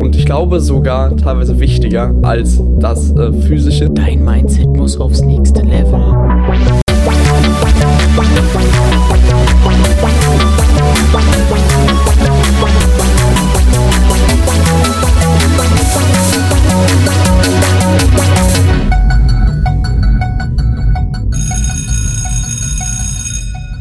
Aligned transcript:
Und 0.00 0.16
ich 0.16 0.24
glaube 0.24 0.60
sogar 0.60 1.16
teilweise 1.16 1.60
wichtiger 1.60 2.14
als 2.22 2.60
das 2.78 3.14
äh, 3.16 3.32
physische. 3.32 3.90
Dein 3.90 4.24
Mindset 4.24 4.68
muss 4.68 4.98
aufs 4.98 5.20
nächste 5.20 5.62
Level. 5.62 6.16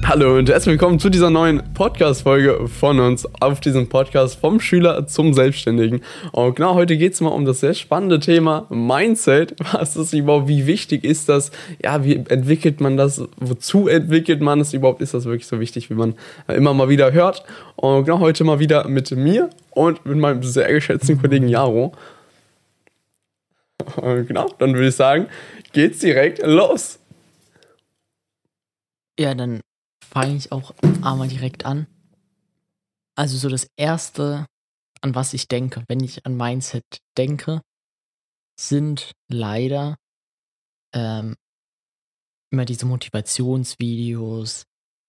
Hallo 0.09 0.39
und 0.39 0.49
herzlich 0.49 0.71
willkommen 0.71 0.97
zu 0.97 1.11
dieser 1.11 1.29
neuen 1.29 1.61
Podcast-Folge 1.75 2.67
von 2.67 2.99
uns 2.99 3.27
auf 3.41 3.59
diesem 3.59 3.89
Podcast 3.89 4.39
vom 4.39 4.59
Schüler 4.59 5.05
zum 5.05 5.35
Selbstständigen. 5.35 6.01
Und 6.31 6.55
genau 6.55 6.73
heute 6.73 6.97
geht 6.97 7.13
es 7.13 7.21
mal 7.21 7.29
um 7.29 7.45
das 7.45 7.59
sehr 7.59 7.75
spannende 7.75 8.19
Thema 8.19 8.65
Mindset. 8.71 9.53
Was 9.71 9.95
ist 9.95 10.13
überhaupt, 10.13 10.47
wie 10.47 10.65
wichtig 10.65 11.03
ist 11.03 11.29
das? 11.29 11.51
Ja, 11.83 12.03
wie 12.03 12.15
entwickelt 12.15 12.81
man 12.81 12.97
das? 12.97 13.21
Wozu 13.37 13.87
entwickelt 13.87 14.41
man 14.41 14.61
es 14.61 14.73
überhaupt? 14.73 15.03
Ist 15.03 15.13
das 15.13 15.25
wirklich 15.25 15.45
so 15.45 15.59
wichtig, 15.59 15.91
wie 15.91 15.93
man 15.93 16.15
immer 16.47 16.73
mal 16.73 16.89
wieder 16.89 17.11
hört? 17.13 17.43
Und 17.75 18.05
genau 18.05 18.17
heute 18.17 18.43
mal 18.43 18.57
wieder 18.57 18.87
mit 18.87 19.11
mir 19.11 19.51
und 19.69 20.03
mit 20.07 20.17
meinem 20.17 20.41
sehr 20.41 20.73
geschätzten 20.73 21.21
Kollegen 21.21 21.47
Jaro. 21.47 21.93
Und 23.97 24.27
genau, 24.27 24.49
dann 24.57 24.73
würde 24.73 24.87
ich 24.87 24.95
sagen, 24.95 25.27
geht's 25.71 25.99
direkt 25.99 26.41
los. 26.43 26.97
Ja, 29.19 29.35
dann 29.35 29.59
fange 30.09 30.35
ich 30.35 30.51
auch 30.51 30.73
einmal 30.81 31.27
direkt 31.27 31.65
an. 31.65 31.87
Also 33.15 33.37
so 33.37 33.49
das 33.49 33.69
Erste, 33.77 34.45
an 35.01 35.15
was 35.15 35.33
ich 35.33 35.47
denke, 35.47 35.83
wenn 35.87 36.01
ich 36.01 36.25
an 36.25 36.35
Mindset 36.35 36.85
denke, 37.17 37.61
sind 38.59 39.11
leider 39.29 39.97
ähm, 40.93 41.35
immer 42.51 42.65
diese 42.65 42.85
Motivationsvideos, 42.85 44.63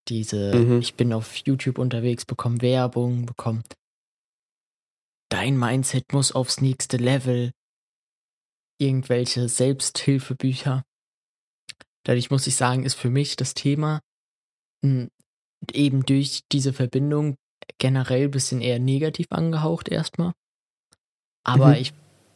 diese, 0.08 0.54
mhm. 0.54 0.80
ich 0.80 0.94
bin 0.96 1.12
auf 1.12 1.36
YouTube 1.36 1.78
unterwegs, 1.78 2.24
bekomme 2.24 2.60
Werbung, 2.60 3.26
bekomme 3.26 3.62
dein 5.30 5.56
Mindset 5.56 6.12
muss 6.12 6.32
aufs 6.32 6.60
nächste 6.60 6.96
Level, 6.96 7.52
irgendwelche 8.78 9.48
Selbsthilfebücher. 9.48 10.82
Dadurch 12.04 12.30
muss 12.30 12.46
ich 12.46 12.56
sagen, 12.56 12.84
ist 12.84 12.94
für 12.94 13.10
mich 13.10 13.36
das 13.36 13.54
Thema 13.54 14.00
eben 14.82 16.04
durch 16.06 16.42
diese 16.50 16.72
Verbindung 16.72 17.36
generell 17.78 18.24
ein 18.24 18.30
bisschen 18.30 18.60
eher 18.60 18.78
negativ 18.78 19.26
angehaucht 19.30 19.88
erstmal. 19.88 20.32
Aber 21.44 21.68
mhm. 21.68 21.74
ich 21.74 21.92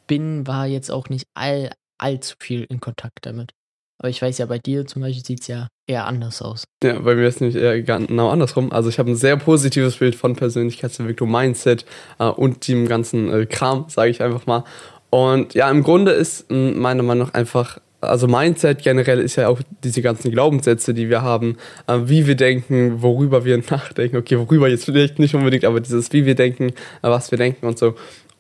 bin, 0.07 0.47
war 0.47 0.67
jetzt 0.67 0.91
auch 0.91 1.09
nicht 1.09 1.27
all, 1.35 1.73
allzu 1.99 2.37
viel 2.39 2.65
in 2.69 2.81
Kontakt 2.81 3.19
damit. 3.23 3.53
Aber 3.99 4.11
ich 4.11 4.21
weiß 4.21 4.39
ja, 4.39 4.47
bei 4.47 4.59
dir 4.59 4.87
zum 4.87 5.03
Beispiel 5.03 5.25
sieht 5.25 5.41
es 5.43 5.47
ja 5.47 5.69
eher 5.87 6.07
anders 6.07 6.43
aus. 6.43 6.65
Ja, 6.83 6.99
bei 6.99 7.15
mir 7.15 7.27
ist 7.29 7.37
es 7.37 7.41
nämlich 7.41 7.63
eher 7.63 7.81
genau 7.83 8.31
andersrum. 8.31 8.73
Also 8.73 8.89
ich 8.89 8.99
habe 8.99 9.11
ein 9.11 9.17
sehr 9.17 9.37
positives 9.37 9.97
Bild 9.97 10.15
von 10.15 10.35
Persönlichkeitsentwicklung, 10.35 11.31
Mindset 11.31 11.85
äh, 12.19 12.25
und 12.25 12.67
dem 12.67 12.89
ganzen 12.89 13.33
äh, 13.33 13.47
Kram, 13.47 13.87
sage 13.89 14.11
ich 14.11 14.23
einfach 14.23 14.47
mal. 14.47 14.65
Und 15.11 15.55
ja, 15.55 15.71
im 15.71 15.85
Grunde 15.85 16.11
ist 16.11 16.51
meiner 16.51 17.05
Meinung 17.05 17.29
nach 17.29 17.35
einfach 17.35 17.79
also 18.05 18.27
Mindset 18.27 18.83
generell 18.83 19.21
ist 19.21 19.37
ja 19.37 19.49
auch 19.49 19.61
diese 19.83 20.03
ganzen 20.03 20.31
Glaubenssätze, 20.31 20.95
die 20.95 21.09
wir 21.09 21.23
haben, 21.23 21.57
äh, 21.87 21.99
wie 22.05 22.27
wir 22.27 22.35
denken, 22.35 23.03
worüber 23.03 23.45
wir 23.45 23.59
nachdenken. 23.71 24.17
Okay, 24.17 24.39
worüber 24.39 24.69
jetzt 24.69 24.85
vielleicht 24.85 25.19
nicht 25.19 25.35
unbedingt, 25.35 25.65
aber 25.65 25.81
dieses, 25.81 26.13
wie 26.13 26.27
wir 26.27 26.35
denken, 26.35 26.69
äh, 26.69 26.73
was 27.03 27.31
wir 27.31 27.39
denken 27.39 27.67
und 27.67 27.79
so. 27.79 27.95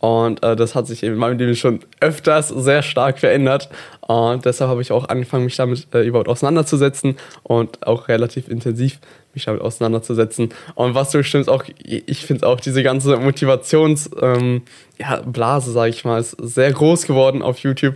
Und 0.05 0.42
äh, 0.42 0.55
das 0.55 0.75
hat 0.75 0.87
sich 0.87 1.03
in 1.03 1.15
meinem 1.15 1.39
Leben 1.39 1.57
schon 1.57 1.81
öfters 2.01 2.48
sehr 2.48 2.83
stark 2.83 3.19
verändert. 3.19 3.70
Und 4.03 4.45
deshalb 4.45 4.69
habe 4.69 4.83
ich 4.83 4.92
auch 4.92 5.09
angefangen, 5.09 5.47
mich 5.47 5.57
damit 5.57 5.87
äh, 5.95 6.03
überhaupt 6.03 6.29
auseinanderzusetzen 6.29 7.17
und 7.42 7.87
auch 7.87 8.09
relativ 8.09 8.48
intensiv 8.48 9.01
mich 9.35 9.46
damit 9.46 9.63
auseinanderzusetzen. 9.63 10.51
Und 10.75 10.95
was 10.95 11.11
du 11.11 11.23
stimmst, 11.25 11.48
auch, 11.48 11.64
ich 11.79 12.27
finde 12.27 12.46
auch 12.46 12.61
diese 12.61 12.83
ganze 12.83 13.17
Motivationsblase, 13.17 14.11
ähm, 14.20 14.63
ja, 14.98 15.61
sage 15.61 15.91
ich 15.91 16.05
mal, 16.05 16.20
ist 16.20 16.36
sehr 16.39 16.73
groß 16.73 17.07
geworden 17.07 17.42
auf 17.42 17.58
YouTube. 17.58 17.95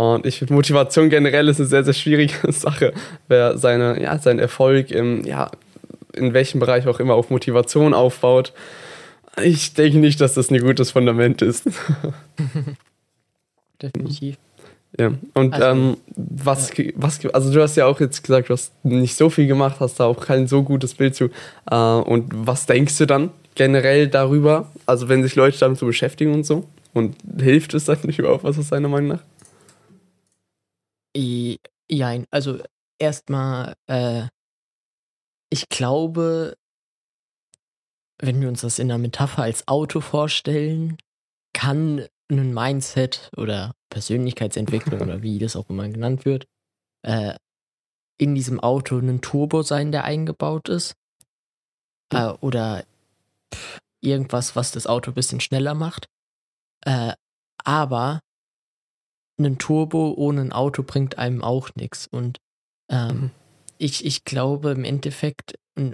Und 0.00 0.24
ich 0.24 0.38
finde, 0.38 0.54
Motivation 0.54 1.10
generell 1.10 1.46
ist 1.48 1.60
eine 1.60 1.68
sehr, 1.68 1.84
sehr 1.84 1.92
schwierige 1.92 2.32
Sache. 2.52 2.94
Wer 3.28 3.58
seine, 3.58 4.02
ja, 4.02 4.18
seinen 4.18 4.38
Erfolg 4.38 4.90
im, 4.90 5.26
ja, 5.26 5.50
in 6.14 6.32
welchem 6.32 6.58
Bereich 6.58 6.86
auch 6.86 7.00
immer 7.00 7.12
auf 7.12 7.28
Motivation 7.28 7.92
aufbaut, 7.92 8.54
ich 9.42 9.74
denke 9.74 9.98
nicht, 9.98 10.18
dass 10.22 10.32
das 10.32 10.50
ein 10.50 10.58
gutes 10.58 10.92
Fundament 10.92 11.42
ist. 11.42 11.68
Definitiv. 13.82 14.38
Ja, 14.98 15.12
und 15.34 15.52
also, 15.52 15.66
ähm, 15.66 15.96
was, 16.16 16.74
ja. 16.78 16.84
was, 16.96 17.22
also 17.26 17.52
du 17.52 17.60
hast 17.60 17.76
ja 17.76 17.84
auch 17.84 18.00
jetzt 18.00 18.22
gesagt, 18.22 18.48
du 18.48 18.54
hast 18.54 18.72
nicht 18.82 19.16
so 19.16 19.28
viel 19.28 19.48
gemacht, 19.48 19.80
hast 19.80 20.00
da 20.00 20.06
auch 20.06 20.24
kein 20.24 20.46
so 20.46 20.62
gutes 20.62 20.94
Bild 20.94 21.14
zu. 21.14 21.28
Äh, 21.70 21.76
und 21.76 22.32
was 22.34 22.64
denkst 22.64 22.96
du 22.96 23.06
dann 23.06 23.28
generell 23.54 24.08
darüber? 24.08 24.70
Also 24.86 25.10
wenn 25.10 25.22
sich 25.22 25.34
Leute 25.36 25.58
damit 25.58 25.78
so 25.78 25.84
beschäftigen 25.84 26.32
und 26.32 26.46
so? 26.46 26.64
Und 26.94 27.16
hilft 27.38 27.74
es 27.74 27.84
dann 27.84 27.98
nicht 28.04 28.18
überhaupt, 28.18 28.44
was 28.44 28.56
ist 28.56 28.72
deiner 28.72 28.88
Meinung 28.88 29.08
nach? 29.08 29.22
Ja, 31.16 32.16
also 32.30 32.62
erstmal, 32.98 33.74
äh, 33.88 34.28
ich 35.52 35.68
glaube, 35.68 36.56
wenn 38.20 38.40
wir 38.40 38.48
uns 38.48 38.60
das 38.60 38.78
in 38.78 38.88
der 38.88 38.98
Metapher 38.98 39.42
als 39.42 39.66
Auto 39.66 40.00
vorstellen, 40.00 40.98
kann 41.52 42.06
ein 42.30 42.54
Mindset 42.54 43.30
oder 43.36 43.74
Persönlichkeitsentwicklung 43.90 45.00
oder 45.00 45.22
wie 45.22 45.38
das 45.38 45.56
auch 45.56 45.68
immer 45.68 45.88
genannt 45.88 46.24
wird, 46.24 46.46
äh, 47.02 47.34
in 48.18 48.34
diesem 48.34 48.60
Auto 48.60 48.98
ein 48.98 49.20
Turbo 49.20 49.62
sein, 49.62 49.90
der 49.90 50.04
eingebaut 50.04 50.68
ist. 50.68 50.94
Äh, 52.12 52.28
oder 52.40 52.84
pff, 53.52 53.78
irgendwas, 54.00 54.54
was 54.54 54.70
das 54.70 54.86
Auto 54.86 55.10
ein 55.10 55.14
bisschen 55.14 55.40
schneller 55.40 55.74
macht. 55.74 56.06
Äh, 56.84 57.14
aber 57.64 58.20
ein 59.48 59.58
Turbo 59.58 60.14
ohne 60.16 60.42
ein 60.42 60.52
Auto 60.52 60.82
bringt 60.82 61.18
einem 61.18 61.42
auch 61.42 61.70
nichts. 61.74 62.06
Und 62.06 62.38
ähm, 62.90 63.08
mhm. 63.08 63.30
ich, 63.78 64.04
ich 64.04 64.24
glaube 64.24 64.70
im 64.70 64.84
Endeffekt, 64.84 65.54
äh, 65.76 65.92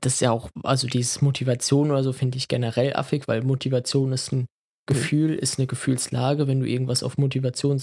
das 0.00 0.14
ist 0.14 0.20
ja 0.20 0.30
auch, 0.30 0.50
also 0.62 0.86
dieses 0.86 1.22
Motivation 1.22 1.90
oder 1.90 2.02
so 2.02 2.12
finde 2.12 2.38
ich 2.38 2.48
generell 2.48 2.94
affig, 2.94 3.28
weil 3.28 3.42
Motivation 3.42 4.12
ist 4.12 4.32
ein 4.32 4.46
Gefühl, 4.86 5.34
ist 5.34 5.58
eine 5.58 5.66
Gefühlslage. 5.66 6.46
Wenn 6.46 6.60
du 6.60 6.68
irgendwas 6.68 7.02
auf 7.02 7.18
Motivation 7.18 7.82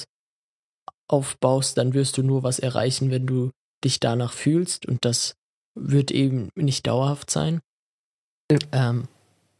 aufbaust, 1.07 1.77
dann 1.77 1.93
wirst 1.93 2.17
du 2.17 2.23
nur 2.23 2.43
was 2.43 2.59
erreichen, 2.59 3.11
wenn 3.11 3.25
du 3.25 3.51
dich 3.83 3.99
danach 3.99 4.33
fühlst. 4.33 4.85
Und 4.85 5.05
das 5.05 5.33
wird 5.75 6.11
eben 6.11 6.49
nicht 6.55 6.87
dauerhaft 6.87 7.29
sein. 7.29 7.61
Ja. 8.51 8.59
Ähm, 8.71 9.07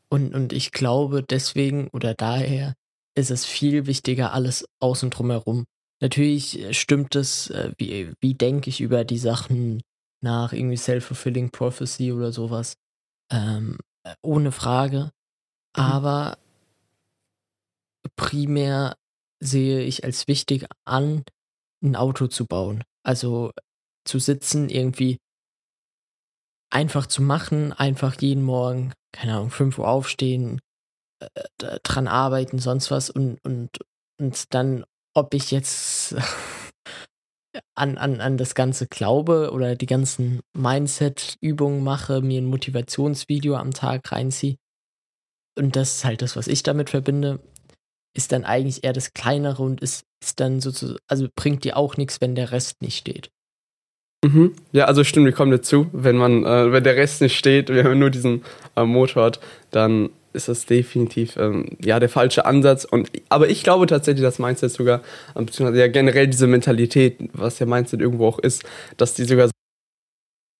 und, 0.10 0.34
und 0.34 0.54
ich 0.54 0.72
glaube 0.72 1.24
deswegen 1.24 1.88
oder 1.90 2.16
daher 2.16 2.74
ist 3.20 3.32
es 3.32 3.46
viel 3.46 3.86
wichtiger, 3.86 4.34
alles 4.34 4.66
außen 4.80 5.10
drum 5.10 5.32
herum. 5.32 5.66
Natürlich 6.02 6.60
äh, 6.60 6.74
stimmt 6.74 7.16
es, 7.16 7.50
äh, 7.50 7.74
wie, 7.78 8.14
wie 8.20 8.34
denke 8.34 8.70
ich 8.70 8.82
über 8.82 9.04
die 9.04 9.18
Sachen 9.18 9.82
nach, 10.22 10.54
irgendwie 10.54 10.78
Self-Fulfilling 10.78 11.52
Prophecy 11.52 12.12
oder 12.12 12.32
sowas. 12.32 12.76
Ähm, 13.32 13.78
äh, 14.04 14.16
ohne 14.22 14.52
Frage. 14.52 15.12
Mhm. 15.78 15.84
Aber 15.84 16.38
primär 18.16 18.96
sehe 19.42 19.82
ich 19.82 20.04
als 20.04 20.28
wichtig 20.28 20.66
an, 20.86 21.24
ein 21.84 21.96
Auto 21.96 22.28
zu 22.28 22.46
bauen. 22.46 22.84
Also 23.04 23.52
zu 24.06 24.20
sitzen, 24.20 24.70
irgendwie 24.70 25.18
einfach 26.72 27.08
zu 27.08 27.22
machen, 27.22 27.74
einfach 27.74 28.20
jeden 28.22 28.44
Morgen, 28.44 28.94
keine 29.12 29.36
Ahnung, 29.36 29.52
5 29.52 29.80
Uhr 29.80 29.88
aufstehen, 29.88 30.60
äh, 31.20 31.80
dran 31.84 32.08
arbeiten, 32.08 32.60
sonst 32.60 32.92
was 32.92 33.10
und, 33.10 33.44
und, 33.44 33.70
und 34.20 34.54
dann, 34.54 34.86
ob 35.14 35.34
ich 35.34 35.52
jetzt 35.52 36.16
an, 37.76 37.98
an, 37.98 38.22
an 38.22 38.38
das 38.38 38.56
Ganze 38.56 38.88
glaube 38.88 39.52
oder 39.52 39.76
die 39.76 39.86
ganzen 39.86 40.42
Mindset-Übungen 40.54 41.84
mache, 41.84 42.22
mir 42.22 42.42
ein 42.42 42.46
Motivationsvideo 42.46 43.56
am 43.56 43.72
Tag 43.74 44.12
reinziehe. 44.12 44.58
Und 45.58 45.76
das 45.76 45.96
ist 45.96 46.06
halt 46.06 46.22
das, 46.22 46.36
was 46.36 46.48
ich 46.48 46.64
damit 46.64 46.90
verbinde, 46.90 47.40
ist 48.16 48.32
dann 48.32 48.46
eigentlich 48.46 48.84
eher 48.84 48.94
das 48.94 49.14
Kleinere 49.14 49.64
und 49.64 49.82
ist, 49.82 50.04
ist 50.24 50.40
dann 50.40 50.62
sozusagen, 50.62 51.00
also 51.08 51.28
bringt 51.36 51.64
dir 51.64 51.78
auch 51.78 51.98
nichts, 51.98 52.22
wenn 52.22 52.36
der 52.36 52.52
Rest 52.52 52.82
nicht 52.82 52.98
steht. 52.98 53.30
Mhm. 54.26 54.54
Ja, 54.74 54.86
also 54.86 55.04
stimmt, 55.04 55.26
wir 55.26 55.34
kommen 55.34 55.52
dazu. 55.52 55.88
Wenn 55.94 56.18
man, 56.18 56.44
äh, 56.46 56.72
wenn 56.72 56.84
der 56.84 56.96
Rest 56.96 57.22
nicht 57.22 57.38
steht, 57.38 57.70
wenn 57.74 57.86
man 57.86 58.00
nur 58.00 58.10
diesen 58.10 58.44
äh, 58.76 58.84
Motor 58.84 59.24
hat, 59.24 59.40
dann 59.72 60.10
ist 60.32 60.48
das 60.48 60.66
definitiv 60.66 61.38
ähm, 61.38 61.78
ja 61.84 62.00
der 62.00 62.10
falsche 62.10 62.46
Ansatz. 62.46 62.86
Und 62.86 63.10
aber 63.30 63.50
ich 63.50 63.64
glaube 63.64 63.88
tatsächlich, 63.88 64.22
dass 64.22 64.40
Mindset 64.40 64.72
sogar, 64.72 65.02
ähm, 65.36 65.46
beziehungsweise 65.46 65.80
ja 65.80 65.88
generell 65.88 66.28
diese 66.28 66.48
Mentalität, 66.48 67.18
was 67.34 67.60
ja 67.60 67.66
Mindset 67.66 68.02
irgendwo 68.02 68.28
auch 68.28 68.40
ist, 68.40 68.64
dass 68.98 69.16
die 69.16 69.24
sogar 69.24 69.50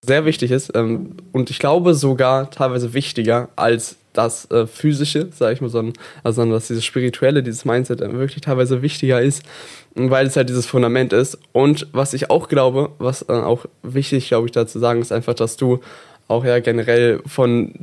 sehr 0.06 0.26
wichtig 0.26 0.52
ist. 0.52 0.72
Ähm, 0.76 1.18
und 1.32 1.50
ich 1.50 1.60
glaube 1.60 1.94
sogar 1.94 2.50
teilweise 2.50 2.94
wichtiger 2.94 3.50
als 3.56 3.99
das 4.14 4.50
äh, 4.52 4.66
physische, 4.68 5.30
sage 5.32 5.54
ich 5.54 5.62
mal, 5.62 5.70
sondern, 5.70 5.94
also, 6.24 6.38
sondern 6.38 6.58
dass 6.58 6.68
dieses 6.68 6.86
spirituelle, 6.86 7.44
dieses 7.44 7.66
Mindset 7.66 8.00
wirklich 8.00 8.42
teilweise 8.42 8.82
wichtiger 8.82 9.22
ist, 9.22 9.44
weil 9.96 10.28
es 10.28 10.36
halt 10.36 10.50
dieses 10.50 10.66
Fundament 10.66 11.14
ist. 11.14 11.38
Und 11.52 11.88
was 11.92 12.14
ich 12.14 12.30
auch 12.30 12.48
glaube, 12.48 12.92
was 12.98 13.24
äh, 13.30 13.34
auch 13.34 13.66
wichtig, 13.84 14.28
glaube 14.28 14.48
ich, 14.48 14.52
dazu 14.52 14.80
sagen, 14.80 15.02
ist 15.02 15.12
einfach, 15.12 15.34
dass 15.34 15.58
du 15.58 15.80
auch 16.28 16.46
ja 16.46 16.60
generell 16.60 17.22
von 17.26 17.74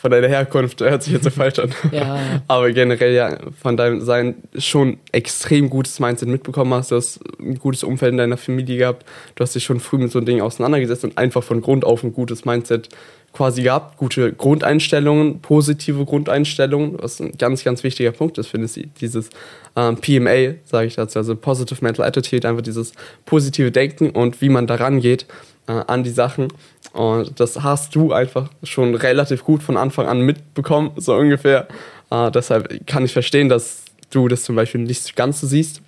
von 0.00 0.10
deiner 0.10 0.28
Herkunft, 0.28 0.80
hört 0.80 1.02
sich 1.02 1.12
jetzt 1.12 1.24
so 1.24 1.30
falsch 1.30 1.58
an, 1.58 1.72
ja. 1.92 2.18
aber 2.48 2.70
generell 2.70 3.12
ja 3.14 3.36
von 3.60 3.76
deinem 3.76 4.00
Sein 4.00 4.36
schon 4.56 4.98
extrem 5.10 5.70
gutes 5.70 5.98
Mindset 6.00 6.28
mitbekommen 6.28 6.72
hast, 6.74 6.90
du 6.90 6.96
hast 6.96 7.20
ein 7.40 7.58
gutes 7.58 7.82
Umfeld 7.82 8.12
in 8.12 8.18
deiner 8.18 8.36
Familie 8.36 8.76
gehabt, 8.76 9.04
du 9.34 9.42
hast 9.42 9.54
dich 9.54 9.64
schon 9.64 9.80
früh 9.80 9.98
mit 9.98 10.12
so 10.12 10.18
einem 10.18 10.26
Ding 10.26 10.40
auseinandergesetzt 10.40 11.04
und 11.04 11.18
einfach 11.18 11.42
von 11.42 11.60
Grund 11.60 11.84
auf 11.84 12.02
ein 12.02 12.12
gutes 12.12 12.44
Mindset 12.44 12.88
quasi 13.32 13.62
gehabt, 13.62 13.96
gute 13.96 14.32
Grundeinstellungen, 14.32 15.40
positive 15.40 16.04
Grundeinstellungen, 16.04 16.96
was 17.00 17.20
ein 17.20 17.32
ganz, 17.38 17.64
ganz 17.64 17.82
wichtiger 17.82 18.12
Punkt 18.12 18.38
ist, 18.38 18.48
finde 18.48 18.68
ich, 18.74 18.88
dieses 19.00 19.30
ähm, 19.74 19.96
PMA, 19.96 20.54
sage 20.64 20.86
ich 20.86 20.96
dazu, 20.96 21.18
also 21.18 21.34
Positive 21.34 21.82
Mental 21.82 22.06
Attitude, 22.06 22.46
einfach 22.46 22.62
dieses 22.62 22.92
positive 23.24 23.70
Denken 23.70 24.10
und 24.10 24.40
wie 24.40 24.50
man 24.50 24.66
daran 24.66 25.00
geht 25.00 25.26
äh, 25.66 25.72
an 25.72 26.02
die 26.02 26.10
Sachen. 26.10 26.48
Und 26.92 27.40
das 27.40 27.62
hast 27.62 27.94
du 27.94 28.12
einfach 28.12 28.50
schon 28.62 28.94
relativ 28.94 29.44
gut 29.44 29.62
von 29.62 29.76
Anfang 29.76 30.06
an 30.06 30.20
mitbekommen, 30.20 30.90
so 30.96 31.14
ungefähr. 31.14 31.68
Äh, 32.10 32.30
deshalb 32.30 32.86
kann 32.86 33.04
ich 33.04 33.12
verstehen, 33.12 33.48
dass 33.48 33.84
du 34.10 34.28
das 34.28 34.42
zum 34.42 34.56
Beispiel 34.56 34.82
nicht 34.82 35.16
ganz 35.16 35.40
so 35.40 35.46
siehst. 35.46 35.80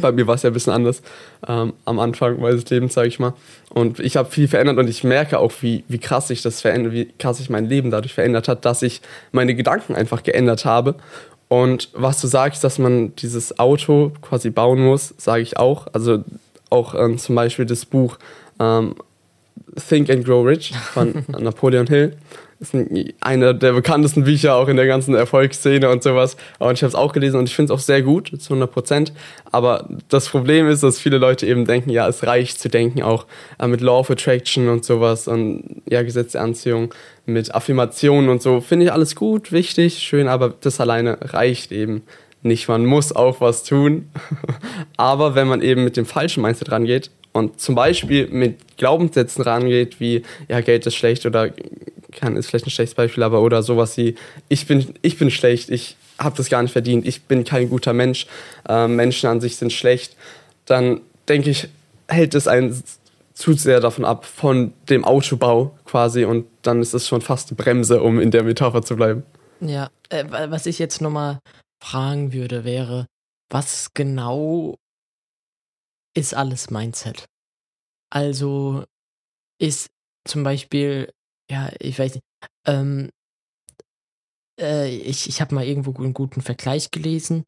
Bei 0.00 0.12
mir 0.12 0.26
war 0.26 0.34
es 0.34 0.42
ja 0.42 0.50
ein 0.50 0.52
bisschen 0.52 0.72
anders 0.72 1.02
ähm, 1.46 1.72
am 1.84 1.98
Anfang 1.98 2.40
meines 2.40 2.68
Lebens, 2.70 2.94
sage 2.94 3.08
ich 3.08 3.18
mal. 3.18 3.34
Und 3.70 4.00
ich 4.00 4.16
habe 4.16 4.30
viel 4.30 4.48
verändert 4.48 4.78
und 4.78 4.88
ich 4.88 5.04
merke 5.04 5.38
auch, 5.38 5.52
wie, 5.60 5.84
wie 5.88 5.98
krass 5.98 6.28
sich 6.28 6.42
das 6.42 6.60
verändert, 6.60 6.92
wie 6.92 7.06
krass 7.18 7.38
sich 7.38 7.50
mein 7.50 7.66
Leben 7.66 7.90
dadurch 7.90 8.14
verändert 8.14 8.48
hat, 8.48 8.64
dass 8.64 8.82
ich 8.82 9.00
meine 9.32 9.54
Gedanken 9.54 9.94
einfach 9.94 10.22
geändert 10.22 10.64
habe. 10.64 10.94
Und 11.48 11.88
was 11.94 12.20
du 12.20 12.26
sagst, 12.26 12.62
dass 12.62 12.78
man 12.78 13.16
dieses 13.16 13.58
Auto 13.58 14.12
quasi 14.20 14.50
bauen 14.50 14.84
muss, 14.84 15.14
sage 15.16 15.42
ich 15.42 15.56
auch. 15.56 15.86
Also 15.92 16.22
auch 16.70 16.94
ähm, 16.94 17.18
zum 17.18 17.34
Beispiel 17.34 17.64
das 17.64 17.86
Buch 17.86 18.18
ähm, 18.60 18.94
Think 19.88 20.10
and 20.10 20.24
Grow 20.24 20.46
Rich 20.46 20.74
von 20.74 21.24
Napoleon 21.38 21.86
Hill. 21.86 22.16
Ist 22.60 22.74
einer 23.20 23.54
der 23.54 23.72
bekanntesten 23.72 24.24
Bücher 24.24 24.56
auch 24.56 24.66
in 24.66 24.76
der 24.76 24.88
ganzen 24.88 25.14
Erfolgsszene 25.14 25.88
und 25.90 26.02
sowas. 26.02 26.36
Und 26.58 26.72
ich 26.72 26.82
habe 26.82 26.88
es 26.88 26.96
auch 26.96 27.12
gelesen 27.12 27.38
und 27.38 27.48
ich 27.48 27.54
finde 27.54 27.72
es 27.72 27.78
auch 27.78 27.82
sehr 27.82 28.02
gut, 28.02 28.28
zu 28.40 28.54
100 28.54 28.72
Prozent. 28.72 29.12
Aber 29.52 29.88
das 30.08 30.28
Problem 30.28 30.68
ist, 30.68 30.82
dass 30.82 30.98
viele 30.98 31.18
Leute 31.18 31.46
eben 31.46 31.66
denken, 31.66 31.90
ja, 31.90 32.08
es 32.08 32.26
reicht 32.26 32.60
zu 32.60 32.68
denken, 32.68 33.02
auch 33.02 33.26
äh, 33.60 33.68
mit 33.68 33.80
Law 33.80 34.00
of 34.00 34.10
Attraction 34.10 34.68
und 34.68 34.84
sowas 34.84 35.28
und 35.28 35.82
ja, 35.88 36.02
Gesetz 36.02 36.32
der 36.32 36.42
Anziehung, 36.42 36.92
mit 37.26 37.54
Affirmationen 37.54 38.28
und 38.28 38.42
so. 38.42 38.60
Finde 38.60 38.86
ich 38.86 38.92
alles 38.92 39.14
gut, 39.14 39.52
wichtig, 39.52 39.98
schön, 39.98 40.26
aber 40.26 40.52
das 40.60 40.80
alleine 40.80 41.18
reicht 41.20 41.70
eben 41.70 42.02
nicht. 42.42 42.66
Man 42.66 42.86
muss 42.86 43.14
auch 43.14 43.40
was 43.40 43.62
tun. 43.62 44.10
aber 44.96 45.36
wenn 45.36 45.46
man 45.46 45.62
eben 45.62 45.84
mit 45.84 45.96
dem 45.96 46.06
falschen 46.06 46.42
Mindset 46.42 46.72
rangeht, 46.72 47.10
und 47.32 47.60
zum 47.60 47.74
Beispiel 47.74 48.26
mit 48.28 48.78
Glaubenssätzen 48.78 49.42
rangeht, 49.42 50.00
wie 50.00 50.22
ja, 50.48 50.60
Geld 50.60 50.86
ist 50.86 50.96
schlecht 50.96 51.24
oder 51.24 51.52
kann, 52.12 52.36
ist 52.36 52.46
vielleicht 52.46 52.66
ein 52.66 52.70
schlechtes 52.70 52.94
Beispiel, 52.94 53.22
aber 53.22 53.42
oder 53.42 53.62
sowas 53.62 53.96
wie 53.96 54.14
ich 54.48 54.66
bin, 54.66 54.94
ich 55.02 55.18
bin 55.18 55.30
schlecht, 55.30 55.70
ich 55.70 55.96
habe 56.18 56.36
das 56.36 56.48
gar 56.48 56.62
nicht 56.62 56.72
verdient, 56.72 57.06
ich 57.06 57.22
bin 57.22 57.44
kein 57.44 57.68
guter 57.68 57.92
Mensch, 57.92 58.26
äh, 58.68 58.88
Menschen 58.88 59.28
an 59.28 59.40
sich 59.40 59.56
sind 59.56 59.72
schlecht, 59.72 60.16
dann 60.64 61.00
denke 61.28 61.50
ich, 61.50 61.68
hält 62.08 62.34
es 62.34 62.48
einen 62.48 62.82
zu 63.34 63.52
sehr 63.52 63.80
davon 63.80 64.04
ab, 64.04 64.24
von 64.24 64.72
dem 64.88 65.04
Autobau 65.04 65.78
quasi 65.84 66.24
und 66.24 66.46
dann 66.62 66.80
ist 66.80 66.94
es 66.94 67.06
schon 67.06 67.20
fast 67.20 67.56
Bremse, 67.56 68.02
um 68.02 68.18
in 68.18 68.30
der 68.30 68.42
Metapher 68.42 68.82
zu 68.82 68.96
bleiben. 68.96 69.22
Ja, 69.60 69.90
äh, 70.08 70.24
was 70.28 70.66
ich 70.66 70.78
jetzt 70.78 71.00
nochmal 71.00 71.38
fragen 71.80 72.32
würde, 72.32 72.64
wäre, 72.64 73.06
was 73.50 73.92
genau 73.94 74.76
ist 76.16 76.34
alles 76.34 76.70
Mindset. 76.70 77.26
Also 78.10 78.84
ist 79.60 79.88
zum 80.26 80.42
Beispiel, 80.42 81.12
ja, 81.50 81.70
ich 81.78 81.98
weiß 81.98 82.14
nicht, 82.14 82.24
ähm, 82.66 83.10
äh, 84.60 84.94
ich, 84.94 85.28
ich 85.28 85.40
habe 85.40 85.54
mal 85.54 85.64
irgendwo 85.64 85.94
einen 86.02 86.14
guten 86.14 86.42
Vergleich 86.42 86.90
gelesen. 86.90 87.44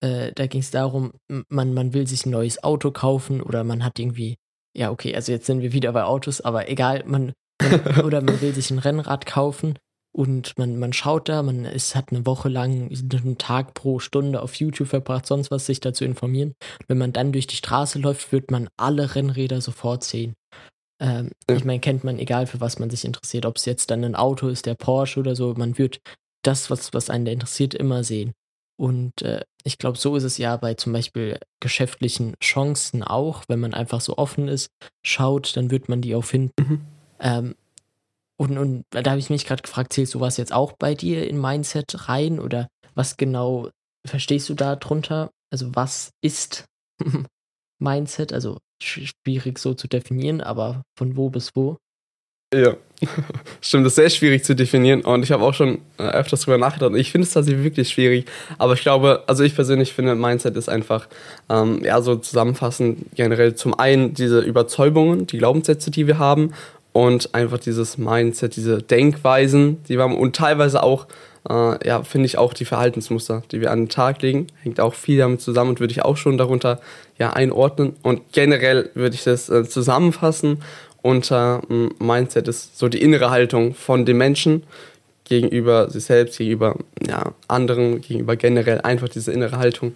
Äh, 0.00 0.32
da 0.32 0.46
ging 0.46 0.60
es 0.60 0.70
darum, 0.70 1.12
man, 1.48 1.74
man 1.74 1.92
will 1.92 2.06
sich 2.06 2.26
ein 2.26 2.30
neues 2.30 2.62
Auto 2.62 2.90
kaufen 2.90 3.40
oder 3.42 3.64
man 3.64 3.84
hat 3.84 3.98
irgendwie, 3.98 4.36
ja, 4.76 4.90
okay, 4.90 5.14
also 5.14 5.32
jetzt 5.32 5.46
sind 5.46 5.60
wir 5.60 5.72
wieder 5.72 5.92
bei 5.92 6.04
Autos, 6.04 6.40
aber 6.40 6.68
egal, 6.68 7.04
man, 7.06 7.32
man 7.60 8.00
oder 8.04 8.20
man 8.20 8.40
will 8.40 8.54
sich 8.54 8.70
ein 8.70 8.78
Rennrad 8.78 9.26
kaufen 9.26 9.78
und 10.14 10.56
man, 10.56 10.78
man 10.78 10.92
schaut 10.92 11.28
da, 11.28 11.42
man 11.42 11.64
ist, 11.64 11.94
hat 11.94 12.10
eine 12.10 12.26
Woche 12.26 12.48
lang 12.48 12.90
einen 12.90 13.38
Tag 13.38 13.74
pro 13.74 13.98
Stunde 13.98 14.42
auf 14.42 14.54
YouTube 14.54 14.88
verbracht, 14.88 15.26
sonst 15.26 15.50
was 15.50 15.66
sich 15.66 15.80
dazu 15.80 16.04
informieren. 16.04 16.54
Wenn 16.86 16.98
man 16.98 17.12
dann 17.12 17.32
durch 17.32 17.46
die 17.46 17.56
Straße 17.56 17.98
läuft, 17.98 18.32
wird 18.32 18.50
man 18.50 18.68
alle 18.76 19.14
Rennräder 19.14 19.60
sofort 19.60 20.04
sehen. 20.04 20.34
Ähm, 21.00 21.30
ja. 21.48 21.56
Ich 21.56 21.64
meine, 21.64 21.80
kennt 21.80 22.04
man, 22.04 22.18
egal 22.18 22.46
für 22.46 22.60
was 22.60 22.78
man 22.78 22.90
sich 22.90 23.04
interessiert, 23.04 23.46
ob 23.46 23.56
es 23.56 23.64
jetzt 23.64 23.90
dann 23.90 24.04
ein 24.04 24.16
Auto 24.16 24.48
ist, 24.48 24.66
der 24.66 24.74
Porsche 24.74 25.20
oder 25.20 25.36
so, 25.36 25.54
man 25.56 25.78
wird 25.78 26.00
das, 26.42 26.70
was, 26.70 26.92
was 26.92 27.10
einen 27.10 27.24
da 27.24 27.32
interessiert, 27.32 27.74
immer 27.74 28.04
sehen. 28.04 28.32
Und 28.76 29.22
äh, 29.22 29.44
ich 29.64 29.78
glaube, 29.78 29.98
so 29.98 30.14
ist 30.16 30.22
es 30.22 30.38
ja 30.38 30.56
bei 30.56 30.74
zum 30.74 30.92
Beispiel 30.92 31.38
geschäftlichen 31.60 32.34
Chancen 32.40 33.02
auch, 33.02 33.44
wenn 33.48 33.58
man 33.58 33.74
einfach 33.74 34.00
so 34.00 34.16
offen 34.16 34.48
ist, 34.48 34.70
schaut, 35.02 35.56
dann 35.56 35.70
wird 35.70 35.88
man 35.88 36.00
die 36.00 36.14
auch 36.14 36.24
finden. 36.24 36.52
Mhm. 36.58 36.80
Ähm, 37.20 37.54
und, 38.36 38.56
und 38.56 38.84
da 38.90 39.10
habe 39.10 39.18
ich 39.18 39.30
mich 39.30 39.44
gerade 39.44 39.62
gefragt, 39.62 39.92
zählst 39.92 40.14
du 40.14 40.20
was 40.20 40.36
jetzt 40.36 40.52
auch 40.52 40.72
bei 40.72 40.94
dir 40.94 41.28
in 41.28 41.40
Mindset 41.40 42.08
rein 42.08 42.38
oder 42.38 42.68
was 42.94 43.16
genau 43.16 43.68
verstehst 44.06 44.48
du 44.48 44.54
da 44.54 44.76
drunter? 44.76 45.32
Also 45.50 45.74
was 45.74 46.10
ist 46.22 46.64
Mindset? 47.78 48.32
Also 48.32 48.58
schwierig 48.82 49.58
so 49.58 49.74
zu 49.74 49.88
definieren, 49.88 50.40
aber 50.40 50.82
von 50.96 51.16
wo 51.16 51.30
bis 51.30 51.54
wo? 51.54 51.76
Ja, 52.54 52.76
stimmt, 53.60 53.84
das 53.84 53.92
ist 53.92 53.96
sehr 53.96 54.08
schwierig 54.08 54.42
zu 54.42 54.56
definieren 54.56 55.02
und 55.02 55.22
ich 55.22 55.32
habe 55.32 55.44
auch 55.44 55.52
schon 55.52 55.80
äh, 55.98 56.04
öfters 56.04 56.40
drüber 56.40 56.56
nachgedacht. 56.56 56.94
Ich 56.96 57.12
finde 57.12 57.26
es 57.26 57.34
tatsächlich 57.34 57.62
wirklich 57.62 57.90
schwierig, 57.90 58.24
aber 58.56 58.72
ich 58.72 58.80
glaube, 58.80 59.22
also 59.26 59.44
ich 59.44 59.54
persönlich 59.54 59.92
finde, 59.92 60.14
Mindset 60.14 60.56
ist 60.56 60.70
einfach, 60.70 61.08
ähm, 61.50 61.84
ja, 61.84 62.00
so 62.00 62.16
zusammenfassend 62.16 63.04
generell 63.14 63.54
zum 63.54 63.78
einen 63.78 64.14
diese 64.14 64.40
Überzeugungen, 64.40 65.26
die 65.26 65.36
Glaubenssätze, 65.36 65.90
die 65.90 66.06
wir 66.06 66.18
haben 66.18 66.54
und 66.94 67.34
einfach 67.34 67.58
dieses 67.58 67.98
Mindset, 67.98 68.56
diese 68.56 68.82
Denkweisen, 68.82 69.84
die 69.84 69.96
wir 69.96 70.04
haben 70.04 70.16
und 70.16 70.34
teilweise 70.34 70.82
auch, 70.82 71.06
äh, 71.48 71.86
ja, 71.86 72.02
finde 72.02 72.26
ich 72.26 72.38
auch 72.38 72.54
die 72.54 72.64
Verhaltensmuster, 72.64 73.42
die 73.50 73.60
wir 73.60 73.70
an 73.70 73.82
den 73.82 73.88
Tag 73.88 74.22
legen, 74.22 74.46
hängt 74.62 74.80
auch 74.80 74.94
viel 74.94 75.18
damit 75.18 75.40
zusammen 75.40 75.70
und 75.70 75.80
würde 75.80 75.92
ich 75.92 76.02
auch 76.02 76.16
schon 76.16 76.38
darunter 76.38 76.80
ja 77.18 77.32
einordnen. 77.32 77.96
Und 78.02 78.32
generell 78.32 78.90
würde 78.94 79.14
ich 79.14 79.24
das 79.24 79.48
äh, 79.48 79.64
zusammenfassen 79.68 80.62
unter 81.02 81.62
äh, 81.70 81.88
Mindset 82.02 82.48
ist 82.48 82.78
so 82.78 82.88
die 82.88 83.02
innere 83.02 83.30
Haltung 83.30 83.74
von 83.74 84.04
dem 84.04 84.18
Menschen 84.18 84.64
gegenüber 85.24 85.90
sich 85.90 86.04
selbst, 86.04 86.38
gegenüber 86.38 86.76
ja, 87.06 87.32
anderen, 87.48 88.00
gegenüber 88.00 88.36
generell 88.36 88.80
einfach 88.80 89.08
diese 89.08 89.32
innere 89.32 89.58
Haltung. 89.58 89.92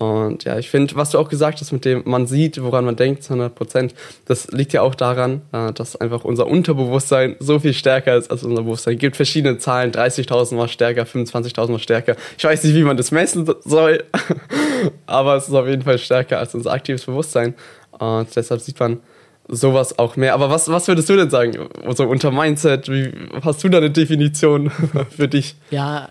Und 0.00 0.44
ja, 0.44 0.58
ich 0.58 0.70
finde, 0.70 0.96
was 0.96 1.10
du 1.10 1.18
auch 1.18 1.28
gesagt 1.28 1.60
hast 1.60 1.72
mit 1.72 1.84
dem, 1.84 2.02
man 2.06 2.26
sieht, 2.26 2.62
woran 2.62 2.86
man 2.86 2.96
denkt, 2.96 3.22
zu 3.22 3.34
100 3.34 3.54
Prozent, 3.54 3.94
das 4.24 4.50
liegt 4.50 4.72
ja 4.72 4.80
auch 4.80 4.94
daran, 4.94 5.42
äh, 5.52 5.74
dass 5.74 5.94
einfach 5.94 6.24
unser 6.24 6.46
Unterbewusstsein 6.46 7.36
so 7.38 7.58
viel 7.58 7.74
stärker 7.74 8.16
ist 8.16 8.30
als 8.30 8.42
unser 8.42 8.62
Bewusstsein. 8.62 8.94
Es 8.94 9.00
gibt 9.00 9.16
verschiedene 9.16 9.58
Zahlen, 9.58 9.92
30.000 9.92 10.54
mal 10.54 10.68
stärker, 10.68 11.02
25.000 11.02 11.70
mal 11.70 11.78
stärker. 11.78 12.16
Ich 12.38 12.44
weiß 12.44 12.64
nicht, 12.64 12.74
wie 12.74 12.82
man 12.82 12.96
das 12.96 13.10
messen 13.10 13.46
soll, 13.62 14.02
aber 15.06 15.36
es 15.36 15.48
ist 15.48 15.54
auf 15.54 15.68
jeden 15.68 15.82
Fall 15.82 15.98
stärker 15.98 16.38
als 16.38 16.54
unser 16.54 16.72
aktives 16.72 17.04
Bewusstsein. 17.04 17.54
Und 17.90 18.34
deshalb 18.34 18.62
sieht 18.62 18.80
man 18.80 19.00
sowas 19.48 19.98
auch 19.98 20.16
mehr. 20.16 20.32
Aber 20.32 20.48
was, 20.48 20.70
was 20.70 20.88
würdest 20.88 21.10
du 21.10 21.16
denn 21.16 21.28
sagen? 21.28 21.68
Also 21.84 22.04
unter 22.06 22.30
Mindset, 22.30 22.88
wie, 22.88 23.12
hast 23.42 23.62
du 23.62 23.68
da 23.68 23.76
eine 23.76 23.90
Definition 23.90 24.70
für 25.10 25.28
dich? 25.28 25.56
Ja, 25.70 26.08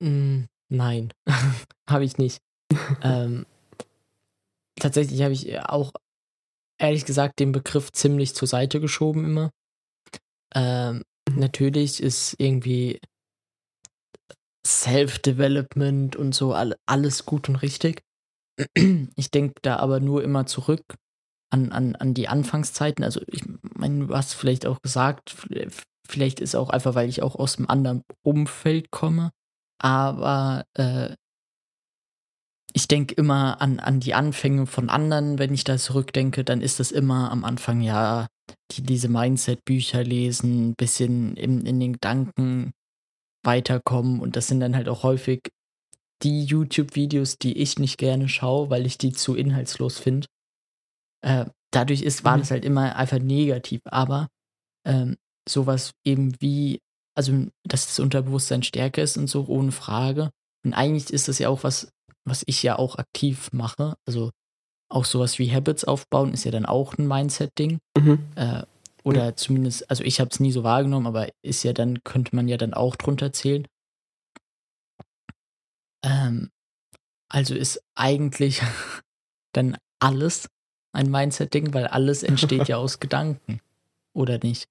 nein, 0.00 1.12
habe 1.88 2.02
ich 2.02 2.18
nicht 2.18 2.40
ähm, 3.02 3.46
tatsächlich 4.78 5.22
habe 5.22 5.32
ich 5.32 5.58
auch 5.60 5.92
ehrlich 6.78 7.04
gesagt 7.04 7.38
den 7.40 7.52
Begriff 7.52 7.92
ziemlich 7.92 8.34
zur 8.34 8.48
Seite 8.48 8.80
geschoben 8.80 9.24
immer. 9.24 9.50
Ähm, 10.54 11.02
natürlich 11.30 12.02
ist 12.02 12.34
irgendwie 12.38 13.00
Self-Development 14.66 16.16
und 16.16 16.34
so 16.34 16.54
alles 16.54 17.24
gut 17.24 17.48
und 17.48 17.56
richtig. 17.56 18.02
Ich 19.16 19.30
denke 19.30 19.54
da 19.62 19.76
aber 19.76 20.00
nur 20.00 20.24
immer 20.24 20.46
zurück 20.46 20.82
an, 21.50 21.72
an, 21.72 21.94
an 21.96 22.14
die 22.14 22.28
Anfangszeiten. 22.28 23.04
Also 23.04 23.20
ich 23.26 23.42
meine, 23.62 24.06
du 24.06 24.16
hast 24.16 24.34
vielleicht 24.34 24.66
auch 24.66 24.80
gesagt, 24.80 25.34
vielleicht 26.08 26.40
ist 26.40 26.54
auch 26.54 26.70
einfach, 26.70 26.94
weil 26.94 27.08
ich 27.08 27.22
auch 27.22 27.36
aus 27.36 27.58
einem 27.58 27.68
anderen 27.68 28.02
Umfeld 28.22 28.90
komme. 28.90 29.30
Aber 29.78 30.64
äh, 30.74 31.14
ich 32.76 32.88
denke 32.88 33.14
immer 33.14 33.62
an, 33.62 33.80
an 33.80 34.00
die 34.00 34.12
Anfänge 34.12 34.66
von 34.66 34.90
anderen, 34.90 35.38
wenn 35.38 35.54
ich 35.54 35.64
da 35.64 35.78
zurückdenke, 35.78 36.44
dann 36.44 36.60
ist 36.60 36.78
das 36.78 36.92
immer 36.92 37.30
am 37.30 37.42
Anfang 37.42 37.80
ja, 37.80 38.26
die 38.72 38.82
diese 38.82 39.08
Mindset-Bücher 39.08 40.04
lesen, 40.04 40.68
ein 40.68 40.74
bisschen 40.74 41.38
in, 41.38 41.64
in 41.64 41.80
den 41.80 41.94
Gedanken 41.94 42.74
weiterkommen. 43.42 44.20
Und 44.20 44.36
das 44.36 44.48
sind 44.48 44.60
dann 44.60 44.76
halt 44.76 44.90
auch 44.90 45.04
häufig 45.04 45.48
die 46.22 46.44
YouTube-Videos, 46.44 47.38
die 47.38 47.56
ich 47.56 47.78
nicht 47.78 47.96
gerne 47.96 48.28
schaue, 48.28 48.68
weil 48.68 48.84
ich 48.84 48.98
die 48.98 49.14
zu 49.14 49.34
inhaltslos 49.34 49.98
finde. 49.98 50.26
Äh, 51.24 51.46
dadurch 51.70 52.02
ist, 52.02 52.24
war 52.24 52.36
mhm. 52.36 52.40
das 52.42 52.50
halt 52.50 52.66
immer 52.66 52.94
einfach 52.94 53.20
negativ. 53.20 53.80
Aber 53.86 54.28
ähm, 54.84 55.16
sowas 55.48 55.92
eben 56.04 56.34
wie, 56.40 56.80
also 57.14 57.46
dass 57.64 57.86
das 57.86 58.00
Unterbewusstsein 58.00 58.62
stärker 58.62 59.02
ist 59.02 59.16
und 59.16 59.28
so, 59.28 59.46
ohne 59.48 59.72
Frage. 59.72 60.28
Und 60.62 60.74
eigentlich 60.74 61.08
ist 61.10 61.28
das 61.28 61.38
ja 61.38 61.48
auch 61.48 61.64
was, 61.64 61.90
was 62.26 62.42
ich 62.46 62.62
ja 62.62 62.78
auch 62.78 62.96
aktiv 62.96 63.52
mache. 63.52 63.96
Also 64.04 64.30
auch 64.88 65.04
sowas 65.04 65.38
wie 65.38 65.52
Habits 65.52 65.84
aufbauen 65.84 66.32
ist 66.32 66.44
ja 66.44 66.50
dann 66.50 66.66
auch 66.66 66.98
ein 66.98 67.08
Mindset-Ding. 67.08 67.78
Mhm. 67.96 68.18
Äh, 68.34 68.62
oder 69.04 69.30
mhm. 69.30 69.36
zumindest, 69.36 69.88
also 69.90 70.04
ich 70.04 70.20
habe 70.20 70.30
es 70.30 70.40
nie 70.40 70.52
so 70.52 70.64
wahrgenommen, 70.64 71.06
aber 71.06 71.28
ist 71.42 71.62
ja 71.62 71.72
dann, 71.72 72.02
könnte 72.04 72.34
man 72.34 72.48
ja 72.48 72.56
dann 72.56 72.74
auch 72.74 72.96
drunter 72.96 73.32
zählen. 73.32 73.66
Ähm, 76.04 76.50
also 77.28 77.54
ist 77.54 77.82
eigentlich 77.94 78.60
dann 79.52 79.76
alles 80.00 80.48
ein 80.92 81.10
Mindset-Ding, 81.10 81.72
weil 81.72 81.86
alles 81.86 82.22
entsteht 82.22 82.68
ja 82.68 82.76
aus 82.76 83.00
Gedanken. 83.00 83.60
Oder 84.12 84.38
nicht? 84.38 84.68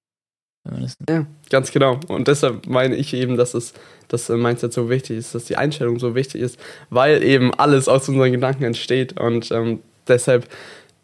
Ja, 1.08 1.26
ganz 1.50 1.70
genau. 1.72 2.00
Und 2.08 2.28
deshalb 2.28 2.66
meine 2.66 2.96
ich 2.96 3.14
eben, 3.14 3.36
dass 3.36 3.54
es 3.54 3.72
das 4.08 4.28
Mindset 4.28 4.72
so 4.72 4.88
wichtig 4.88 5.18
ist, 5.18 5.34
dass 5.34 5.44
die 5.44 5.56
Einstellung 5.56 5.98
so 5.98 6.14
wichtig 6.14 6.40
ist, 6.40 6.58
weil 6.90 7.22
eben 7.22 7.52
alles 7.54 7.88
aus 7.88 8.08
unseren 8.08 8.32
Gedanken 8.32 8.64
entsteht. 8.64 9.18
Und 9.18 9.50
ähm, 9.50 9.80
deshalb 10.06 10.48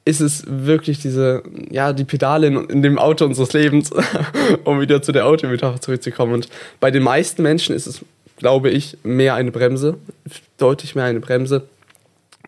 ist 0.05 0.21
es 0.21 0.45
wirklich 0.47 0.99
diese, 0.99 1.43
ja, 1.71 1.93
die 1.93 2.05
Pedale 2.05 2.49
in, 2.49 2.65
in 2.69 2.83
dem 2.83 2.99
Auto 2.99 3.25
unseres 3.25 3.53
Lebens, 3.53 3.91
um 4.65 4.81
wieder 4.81 5.03
zu 5.03 5.13
der 5.13 5.27
Autometapher 5.27 5.81
zurückzukommen. 5.81 6.35
Und 6.35 6.49
bei 6.81 6.91
den 6.91 7.03
meisten 7.03 7.43
Menschen 7.43 7.75
ist 7.75 7.87
es, 7.87 8.01
glaube 8.37 8.71
ich, 8.71 8.99
mehr 9.05 9.35
eine 9.35 9.53
Bremse, 9.53 9.97
deutlich 10.59 10.95
mehr 10.95 11.05
eine 11.05 11.21
Bremse. 11.21 11.69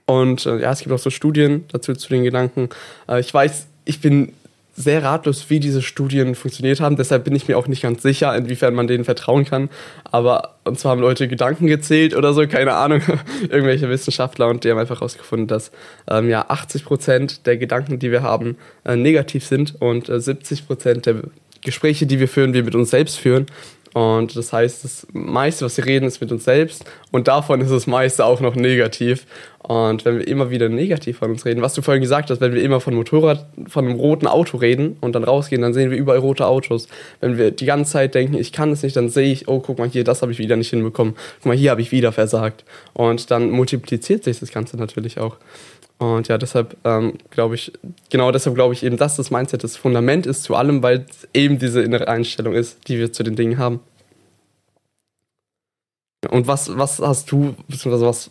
Und 0.06 0.47
äh, 0.47 0.61
ja, 0.61 0.73
es 0.73 0.80
gibt 0.80 0.92
auch 0.92 0.99
so 0.99 1.11
Studien 1.11 1.64
dazu 1.73 1.94
zu 1.94 2.09
den 2.09 2.25
Gedanken. 2.25 2.68
Äh, 3.09 3.21
ich 3.21 3.33
weiß, 3.33 3.66
ich 3.85 4.00
bin 4.00 4.33
sehr 4.75 5.02
ratlos, 5.02 5.50
wie 5.50 5.61
diese 5.61 5.83
Studien 5.83 6.35
funktioniert 6.35 6.81
haben. 6.81 6.97
Deshalb 6.97 7.25
bin 7.25 7.35
ich 7.35 7.47
mir 7.49 7.57
auch 7.57 7.69
nicht 7.69 7.83
ganz 7.83 8.02
sicher, 8.02 8.35
inwiefern 8.37 8.75
man 8.75 8.87
denen 8.87 9.04
vertrauen 9.04 9.45
kann. 9.45 9.71
Aber 10.04 10.57
und 10.64 10.78
zwar 10.78 10.93
haben 10.93 11.00
Leute 11.00 11.28
Gedanken 11.28 11.66
gezählt 11.66 12.16
oder 12.16 12.33
so, 12.33 12.47
keine 12.47 12.75
Ahnung, 12.75 13.00
irgendwelche 13.43 13.88
Wissenschaftler 13.88 14.49
und 14.49 14.64
die 14.64 14.71
haben 14.71 14.78
einfach 14.78 15.00
herausgefunden, 15.00 15.47
dass 15.47 15.71
ähm, 16.09 16.28
ja 16.28 16.47
80 16.49 16.85
Prozent 16.85 17.47
der 17.47 17.57
Gedanken, 17.57 17.99
die 17.99 18.11
wir 18.11 18.23
haben, 18.23 18.57
äh, 18.85 18.97
negativ 18.97 19.47
sind 19.47 19.81
und 19.81 20.09
äh, 20.09 20.21
70 20.21 20.66
Prozent 20.66 21.07
der 21.07 21.23
Gespräche, 21.62 22.07
die 22.07 22.21
wir 22.21 22.28
führen, 22.28 22.52
wir 22.54 22.64
mit 22.64 22.75
uns 22.75 22.90
selbst 22.90 23.19
führen. 23.19 23.47
Und 23.95 24.37
das 24.37 24.53
heißt, 24.53 24.83
das 24.83 25.07
meiste, 25.13 25.65
was 25.65 25.77
wir 25.77 25.87
reden, 25.87 26.07
ist 26.07 26.21
mit 26.21 26.33
uns 26.33 26.45
selbst. 26.45 26.85
Und 27.13 27.29
davon 27.29 27.61
ist 27.61 27.71
das 27.71 27.87
meiste 27.87 28.25
auch 28.25 28.41
noch 28.41 28.57
negativ. 28.57 29.25
Und 29.59 30.05
wenn 30.05 30.19
wir 30.19 30.27
immer 30.27 30.51
wieder 30.51 30.69
negativ 30.69 31.19
von 31.19 31.31
uns 31.31 31.47
reden, 31.47 31.63
was 31.63 31.75
du 31.75 31.81
vorhin 31.81 32.03
gesagt 32.03 32.29
hast, 32.29 32.41
wenn 32.41 32.53
wir 32.53 32.63
immer 32.63 32.81
von 32.81 32.93
Motorrad, 32.95 33.47
von 33.69 33.87
einem 33.87 33.95
roten 33.95 34.27
Auto 34.27 34.59
reden 34.59 34.97
und 35.01 35.15
dann 35.15 35.23
rausgehen, 35.23 35.63
dann 35.63 35.73
sehen 35.73 35.93
wir 35.93 35.97
überall 35.97 36.19
rote 36.19 36.47
Autos. 36.47 36.89
Wenn 37.21 37.39
wir 37.39 37.53
die 37.53 37.67
ganze 37.67 37.93
Zeit 37.93 38.17
denken, 38.17 38.35
ich 38.35 38.53
kann 38.53 38.73
es 38.73 38.83
nicht, 38.83 38.97
dann 38.97 39.09
sehe 39.09 39.33
ich, 39.33 39.47
oh, 39.47 39.61
guck 39.61 39.79
mal 39.79 39.89
hier, 39.89 40.03
das 40.03 40.23
habe 40.23 40.33
ich 40.33 40.39
wieder 40.39 40.57
nicht 40.57 40.71
hinbekommen. 40.71 41.15
Guck 41.39 41.47
mal, 41.47 41.57
hier 41.57 41.71
habe 41.71 41.81
ich 41.81 41.93
wieder 41.93 42.11
versagt. 42.11 42.65
Und 42.95 43.31
dann 43.31 43.51
multipliziert 43.51 44.25
sich 44.25 44.41
das 44.41 44.51
Ganze 44.51 44.77
natürlich 44.77 45.21
auch. 45.21 45.37
Und 46.12 46.28
ja, 46.28 46.37
deshalb 46.37 46.76
ähm, 46.84 47.14
glaube 47.30 47.54
ich, 47.54 47.73
genau 48.11 48.30
deshalb 48.30 48.54
glaube 48.54 48.75
ich 48.75 48.82
eben, 48.82 48.99
dass 48.99 49.16
das 49.16 49.30
Mindset 49.30 49.64
das 49.64 49.76
Fundament 49.76 50.26
ist 50.26 50.42
zu 50.42 50.54
allem, 50.54 50.82
weil 50.82 51.06
es 51.08 51.26
eben 51.32 51.58
diese 51.58 51.82
innere 51.82 52.08
Einstellung 52.08 52.52
ist, 52.52 52.88
die 52.88 52.99
wir 52.99 53.12
zu 53.12 53.23
den 53.23 53.37
Dingen 53.37 53.58
haben. 53.58 53.80
Und 56.30 56.46
was, 56.46 56.76
was 56.76 57.00
hast 57.00 57.30
du, 57.32 57.54
beziehungsweise 57.68 58.06
was 58.06 58.30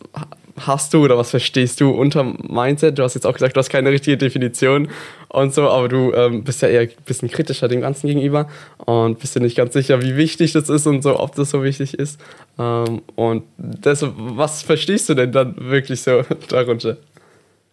hast 0.59 0.93
du 0.93 1.03
oder 1.03 1.17
was 1.17 1.31
verstehst 1.31 1.81
du 1.81 1.89
unter 1.89 2.23
Mindset? 2.23 2.99
Du 2.99 3.03
hast 3.03 3.15
jetzt 3.15 3.25
auch 3.25 3.33
gesagt, 3.33 3.55
du 3.55 3.59
hast 3.59 3.69
keine 3.69 3.89
richtige 3.89 4.17
Definition 4.17 4.89
und 5.29 5.53
so, 5.53 5.67
aber 5.69 5.87
du 5.89 6.13
ähm, 6.13 6.43
bist 6.43 6.61
ja 6.61 6.67
eher 6.67 6.81
ein 6.81 6.89
bisschen 7.05 7.29
kritischer 7.29 7.67
dem 7.67 7.81
Ganzen 7.81 8.07
gegenüber 8.07 8.47
und 8.77 9.19
bist 9.19 9.35
dir 9.35 9.39
nicht 9.39 9.57
ganz 9.57 9.73
sicher, 9.73 10.01
wie 10.01 10.15
wichtig 10.15 10.53
das 10.53 10.69
ist 10.69 10.85
und 10.85 11.01
so, 11.01 11.19
ob 11.19 11.33
das 11.35 11.49
so 11.49 11.63
wichtig 11.63 11.95
ist. 11.95 12.19
Ähm, 12.59 13.01
und 13.15 13.43
deshalb, 13.57 14.13
was 14.15 14.61
verstehst 14.61 15.09
du 15.09 15.15
denn 15.15 15.31
dann 15.31 15.55
wirklich 15.57 16.01
so 16.01 16.23
darunter? 16.49 16.97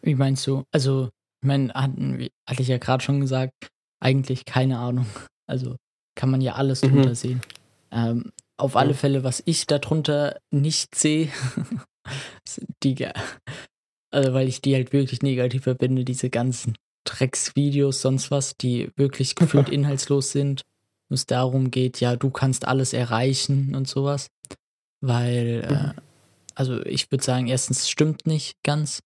Wie 0.03 0.15
meinst 0.15 0.47
du? 0.47 0.65
Also, 0.73 1.11
ich 1.43 1.47
meine, 1.47 1.73
hatte 1.75 2.63
ich 2.63 2.69
ja 2.69 2.79
gerade 2.79 3.03
schon 3.03 3.21
gesagt, 3.21 3.53
eigentlich 4.01 4.45
keine 4.45 4.79
Ahnung. 4.79 5.07
Also 5.47 5.75
kann 6.15 6.31
man 6.31 6.41
ja 6.41 6.55
alles 6.55 6.83
mhm. 6.83 6.91
drunter 6.91 7.17
sehen. 7.17 7.41
Ähm, 7.91 8.31
auf 8.57 8.77
alle 8.77 8.95
Fälle, 8.95 9.25
was 9.25 9.43
ich 9.47 9.67
darunter 9.67 10.39
nicht 10.53 10.95
sehe, 10.95 11.29
die, 12.85 13.09
also 14.13 14.33
weil 14.33 14.47
ich 14.47 14.61
die 14.63 14.77
halt 14.77 14.93
wirklich 14.93 15.23
negativ 15.23 15.65
verbinde, 15.65 16.05
diese 16.05 16.31
ganzen 16.31 16.77
Drecksvideos, 17.05 18.01
sonst 18.01 18.31
was, 18.31 18.57
die 18.57 18.93
wirklich 18.97 19.35
gefühlt 19.35 19.69
inhaltslos 19.71 20.31
sind, 20.31 20.63
wo 21.09 21.15
es 21.15 21.27
darum 21.27 21.73
geht, 21.73 22.01
ja, 22.01 22.17
du 22.17 22.31
kannst 22.31 22.69
alles 22.69 22.93
erreichen 22.93 23.75
und 23.75 23.89
sowas. 23.89 24.29
Weil, 25.01 25.65
äh, 25.69 25.73
mhm. 25.73 25.93
also 26.55 26.81
ich 26.85 27.11
würde 27.11 27.25
sagen, 27.25 27.49
erstens 27.49 27.89
stimmt 27.89 28.27
nicht 28.27 28.55
ganz. 28.63 29.01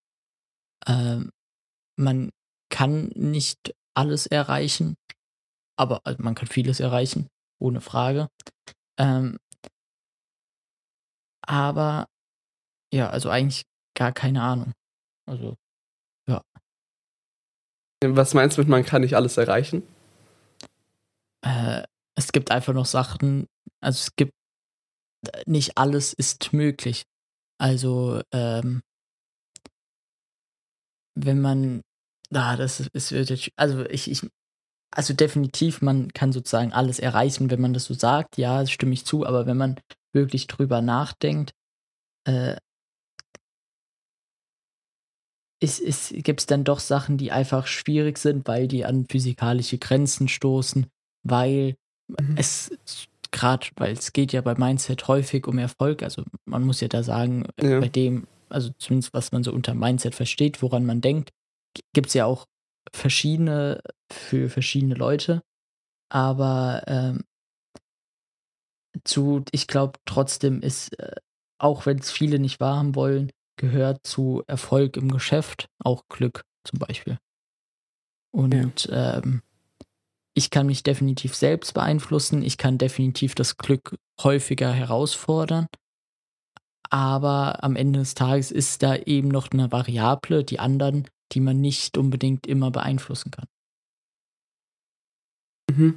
Ähm, 0.86 1.30
man 1.96 2.30
kann 2.70 3.08
nicht 3.14 3.74
alles 3.94 4.26
erreichen, 4.26 4.96
aber 5.76 6.00
also 6.04 6.22
man 6.22 6.34
kann 6.34 6.48
vieles 6.48 6.80
erreichen, 6.80 7.28
ohne 7.60 7.80
Frage. 7.80 8.28
Ähm, 8.98 9.38
aber 11.46 12.06
ja, 12.92 13.10
also 13.10 13.30
eigentlich 13.30 13.64
gar 13.96 14.12
keine 14.12 14.42
Ahnung. 14.42 14.72
Also, 15.26 15.56
ja. 16.28 16.42
Was 18.04 18.34
meinst 18.34 18.56
du 18.56 18.62
mit, 18.62 18.68
man 18.68 18.84
kann 18.84 19.02
nicht 19.02 19.14
alles 19.14 19.36
erreichen? 19.36 19.82
Äh, 21.42 21.84
es 22.16 22.32
gibt 22.32 22.50
einfach 22.50 22.72
noch 22.72 22.86
Sachen, 22.86 23.46
also 23.80 23.98
es 23.98 24.16
gibt, 24.16 24.32
nicht 25.46 25.78
alles 25.78 26.12
ist 26.12 26.52
möglich. 26.52 27.04
Also, 27.58 28.20
ähm, 28.32 28.82
wenn 31.14 31.40
man, 31.40 31.82
ah, 32.32 32.56
das 32.56 32.80
ist, 32.80 33.12
ist 33.12 33.50
also 33.56 33.84
ich, 33.86 34.10
ich, 34.10 34.26
also 34.90 35.14
definitiv, 35.14 35.82
man 35.82 36.12
kann 36.12 36.32
sozusagen 36.32 36.72
alles 36.72 36.98
erreichen, 36.98 37.50
wenn 37.50 37.60
man 37.60 37.74
das 37.74 37.84
so 37.86 37.94
sagt, 37.94 38.38
ja, 38.38 38.60
das 38.60 38.70
stimme 38.70 38.92
ich 38.92 39.04
zu, 39.04 39.26
aber 39.26 39.46
wenn 39.46 39.56
man 39.56 39.80
wirklich 40.12 40.46
drüber 40.46 40.80
nachdenkt, 40.80 41.52
äh, 42.26 42.56
gibt 45.60 46.40
es 46.40 46.46
dann 46.46 46.64
doch 46.64 46.78
Sachen, 46.78 47.16
die 47.16 47.32
einfach 47.32 47.66
schwierig 47.66 48.18
sind, 48.18 48.46
weil 48.46 48.68
die 48.68 48.84
an 48.84 49.06
physikalische 49.08 49.78
Grenzen 49.78 50.28
stoßen, 50.28 50.86
weil 51.22 51.76
mhm. 52.08 52.36
es 52.36 52.70
gerade, 53.30 53.66
weil 53.76 53.92
es 53.92 54.12
geht 54.12 54.32
ja 54.32 54.42
bei 54.42 54.54
Mindset 54.54 55.08
häufig 55.08 55.46
um 55.46 55.58
Erfolg, 55.58 56.02
also 56.02 56.22
man 56.44 56.62
muss 56.62 56.80
ja 56.80 56.88
da 56.88 57.02
sagen, 57.02 57.46
ja. 57.60 57.80
bei 57.80 57.88
dem 57.88 58.26
also 58.54 58.70
zumindest 58.78 59.12
was 59.12 59.32
man 59.32 59.42
so 59.42 59.52
unter 59.52 59.74
Mindset 59.74 60.14
versteht, 60.14 60.62
woran 60.62 60.86
man 60.86 61.00
denkt, 61.00 61.30
gibt 61.92 62.08
es 62.08 62.14
ja 62.14 62.24
auch 62.24 62.46
verschiedene 62.92 63.82
für 64.10 64.48
verschiedene 64.48 64.94
Leute. 64.94 65.42
Aber 66.08 66.84
ähm, 66.86 67.24
zu, 69.04 69.44
ich 69.50 69.66
glaube 69.66 69.98
trotzdem 70.04 70.60
ist, 70.60 70.98
äh, 71.00 71.16
auch 71.58 71.86
wenn 71.86 71.98
es 71.98 72.10
viele 72.10 72.38
nicht 72.38 72.60
wahrhaben 72.60 72.94
wollen, 72.94 73.32
gehört 73.56 74.06
zu 74.06 74.42
Erfolg 74.46 74.96
im 74.96 75.10
Geschäft 75.10 75.68
auch 75.82 76.04
Glück 76.08 76.44
zum 76.64 76.78
Beispiel. 76.78 77.18
Und 78.32 78.84
ja. 78.86 79.18
ähm, 79.18 79.42
ich 80.34 80.50
kann 80.50 80.66
mich 80.66 80.82
definitiv 80.82 81.34
selbst 81.34 81.74
beeinflussen. 81.74 82.42
Ich 82.42 82.58
kann 82.58 82.78
definitiv 82.78 83.34
das 83.34 83.56
Glück 83.56 83.96
häufiger 84.20 84.72
herausfordern 84.72 85.66
aber 86.90 87.62
am 87.62 87.76
Ende 87.76 88.00
des 88.00 88.14
Tages 88.14 88.50
ist 88.50 88.82
da 88.82 88.96
eben 88.96 89.28
noch 89.28 89.50
eine 89.50 89.72
Variable, 89.72 90.44
die 90.44 90.58
anderen, 90.58 91.06
die 91.32 91.40
man 91.40 91.60
nicht 91.60 91.96
unbedingt 91.98 92.46
immer 92.46 92.70
beeinflussen 92.70 93.30
kann. 93.30 93.46
Mhm. 95.70 95.94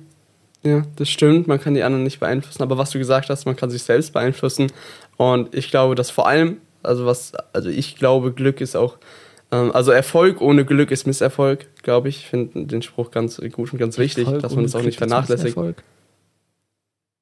Ja, 0.64 0.84
das 0.96 1.10
stimmt. 1.10 1.48
Man 1.48 1.62
kann 1.62 1.76
die 1.76 1.84
anderen 1.84 2.04
nicht 2.04 2.20
beeinflussen. 2.20 2.64
Aber 2.64 2.78
was 2.78 2.92
du 2.92 2.98
gesagt 2.98 3.30
hast, 3.30 3.46
man 3.46 3.56
kann 3.56 3.70
sich 3.70 3.84
selbst 3.84 4.12
beeinflussen. 4.14 4.72
Und 5.18 5.54
ich 5.56 5.70
glaube, 5.70 5.96
dass 5.96 6.10
vor 6.10 6.28
allem, 6.28 6.58
also 6.84 7.06
was, 7.06 7.34
also 7.54 7.70
ich 7.70 7.96
glaube, 7.96 8.34
Glück 8.34 8.60
ist 8.60 8.76
auch, 8.76 8.98
ähm, 9.52 9.72
also 9.72 9.92
Erfolg 9.92 10.42
ohne 10.42 10.66
Glück 10.66 10.92
ist 10.92 11.06
Misserfolg, 11.06 11.68
glaube 11.84 12.10
ich. 12.10 12.18
Ich 12.18 12.28
finde 12.28 12.66
den 12.66 12.82
Spruch 12.82 13.12
ganz 13.12 13.40
gut 13.52 13.72
und 13.72 13.80
ganz 13.80 13.98
wichtig, 13.98 14.26
Erfolg 14.26 14.42
dass 14.42 14.56
man 14.56 14.64
das 14.64 14.76
auch 14.76 14.82
nicht 14.82 14.98
vernachlässigt. 14.98 15.58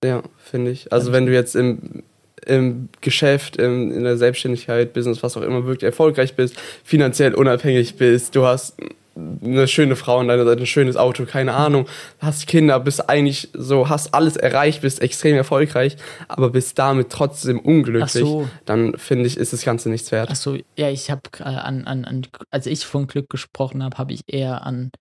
Ja, 0.04 0.24
finde 0.38 0.72
ich. 0.72 0.92
Also 0.94 1.12
wenn 1.12 1.26
du 1.26 1.34
jetzt 1.34 1.56
im 1.56 2.04
im 2.46 2.90
Geschäft, 3.02 3.58
im, 3.58 3.92
in 3.92 4.04
der 4.04 4.18
Selbstständigkeit, 4.18 4.94
Business, 4.94 5.24
was 5.24 5.38
auch 5.38 5.42
immer, 5.42 5.66
wirklich 5.66 5.84
erfolgreich 5.84 6.36
bist, 6.36 6.56
finanziell 6.84 7.34
unabhängig 7.34 7.96
bist, 7.96 8.36
du 8.36 8.46
hast 8.46 8.76
eine 9.16 9.68
schöne 9.68 9.96
Frau 9.96 10.20
an 10.20 10.28
deiner 10.28 10.44
Seite, 10.44 10.64
ein 10.64 10.66
schönes 10.66 10.98
Auto, 10.98 11.26
keine 11.26 11.54
Ahnung, 11.54 11.88
hast 12.20 12.48
Kinder, 12.48 12.80
bist 12.82 13.10
eigentlich 13.10 13.50
so, 13.54 13.88
hast 13.88 14.14
alles 14.14 14.36
erreicht, 14.36 14.82
bist 14.82 15.02
extrem 15.02 15.38
erfolgreich, 15.38 15.96
aber 16.28 16.50
bist 16.50 16.78
damit 16.78 17.12
trotzdem 17.12 17.60
unglücklich, 17.60 18.12
so. 18.12 18.50
dann 18.66 18.98
finde 18.98 19.28
ich, 19.28 19.38
ist 19.38 19.54
das 19.54 19.64
Ganze 19.64 19.90
nichts 19.90 20.12
wert. 20.12 20.30
Achso, 20.30 20.58
ja, 20.76 20.90
ich 20.90 21.10
habe 21.12 21.22
äh, 21.40 21.44
an, 21.44 21.86
an, 21.86 22.04
an, 22.04 22.28
als 22.52 22.66
ich 22.66 22.86
von 22.86 23.08
Glück 23.08 23.30
gesprochen 23.30 23.84
habe, 23.84 23.98
habe 23.98 24.12
ich 24.12 24.22
eher 24.28 24.66
an 24.66 24.92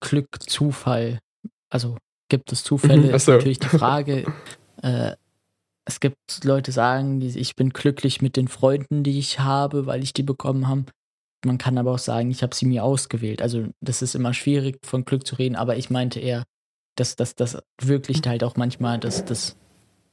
Glück, 0.00 0.28
Zufall, 0.40 1.18
also 1.68 1.98
gibt 2.30 2.52
es 2.52 2.64
Zufälle, 2.64 3.08
mhm, 3.08 3.14
ist 3.14 3.28
natürlich 3.28 3.58
die 3.58 3.68
Frage. 3.68 4.24
äh, 4.82 5.12
es 5.86 6.00
gibt 6.00 6.44
Leute, 6.44 6.70
die 6.70 6.74
sagen, 6.74 7.20
ich 7.20 7.56
bin 7.56 7.70
glücklich 7.70 8.22
mit 8.22 8.36
den 8.36 8.48
Freunden, 8.48 9.02
die 9.02 9.18
ich 9.18 9.40
habe, 9.40 9.86
weil 9.86 10.02
ich 10.02 10.12
die 10.12 10.22
bekommen 10.22 10.68
habe. 10.68 10.84
Man 11.44 11.58
kann 11.58 11.78
aber 11.78 11.92
auch 11.92 11.98
sagen, 11.98 12.30
ich 12.30 12.42
habe 12.42 12.54
sie 12.54 12.66
mir 12.66 12.84
ausgewählt. 12.84 13.40
Also 13.40 13.66
das 13.80 14.02
ist 14.02 14.14
immer 14.14 14.34
schwierig, 14.34 14.78
von 14.84 15.04
Glück 15.04 15.26
zu 15.26 15.36
reden, 15.36 15.56
aber 15.56 15.76
ich 15.76 15.90
meinte 15.90 16.20
eher, 16.20 16.44
dass 16.96 17.16
das 17.16 17.58
wirklich 17.80 18.20
halt 18.26 18.44
auch 18.44 18.56
manchmal 18.56 18.98
das, 18.98 19.24
das 19.24 19.56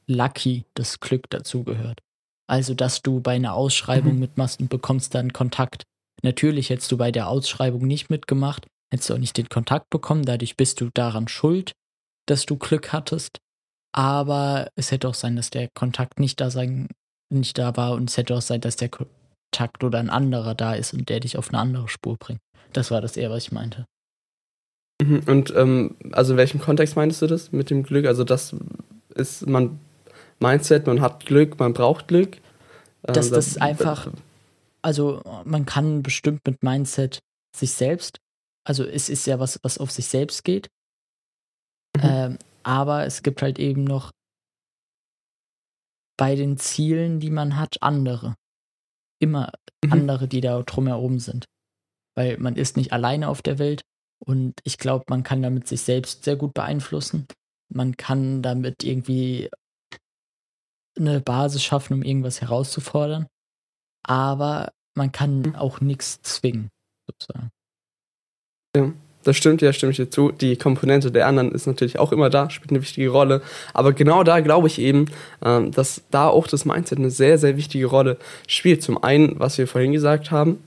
Lucky, 0.06 0.64
das 0.74 1.00
Glück 1.00 1.28
dazugehört. 1.28 2.00
Also, 2.48 2.72
dass 2.72 3.02
du 3.02 3.20
bei 3.20 3.36
einer 3.36 3.54
Ausschreibung 3.54 4.14
mhm. 4.14 4.20
mitmachst 4.20 4.60
und 4.60 4.70
bekommst 4.70 5.14
dann 5.14 5.34
Kontakt. 5.34 5.82
Natürlich 6.22 6.70
hättest 6.70 6.90
du 6.90 6.96
bei 6.96 7.12
der 7.12 7.28
Ausschreibung 7.28 7.86
nicht 7.86 8.08
mitgemacht, 8.08 8.66
hättest 8.90 9.10
du 9.10 9.14
auch 9.14 9.18
nicht 9.18 9.36
den 9.36 9.50
Kontakt 9.50 9.90
bekommen, 9.90 10.24
dadurch 10.24 10.56
bist 10.56 10.80
du 10.80 10.88
daran 10.92 11.28
schuld, 11.28 11.72
dass 12.26 12.46
du 12.46 12.56
Glück 12.56 12.92
hattest. 12.92 13.38
Aber 13.98 14.70
es 14.76 14.92
hätte 14.92 15.08
auch 15.08 15.14
sein, 15.14 15.34
dass 15.34 15.50
der 15.50 15.68
Kontakt 15.74 16.20
nicht 16.20 16.40
da 16.40 16.50
sein, 16.50 16.86
nicht 17.30 17.58
da 17.58 17.76
war 17.76 17.94
und 17.94 18.08
es 18.08 18.16
hätte 18.16 18.36
auch 18.36 18.40
sein, 18.40 18.60
dass 18.60 18.76
der 18.76 18.90
Kontakt 18.90 19.82
oder 19.82 19.98
ein 19.98 20.08
anderer 20.08 20.54
da 20.54 20.74
ist 20.74 20.94
und 20.94 21.08
der 21.08 21.18
dich 21.18 21.36
auf 21.36 21.48
eine 21.48 21.58
andere 21.58 21.88
Spur 21.88 22.16
bringt. 22.16 22.38
Das 22.72 22.92
war 22.92 23.00
das 23.00 23.16
eher, 23.16 23.30
was 23.30 23.42
ich 23.42 23.50
meinte. 23.50 23.86
Mhm, 25.02 25.24
und 25.26 25.52
ähm, 25.56 25.96
also 26.12 26.34
in 26.34 26.38
welchem 26.38 26.60
Kontext 26.60 26.94
meinst 26.94 27.20
du 27.22 27.26
das 27.26 27.50
mit 27.50 27.70
dem 27.70 27.82
Glück? 27.82 28.06
Also 28.06 28.22
das 28.22 28.54
ist 29.16 29.48
man 29.48 29.80
Mindset, 30.38 30.86
man 30.86 31.00
hat 31.00 31.26
Glück, 31.26 31.58
man 31.58 31.72
braucht 31.72 32.06
Glück. 32.06 32.36
Ähm, 32.36 33.14
dass 33.14 33.30
das, 33.30 33.54
das 33.54 33.56
einfach, 33.56 34.12
also 34.80 35.22
man 35.44 35.66
kann 35.66 36.04
bestimmt 36.04 36.42
mit 36.46 36.62
Mindset 36.62 37.18
sich 37.56 37.72
selbst, 37.72 38.18
also 38.62 38.84
es 38.84 39.08
ist 39.08 39.26
ja 39.26 39.40
was, 39.40 39.58
was 39.64 39.76
auf 39.78 39.90
sich 39.90 40.06
selbst 40.06 40.44
geht. 40.44 40.68
Mhm. 41.96 42.02
Ähm, 42.04 42.38
aber 42.68 43.06
es 43.06 43.22
gibt 43.22 43.40
halt 43.40 43.58
eben 43.58 43.82
noch 43.82 44.12
bei 46.18 46.34
den 46.34 46.58
Zielen, 46.58 47.18
die 47.18 47.30
man 47.30 47.56
hat, 47.56 47.82
andere. 47.82 48.34
Immer 49.20 49.52
mhm. 49.82 49.92
andere, 49.92 50.28
die 50.28 50.42
da 50.42 50.60
drumherum 50.60 51.18
sind. 51.18 51.46
Weil 52.14 52.36
man 52.36 52.56
ist 52.56 52.76
nicht 52.76 52.92
alleine 52.92 53.30
auf 53.30 53.40
der 53.40 53.58
Welt 53.58 53.80
und 54.18 54.60
ich 54.64 54.76
glaube, 54.76 55.06
man 55.08 55.22
kann 55.22 55.40
damit 55.40 55.66
sich 55.66 55.80
selbst 55.80 56.24
sehr 56.24 56.36
gut 56.36 56.52
beeinflussen. 56.52 57.26
Man 57.72 57.96
kann 57.96 58.42
damit 58.42 58.84
irgendwie 58.84 59.48
eine 60.94 61.22
Basis 61.22 61.62
schaffen, 61.62 61.94
um 61.94 62.02
irgendwas 62.02 62.42
herauszufordern. 62.42 63.28
Aber 64.02 64.72
man 64.94 65.10
kann 65.10 65.40
mhm. 65.40 65.54
auch 65.54 65.80
nichts 65.80 66.20
zwingen, 66.20 66.68
sozusagen. 67.06 67.48
Ja 68.76 68.92
das 69.28 69.36
stimmt, 69.36 69.60
ja, 69.60 69.74
stimme 69.74 69.90
ich 69.90 69.98
dir 69.98 70.10
zu. 70.10 70.32
Die 70.32 70.56
Komponente 70.56 71.12
der 71.12 71.26
anderen 71.26 71.52
ist 71.52 71.66
natürlich 71.66 71.98
auch 71.98 72.12
immer 72.12 72.30
da, 72.30 72.48
spielt 72.48 72.70
eine 72.70 72.80
wichtige 72.80 73.10
Rolle. 73.10 73.42
Aber 73.74 73.92
genau 73.92 74.22
da 74.22 74.40
glaube 74.40 74.68
ich 74.68 74.78
eben, 74.78 75.04
ähm, 75.44 75.70
dass 75.70 76.00
da 76.10 76.28
auch 76.28 76.46
das 76.46 76.64
Mindset 76.64 76.98
eine 76.98 77.10
sehr, 77.10 77.36
sehr 77.36 77.58
wichtige 77.58 77.84
Rolle 77.86 78.16
spielt. 78.46 78.82
Zum 78.82 79.04
einen, 79.04 79.38
was 79.38 79.58
wir 79.58 79.66
vorhin 79.66 79.92
gesagt 79.92 80.30
haben, 80.30 80.58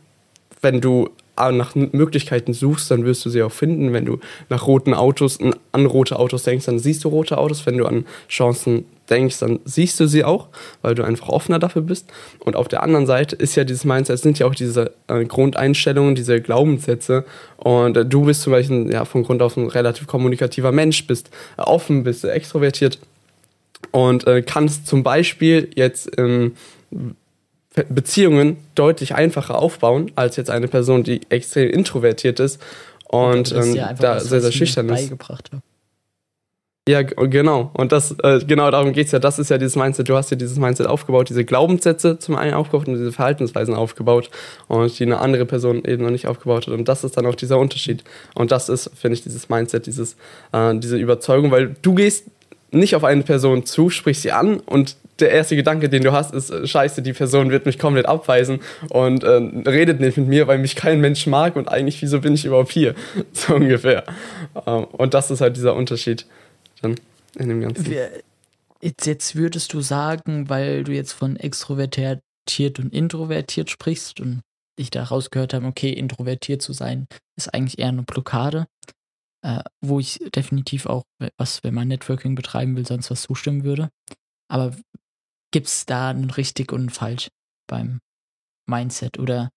wenn 0.61 0.79
du 0.79 1.09
nach 1.37 1.73
Möglichkeiten 1.73 2.53
suchst, 2.53 2.91
dann 2.91 3.03
wirst 3.03 3.25
du 3.25 3.31
sie 3.31 3.41
auch 3.41 3.51
finden. 3.51 3.93
Wenn 3.93 4.05
du 4.05 4.19
nach 4.49 4.67
roten 4.67 4.93
Autos, 4.93 5.39
an 5.71 5.85
rote 5.87 6.19
Autos 6.19 6.43
denkst, 6.43 6.67
dann 6.67 6.77
siehst 6.77 7.03
du 7.03 7.09
rote 7.09 7.39
Autos. 7.39 7.65
Wenn 7.65 7.79
du 7.79 7.87
an 7.87 8.05
Chancen 8.29 8.85
denkst, 9.11 9.39
dann 9.39 9.59
siehst 9.65 9.99
du 9.99 10.07
sie 10.07 10.23
auch, 10.23 10.47
weil 10.81 10.95
du 10.95 11.03
einfach 11.03 11.29
offener 11.29 11.59
dafür 11.59 11.81
bist. 11.81 12.09
Und 12.39 12.55
auf 12.55 12.67
der 12.67 12.81
anderen 12.81 13.05
Seite 13.05 13.35
ist 13.35 13.55
ja 13.55 13.63
dieses 13.63 13.85
Mindset, 13.85 14.19
sind 14.19 14.39
ja 14.39 14.47
auch 14.47 14.55
diese 14.55 14.91
äh, 15.07 15.25
Grundeinstellungen, 15.25 16.15
diese 16.15 16.41
Glaubenssätze. 16.41 17.25
Und 17.57 17.97
äh, 17.97 18.05
du 18.05 18.25
bist 18.25 18.41
zum 18.41 18.51
Beispiel 18.51 18.91
ja, 18.91 19.05
von 19.05 19.23
Grund 19.23 19.41
auf 19.41 19.57
ein 19.57 19.67
relativ 19.67 20.07
kommunikativer 20.07 20.71
Mensch, 20.71 21.05
bist 21.05 21.29
äh, 21.57 21.61
offen, 21.61 22.03
bist 22.03 22.23
extrovertiert 22.23 22.99
und 23.91 24.25
äh, 24.25 24.41
kannst 24.41 24.87
zum 24.87 25.03
Beispiel 25.03 25.69
jetzt 25.75 26.09
ähm, 26.17 26.55
Beziehungen 27.89 28.57
deutlich 28.75 29.15
einfacher 29.15 29.57
aufbauen 29.57 30.11
als 30.15 30.35
jetzt 30.35 30.49
eine 30.49 30.67
Person, 30.67 31.03
die 31.03 31.21
extrem 31.29 31.69
introvertiert 31.69 32.39
ist 32.39 32.61
und 33.07 33.51
ähm, 33.51 33.75
ja 33.75 33.93
da 33.93 34.19
sehr, 34.19 34.41
sehr 34.41 34.51
schüchtern 34.51 34.89
ist. 34.89 35.13
Ja, 36.89 37.03
genau. 37.03 37.69
Und 37.75 37.91
das, 37.91 38.15
äh, 38.23 38.39
genau 38.39 38.71
darum 38.71 38.91
geht's 38.91 39.11
ja. 39.11 39.19
Das 39.19 39.37
ist 39.37 39.51
ja 39.51 39.59
dieses 39.59 39.75
Mindset. 39.75 40.09
Du 40.09 40.15
hast 40.15 40.31
ja 40.31 40.37
dieses 40.37 40.57
Mindset 40.57 40.87
aufgebaut, 40.87 41.29
diese 41.29 41.45
Glaubenssätze 41.45 42.17
zum 42.17 42.35
einen 42.35 42.55
aufgebaut 42.55 42.87
und 42.87 42.95
diese 42.95 43.11
Verhaltensweisen 43.11 43.75
aufgebaut 43.75 44.31
und 44.67 44.97
die 44.97 45.03
eine 45.03 45.19
andere 45.19 45.45
Person 45.45 45.85
eben 45.85 46.03
noch 46.03 46.09
nicht 46.09 46.25
aufgebaut 46.25 46.65
hat. 46.65 46.73
Und 46.73 46.87
das 46.87 47.03
ist 47.03 47.17
dann 47.17 47.27
auch 47.27 47.35
dieser 47.35 47.59
Unterschied. 47.59 48.03
Und 48.33 48.51
das 48.51 48.67
ist, 48.67 48.89
finde 48.95 49.13
ich, 49.13 49.21
dieses 49.21 49.47
Mindset, 49.47 49.85
dieses, 49.85 50.15
äh, 50.53 50.73
diese 50.75 50.97
Überzeugung, 50.97 51.51
weil 51.51 51.75
du 51.83 51.93
gehst 51.93 52.25
nicht 52.71 52.95
auf 52.95 53.03
eine 53.03 53.21
Person 53.21 53.63
zu, 53.65 53.91
sprichst 53.91 54.23
sie 54.23 54.31
an 54.31 54.59
und 54.59 54.95
der 55.19 55.29
erste 55.29 55.55
Gedanke, 55.55 55.87
den 55.87 56.01
du 56.01 56.13
hast, 56.13 56.33
ist, 56.33 56.49
äh, 56.49 56.65
scheiße, 56.65 57.03
die 57.03 57.13
Person 57.13 57.51
wird 57.51 57.67
mich 57.67 57.77
komplett 57.77 58.07
abweisen 58.07 58.59
und 58.89 59.23
äh, 59.23 59.39
redet 59.69 59.99
nicht 59.99 60.17
mit 60.17 60.27
mir, 60.27 60.47
weil 60.47 60.57
mich 60.57 60.75
kein 60.75 60.99
Mensch 60.99 61.27
mag 61.27 61.55
und 61.57 61.69
eigentlich, 61.69 62.01
wieso 62.01 62.21
bin 62.21 62.33
ich 62.33 62.45
überhaupt 62.45 62.71
hier? 62.71 62.95
So 63.33 63.55
ungefähr. 63.55 64.03
Ähm, 64.65 64.85
und 64.85 65.13
das 65.13 65.29
ist 65.29 65.41
halt 65.41 65.57
dieser 65.57 65.75
Unterschied 65.75 66.25
dann 66.81 66.99
in 67.35 67.49
dem 67.49 67.61
Ganzen. 67.61 67.91
Jetzt, 68.81 69.05
jetzt 69.05 69.35
würdest 69.35 69.73
du 69.73 69.81
sagen, 69.81 70.49
weil 70.49 70.83
du 70.83 70.91
jetzt 70.91 71.13
von 71.13 71.35
extrovertiert 71.35 72.21
und 72.79 72.93
introvertiert 72.93 73.69
sprichst 73.69 74.19
und 74.19 74.41
ich 74.77 74.89
da 74.89 75.03
rausgehört 75.03 75.53
habe, 75.53 75.67
okay, 75.67 75.91
introvertiert 75.91 76.61
zu 76.61 76.73
sein, 76.73 77.07
ist 77.37 77.53
eigentlich 77.53 77.79
eher 77.79 77.89
eine 77.89 78.03
Blockade, 78.03 78.65
äh, 79.45 79.61
wo 79.81 79.99
ich 79.99 80.19
definitiv 80.35 80.87
auch, 80.87 81.03
was, 81.37 81.63
wenn 81.63 81.73
man 81.73 81.87
Networking 81.87 82.35
betreiben 82.35 82.75
will, 82.75 82.85
sonst 82.85 83.11
was 83.11 83.23
zustimmen 83.23 83.63
würde. 83.63 83.89
Aber 84.49 84.75
gibt 85.51 85.67
es 85.67 85.85
da 85.85 86.09
ein 86.09 86.29
richtig 86.31 86.71
und 86.71 86.85
ein 86.85 86.89
falsch 86.89 87.29
beim 87.67 87.99
Mindset 88.67 89.19
oder 89.19 89.49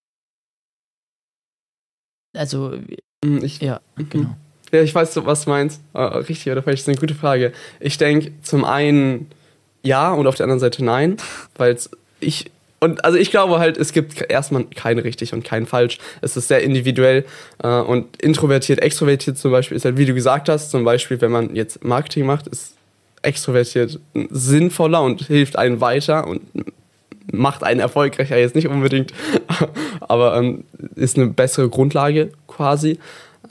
also 2.37 2.73
hm, 3.25 3.45
ich, 3.45 3.61
ja, 3.61 3.81
mhm. 3.97 4.09
genau. 4.11 4.37
Ja, 4.75 4.83
ich 4.83 4.95
weiß, 4.95 5.25
was 5.25 5.45
du 5.45 5.51
meinst. 5.51 5.81
Oh, 5.93 6.05
richtig 6.05 6.51
oder 6.51 6.63
falsch, 6.63 6.81
ist 6.81 6.89
eine 6.89 6.99
gute 6.99 7.15
Frage. 7.15 7.53
Ich 7.79 7.97
denke 7.97 8.33
zum 8.43 8.65
einen 8.65 9.31
ja 9.83 10.13
und 10.13 10.27
auf 10.27 10.35
der 10.35 10.45
anderen 10.45 10.59
Seite 10.59 10.85
nein, 10.85 11.17
weil 11.57 11.77
ich 12.19 12.51
und 12.81 13.05
also 13.05 13.17
ich 13.17 13.31
glaube 13.31 13.61
halt, 13.61 13.79
es 13.79 13.93
gibt 13.93 14.31
erstmal 14.31 14.65
kein 14.65 14.99
richtig 14.99 15.33
und 15.33 15.45
kein 15.45 15.65
falsch. 15.65 15.99
Es 16.23 16.37
ist 16.37 16.49
sehr 16.49 16.63
individuell 16.63 17.25
äh, 17.63 17.69
und 17.69 18.21
introvertiert, 18.21 18.81
extrovertiert 18.81 19.39
zum 19.39 19.53
Beispiel 19.53 19.77
ist 19.77 19.85
halt, 19.85 19.97
wie 19.97 20.07
du 20.07 20.13
gesagt 20.13 20.49
hast, 20.49 20.71
zum 20.71 20.85
Beispiel, 20.85 21.21
wenn 21.21 21.31
man 21.31 21.55
jetzt 21.55 21.85
Marketing 21.85 22.27
macht, 22.27 22.49
ist 22.49 22.75
extrovertiert 23.23 24.01
sinnvoller 24.29 25.03
und 25.03 25.23
hilft 25.23 25.57
einem 25.57 25.81
weiter 25.81 26.27
und 26.27 26.43
macht 27.33 27.63
einen 27.63 27.81
erfolgreicher 27.81 28.37
jetzt 28.37 28.55
nicht 28.55 28.69
unbedingt, 28.69 29.15
aber 30.01 30.37
ähm, 30.37 30.65
ist 30.95 31.17
eine 31.17 31.29
bessere 31.29 31.69
Grundlage 31.69 32.33
quasi. 32.49 32.99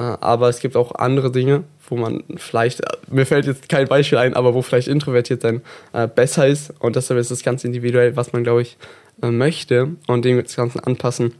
Äh, 0.03 0.17
aber 0.21 0.49
es 0.49 0.59
gibt 0.59 0.75
auch 0.75 0.95
andere 0.95 1.31
Dinge, 1.31 1.63
wo 1.87 1.95
man 1.95 2.23
vielleicht, 2.37 2.81
mir 3.09 3.25
fällt 3.25 3.45
jetzt 3.45 3.69
kein 3.69 3.87
Beispiel 3.87 4.17
ein, 4.17 4.33
aber 4.33 4.53
wo 4.53 4.61
vielleicht 4.61 4.87
introvertiert 4.87 5.41
sein 5.41 5.61
äh, 5.93 6.07
besser 6.07 6.47
ist. 6.47 6.73
Und 6.79 6.95
deshalb 6.95 7.19
ist 7.19 7.31
es 7.31 7.43
ganz 7.43 7.63
individuell, 7.63 8.15
was 8.15 8.33
man, 8.33 8.43
glaube 8.43 8.63
ich, 8.63 8.77
äh, 9.21 9.31
möchte 9.31 9.95
und 10.07 10.25
dem 10.25 10.41
das 10.41 10.55
Ganze 10.55 10.85
anpassen. 10.85 11.33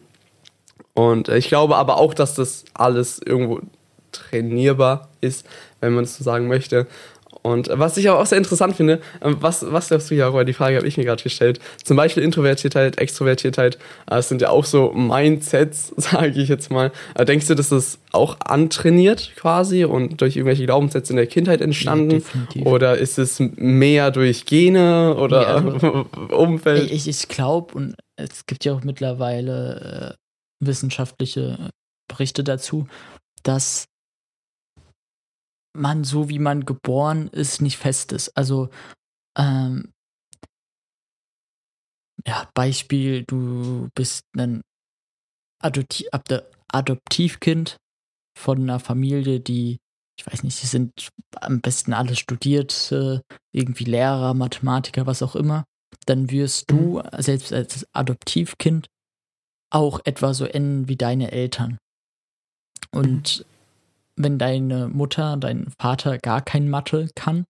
Und 0.94 1.30
äh, 1.30 1.38
ich 1.38 1.48
glaube 1.48 1.76
aber 1.76 1.98
auch, 1.98 2.14
dass 2.14 2.36
das 2.36 2.66
alles 2.74 3.20
irgendwo 3.20 3.62
trainierbar 4.12 5.10
ist, 5.22 5.46
wenn 5.82 5.94
man 5.94 6.04
es 6.04 6.16
so 6.16 6.24
sagen 6.24 6.48
möchte. 6.48 6.88
Und 7.44 7.70
was 7.72 7.98
ich 7.98 8.10
auch 8.10 8.26
sehr 8.26 8.38
interessant 8.38 8.76
finde, 8.76 9.02
ähm, 9.22 9.38
was, 9.42 9.70
was 9.70 9.90
glaubst 9.90 10.10
du, 10.10 10.16
Jaro, 10.16 10.44
die 10.46 10.54
Frage 10.54 10.78
habe 10.78 10.88
ich 10.88 10.98
mir 10.98 11.04
gerade 11.04 11.22
gestellt. 11.22 11.60
Zum 11.84 11.98
Beispiel 11.98 12.24
Introvertiertheit, 12.24 12.98
Extrovertiertheit, 12.98 13.78
das 14.08 14.26
äh, 14.26 14.30
sind 14.30 14.42
ja 14.42 14.50
auch 14.50 14.64
so 14.64 14.94
Mindsets, 14.94 15.94
sage 15.98 16.42
ich 16.42 16.48
jetzt 16.48 16.72
mal. 16.72 16.92
Äh, 17.16 17.26
denkst 17.26 17.48
du, 17.48 17.56
dass 17.56 17.70
das 17.70 18.00
auch 18.14 18.38
antrainiert 18.40 19.34
quasi 19.36 19.84
und 19.84 20.22
durch 20.22 20.38
irgendwelche 20.38 20.66
Glaubenssätze 20.66 21.12
in 21.12 21.18
der 21.18 21.28
Kindheit 21.28 21.60
entstanden? 21.60 22.24
Ja, 22.54 22.66
oder 22.66 22.98
ist 22.98 23.20
es 23.20 23.40
mehr 23.40 24.12
durch 24.12 24.46
Gene 24.46 25.16
oder 25.18 25.42
ja, 25.42 25.56
also, 25.56 26.06
Umfeld? 26.36 26.90
Ich, 26.92 27.10
ich 27.10 27.28
glaube, 27.28 27.74
und 27.76 27.96
es 28.16 28.46
gibt 28.46 28.64
ja 28.64 28.74
auch 28.74 28.84
mittlerweile 28.84 30.18
äh, 30.18 30.66
wissenschaftliche 30.66 31.72
Berichte 32.08 32.46
dazu, 32.46 32.88
dass 33.44 33.86
man 35.76 36.04
so 36.04 36.30
wie 36.30 36.40
man 36.40 36.66
geboren 36.66 37.28
ist, 37.30 37.62
nicht 37.62 37.78
fest 37.78 38.12
ist. 38.12 38.30
Also, 38.38 38.70
ähm, 39.38 39.92
ja, 42.28 42.50
Beispiel, 42.54 43.24
du 43.24 43.90
bist 43.96 44.24
ein 44.38 44.62
Adopti 45.62 46.08
Adoptivkind 46.72 47.78
von 48.38 48.62
einer 48.62 48.80
Familie, 48.80 49.40
die, 49.40 49.78
ich 50.20 50.26
weiß 50.26 50.44
nicht, 50.44 50.62
die 50.62 50.68
sind 50.68 51.10
am 51.36 51.62
besten 51.62 51.94
alle 51.94 52.16
studiert, 52.16 52.92
äh, 52.92 53.20
irgendwie 53.54 53.84
Lehrer, 53.84 54.34
Mathematiker, 54.34 55.06
was 55.06 55.22
auch 55.22 55.36
immer, 55.36 55.66
dann 56.06 56.32
wirst 56.32 56.72
du, 56.72 57.00
Mhm. 57.00 57.22
selbst 57.22 57.54
als 57.54 57.86
Adoptivkind, 57.94 58.88
auch 59.72 60.00
etwa 60.06 60.34
so 60.34 60.46
enden 60.46 60.88
wie 60.88 60.98
deine 60.98 61.32
Eltern. 61.32 61.78
Und 62.92 63.46
wenn 64.16 64.38
deine 64.38 64.88
Mutter, 64.88 65.38
dein 65.38 65.72
Vater 65.80 66.18
gar 66.18 66.42
kein 66.42 66.70
Mathe 66.70 67.10
kann, 67.16 67.46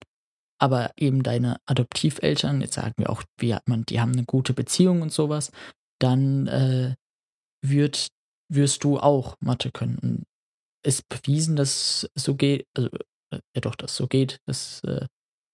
aber 0.60 0.92
eben 0.98 1.24
deine 1.24 1.58
Adoptiveltern, 1.66 2.62
jetzt 2.62 2.76
sagen 2.76 2.94
wir 2.98 3.10
auch, 3.10 3.24
wie 3.38 3.54
hat 3.54 3.68
man, 3.68 3.84
die 3.84 4.00
haben 4.00 4.14
eine 4.14 4.26
gute 4.26 4.54
Beziehung 4.54 5.02
und 5.02 5.12
sowas, 5.12 5.52
dann 6.00 6.48
äh, 6.48 6.96
wird, 7.62 8.08
wirst 8.50 8.84
du 8.84 9.00
auch 9.00 9.36
Mathe 9.42 9.72
können. 9.72 9.98
Und 10.00 10.24
ist 10.86 11.08
bewiesen, 11.10 11.56
dass 11.56 12.10
es 12.14 12.24
so 12.24 12.36
geht, 12.36 12.68
also 12.76 12.90
äh, 13.32 13.40
ja 13.56 13.62
doch, 13.62 13.76
dass 13.76 13.96
so 13.96 14.08
geht, 14.08 14.40
dass, 14.46 14.82
äh, 14.84 15.08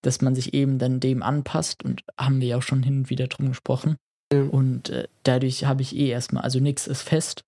dass 0.03 0.21
man 0.21 0.35
sich 0.35 0.53
eben 0.53 0.79
dann 0.79 0.99
dem 0.99 1.23
anpasst 1.23 1.83
und 1.83 2.03
haben 2.19 2.41
wir 2.41 2.47
ja 2.49 2.57
auch 2.57 2.63
schon 2.63 2.83
hin 2.83 2.99
und 2.99 3.09
wieder 3.09 3.27
drum 3.27 3.49
gesprochen. 3.49 3.97
Ja. 4.31 4.43
Und 4.43 4.89
äh, 4.89 5.07
dadurch 5.23 5.65
habe 5.65 5.81
ich 5.81 5.95
eh 5.95 6.09
erstmal, 6.09 6.43
also 6.43 6.59
nichts 6.59 6.87
ist 6.87 7.01
fest. 7.01 7.43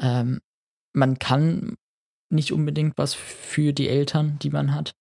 Ähm, 0.00 0.40
man 0.92 1.18
kann 1.18 1.76
nicht 2.30 2.52
unbedingt 2.52 2.96
was 2.96 3.14
für 3.14 3.72
die 3.72 3.88
Eltern, 3.88 4.38
die 4.40 4.50
man 4.50 4.74
hat. 4.74 4.92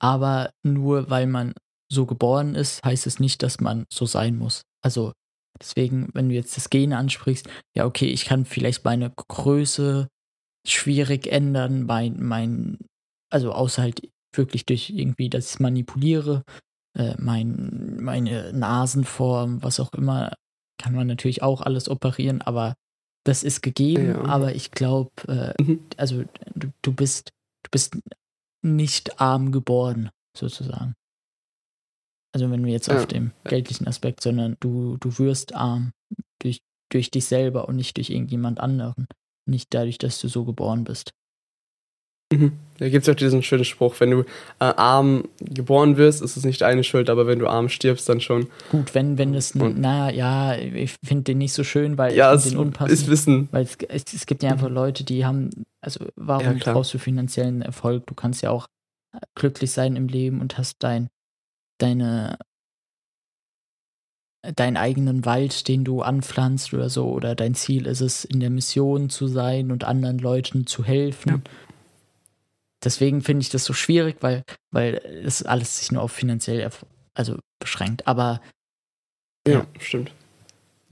Aber 0.00 0.50
nur 0.62 1.10
weil 1.10 1.26
man 1.26 1.54
so 1.90 2.06
geboren 2.06 2.54
ist, 2.54 2.84
heißt 2.84 3.06
es 3.06 3.20
nicht, 3.20 3.42
dass 3.42 3.60
man 3.60 3.84
so 3.92 4.06
sein 4.06 4.36
muss. 4.36 4.62
Also 4.82 5.12
deswegen, 5.60 6.08
wenn 6.12 6.28
du 6.28 6.34
jetzt 6.34 6.56
das 6.56 6.70
Gen 6.70 6.92
ansprichst, 6.92 7.48
ja, 7.76 7.86
okay, 7.86 8.06
ich 8.06 8.24
kann 8.24 8.44
vielleicht 8.44 8.84
meine 8.84 9.10
Größe 9.10 10.08
schwierig 10.66 11.26
ändern, 11.26 11.84
mein, 11.84 12.22
mein, 12.22 12.78
also 13.30 13.52
außer 13.52 13.82
halt 13.82 14.08
wirklich 14.34 14.66
durch 14.66 14.90
irgendwie, 14.90 15.30
dass 15.30 15.46
ich 15.46 15.52
es 15.54 15.60
manipuliere, 15.60 16.42
äh, 16.98 17.14
mein, 17.18 17.98
meine 18.00 18.52
Nasenform, 18.52 19.62
was 19.62 19.78
auch 19.80 19.92
immer, 19.92 20.32
kann 20.78 20.94
man 20.94 21.06
natürlich 21.06 21.42
auch 21.42 21.60
alles 21.60 21.88
operieren, 21.88 22.42
aber 22.42 22.74
das 23.24 23.42
ist 23.42 23.62
gegeben, 23.62 24.06
Ja. 24.08 24.24
aber 24.24 24.54
ich 24.54 24.70
glaube, 24.70 25.10
äh, 25.28 25.62
Mhm. 25.62 25.80
also 25.96 26.24
du, 26.54 26.70
du 26.82 26.92
bist, 26.92 27.30
du 27.64 27.70
bist 27.70 27.96
nicht 28.62 29.20
arm 29.20 29.52
geboren, 29.52 30.10
sozusagen. 30.36 30.94
Also 32.34 32.50
wenn 32.50 32.64
wir 32.64 32.72
jetzt 32.72 32.88
Ja. 32.88 32.96
auf 32.98 33.06
dem 33.06 33.32
geldlichen 33.44 33.86
Aspekt, 33.86 34.20
sondern 34.20 34.56
du, 34.60 34.96
du 34.98 35.18
wirst 35.18 35.54
arm 35.54 35.92
durch, 36.40 36.60
durch 36.90 37.10
dich 37.10 37.24
selber 37.26 37.68
und 37.68 37.76
nicht 37.76 37.96
durch 37.96 38.10
irgendjemand 38.10 38.60
anderen. 38.60 39.06
Nicht 39.46 39.72
dadurch, 39.74 39.98
dass 39.98 40.20
du 40.20 40.28
so 40.28 40.44
geboren 40.44 40.84
bist. 40.84 41.12
Mhm. 42.32 42.52
Da 42.78 42.88
gibt 42.88 43.06
es 43.06 43.08
auch 43.12 43.16
diesen 43.16 43.42
schönen 43.44 43.64
Spruch, 43.64 43.94
wenn 44.00 44.10
du 44.10 44.20
äh, 44.20 44.24
arm 44.58 45.28
geboren 45.38 45.96
wirst, 45.96 46.22
ist 46.22 46.36
es 46.36 46.44
nicht 46.44 46.60
deine 46.62 46.82
Schuld, 46.82 47.08
aber 47.08 47.28
wenn 47.28 47.38
du 47.38 47.46
arm 47.46 47.68
stirbst, 47.68 48.08
dann 48.08 48.20
schon. 48.20 48.48
Gut, 48.70 48.94
wenn, 48.96 49.16
wenn 49.16 49.32
es, 49.34 49.52
Und- 49.52 49.78
na 49.78 50.10
ja, 50.10 50.56
ich 50.56 50.96
finde 51.04 51.22
den 51.24 51.38
nicht 51.38 51.52
so 51.52 51.62
schön, 51.62 51.96
weil 51.98 52.16
Ja, 52.16 52.32
ich 52.34 52.38
es 52.44 52.48
den 52.48 52.58
unpassend. 52.58 52.90
ist 52.98 53.06
Wissen. 53.08 53.48
Weil 53.52 53.62
es, 53.62 53.76
es, 53.88 54.02
es 54.12 54.26
gibt 54.26 54.42
ja 54.42 54.50
einfach 54.50 54.70
Leute, 54.70 55.04
die 55.04 55.24
haben, 55.24 55.50
also 55.80 56.04
warum 56.16 56.56
Ja, 56.58 56.72
brauchst 56.72 56.92
du 56.94 56.98
finanziellen 56.98 57.62
Erfolg? 57.62 58.06
Du 58.08 58.14
kannst 58.14 58.42
ja 58.42 58.50
auch 58.50 58.66
äh, 59.14 59.20
glücklich 59.36 59.70
sein 59.70 59.94
im 59.94 60.08
Leben 60.08 60.40
und 60.40 60.58
hast 60.58 60.78
dein, 60.82 61.08
deine, 61.78 62.38
deinen 64.56 64.76
eigenen 64.76 65.24
Wald, 65.24 65.68
den 65.68 65.84
du 65.84 66.02
anpflanzt 66.02 66.74
oder 66.74 66.90
so, 66.90 67.08
oder 67.10 67.34
dein 67.34 67.54
Ziel 67.54 67.86
ist 67.86 68.00
es, 68.02 68.24
in 68.24 68.40
der 68.40 68.50
Mission 68.50 69.08
zu 69.08 69.26
sein 69.28 69.70
und 69.70 69.84
anderen 69.84 70.18
Leuten 70.18 70.66
zu 70.66 70.84
helfen. 70.84 71.28
Ja. 71.30 71.40
Deswegen 72.84 73.22
finde 73.22 73.42
ich 73.42 73.50
das 73.50 73.64
so 73.64 73.72
schwierig, 73.72 74.16
weil, 74.20 74.42
weil 74.70 75.00
es 75.24 75.42
alles 75.42 75.78
sich 75.78 75.92
nur 75.92 76.02
auf 76.02 76.12
finanziell 76.12 76.68
also 77.14 77.36
beschränkt. 77.58 78.06
Aber 78.06 78.40
Ja, 79.46 79.54
Ja. 79.54 79.66
stimmt. 79.78 80.12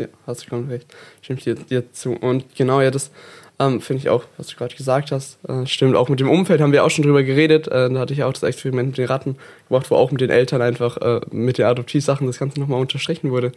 Ja, 0.00 0.08
hast 0.26 0.42
du 0.44 0.48
schon 0.48 0.68
recht. 0.68 0.86
Stimmt 1.20 1.44
dir, 1.44 1.54
dir 1.54 1.92
zu. 1.92 2.12
Und 2.12 2.54
genau, 2.56 2.80
ja, 2.80 2.90
das 2.90 3.10
ähm, 3.58 3.80
finde 3.80 4.00
ich 4.00 4.08
auch, 4.08 4.24
was 4.36 4.48
du 4.48 4.56
gerade 4.56 4.74
gesagt 4.74 5.12
hast. 5.12 5.38
Äh, 5.48 5.66
stimmt, 5.66 5.94
auch 5.96 6.08
mit 6.08 6.18
dem 6.20 6.30
Umfeld 6.30 6.60
haben 6.60 6.72
wir 6.72 6.84
auch 6.84 6.90
schon 6.90 7.04
drüber 7.04 7.22
geredet. 7.22 7.68
Äh, 7.68 7.90
da 7.90 8.00
hatte 8.00 8.12
ich 8.12 8.24
auch 8.24 8.32
das 8.32 8.42
Experiment 8.42 8.88
mit 8.88 8.98
den 8.98 9.06
Ratten 9.06 9.36
gemacht, 9.68 9.90
wo 9.90 9.96
auch 9.96 10.10
mit 10.10 10.20
den 10.20 10.30
Eltern 10.30 10.62
einfach 10.62 10.96
äh, 10.96 11.20
mit 11.30 11.58
den 11.58 11.66
Adoptivsachen 11.66 12.26
das 12.26 12.38
Ganze 12.38 12.58
nochmal 12.58 12.80
unterstrichen 12.80 13.30
wurde. 13.30 13.52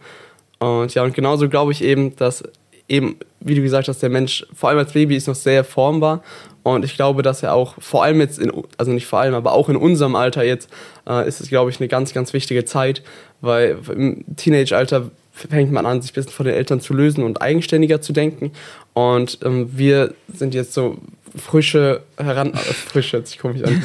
Und 0.58 0.94
ja, 0.94 1.02
und 1.02 1.14
genauso 1.14 1.48
glaube 1.48 1.72
ich 1.72 1.82
eben, 1.82 2.14
dass 2.16 2.44
eben, 2.88 3.16
wie 3.40 3.54
du 3.54 3.62
gesagt 3.62 3.88
hast, 3.88 4.02
der 4.02 4.10
Mensch, 4.10 4.46
vor 4.54 4.68
allem 4.68 4.78
als 4.78 4.92
Baby, 4.92 5.16
ist 5.16 5.26
noch 5.26 5.34
sehr 5.34 5.64
formbar. 5.64 6.22
Und 6.66 6.84
ich 6.84 6.96
glaube, 6.96 7.22
dass 7.22 7.44
er 7.44 7.54
auch, 7.54 7.76
vor 7.78 8.02
allem 8.02 8.18
jetzt, 8.18 8.40
in, 8.40 8.50
also 8.76 8.90
nicht 8.90 9.06
vor 9.06 9.20
allem, 9.20 9.34
aber 9.34 9.52
auch 9.52 9.68
in 9.68 9.76
unserem 9.76 10.16
Alter 10.16 10.42
jetzt, 10.42 10.68
äh, 11.08 11.26
ist 11.28 11.40
es, 11.40 11.48
glaube 11.48 11.70
ich, 11.70 11.78
eine 11.78 11.86
ganz, 11.86 12.12
ganz 12.12 12.32
wichtige 12.32 12.64
Zeit, 12.64 13.04
weil 13.40 13.78
im 13.88 14.24
Teenage-Alter 14.34 15.12
fängt 15.30 15.70
man 15.70 15.86
an, 15.86 16.02
sich 16.02 16.10
ein 16.10 16.14
bisschen 16.14 16.32
von 16.32 16.44
den 16.44 16.56
Eltern 16.56 16.80
zu 16.80 16.92
lösen 16.92 17.22
und 17.22 17.40
eigenständiger 17.40 18.00
zu 18.00 18.12
denken. 18.12 18.50
Und 18.94 19.38
ähm, 19.44 19.78
wir 19.78 20.14
sind 20.26 20.54
jetzt 20.54 20.72
so 20.72 20.98
frische 21.36 22.02
heran, 22.18 22.52
äh, 22.52 22.56
frisch 22.56 23.12
hört 23.12 23.28
sich 23.28 23.38
komisch 23.38 23.62
an. 23.62 23.84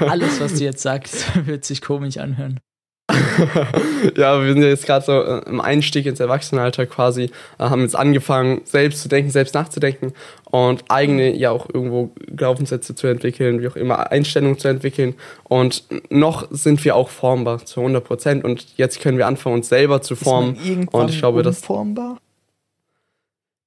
alles, 0.00 0.42
was 0.42 0.52
du 0.52 0.64
jetzt 0.64 0.82
sagst, 0.82 1.24
wird 1.46 1.64
sich 1.64 1.80
komisch 1.80 2.18
anhören. 2.18 2.60
ja, 4.16 4.42
wir 4.42 4.52
sind 4.52 4.62
ja 4.62 4.68
jetzt 4.68 4.86
gerade 4.86 5.04
so 5.04 5.12
äh, 5.12 5.48
im 5.48 5.60
Einstieg 5.60 6.06
ins 6.06 6.20
Erwachsenenalter 6.20 6.86
quasi, 6.86 7.24
äh, 7.24 7.30
haben 7.58 7.82
jetzt 7.82 7.96
angefangen, 7.96 8.62
selbst 8.64 9.02
zu 9.02 9.08
denken, 9.08 9.30
selbst 9.30 9.54
nachzudenken 9.54 10.12
und 10.50 10.84
eigene 10.88 11.34
ja 11.34 11.50
auch 11.50 11.68
irgendwo 11.72 12.10
Glaubenssätze 12.34 12.94
zu 12.94 13.06
entwickeln, 13.06 13.60
wie 13.60 13.68
auch 13.68 13.76
immer, 13.76 14.10
Einstellungen 14.10 14.58
zu 14.58 14.68
entwickeln. 14.68 15.14
Und 15.44 15.84
noch 16.10 16.48
sind 16.50 16.84
wir 16.84 16.96
auch 16.96 17.08
formbar 17.08 17.64
zu 17.64 17.80
100 17.80 18.04
Prozent 18.04 18.44
und 18.44 18.66
jetzt 18.76 19.00
können 19.00 19.18
wir 19.18 19.26
anfangen, 19.26 19.56
uns 19.56 19.68
selber 19.68 20.02
zu 20.02 20.16
formen. 20.16 20.56
und 20.90 21.10
ich 21.10 21.18
glaube, 21.18 21.42
das-? 21.42 21.62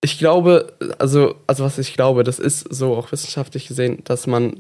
Ich 0.02 0.20
glaube, 0.20 0.74
also, 1.00 1.36
also 1.48 1.64
was 1.64 1.78
ich 1.78 1.94
glaube, 1.94 2.26
das 2.26 2.38
ist 2.38 2.62
so 2.74 2.96
auch 2.96 3.12
wissenschaftlich 3.14 3.68
gesehen, 3.68 4.00
dass 4.04 4.28
man 4.28 4.56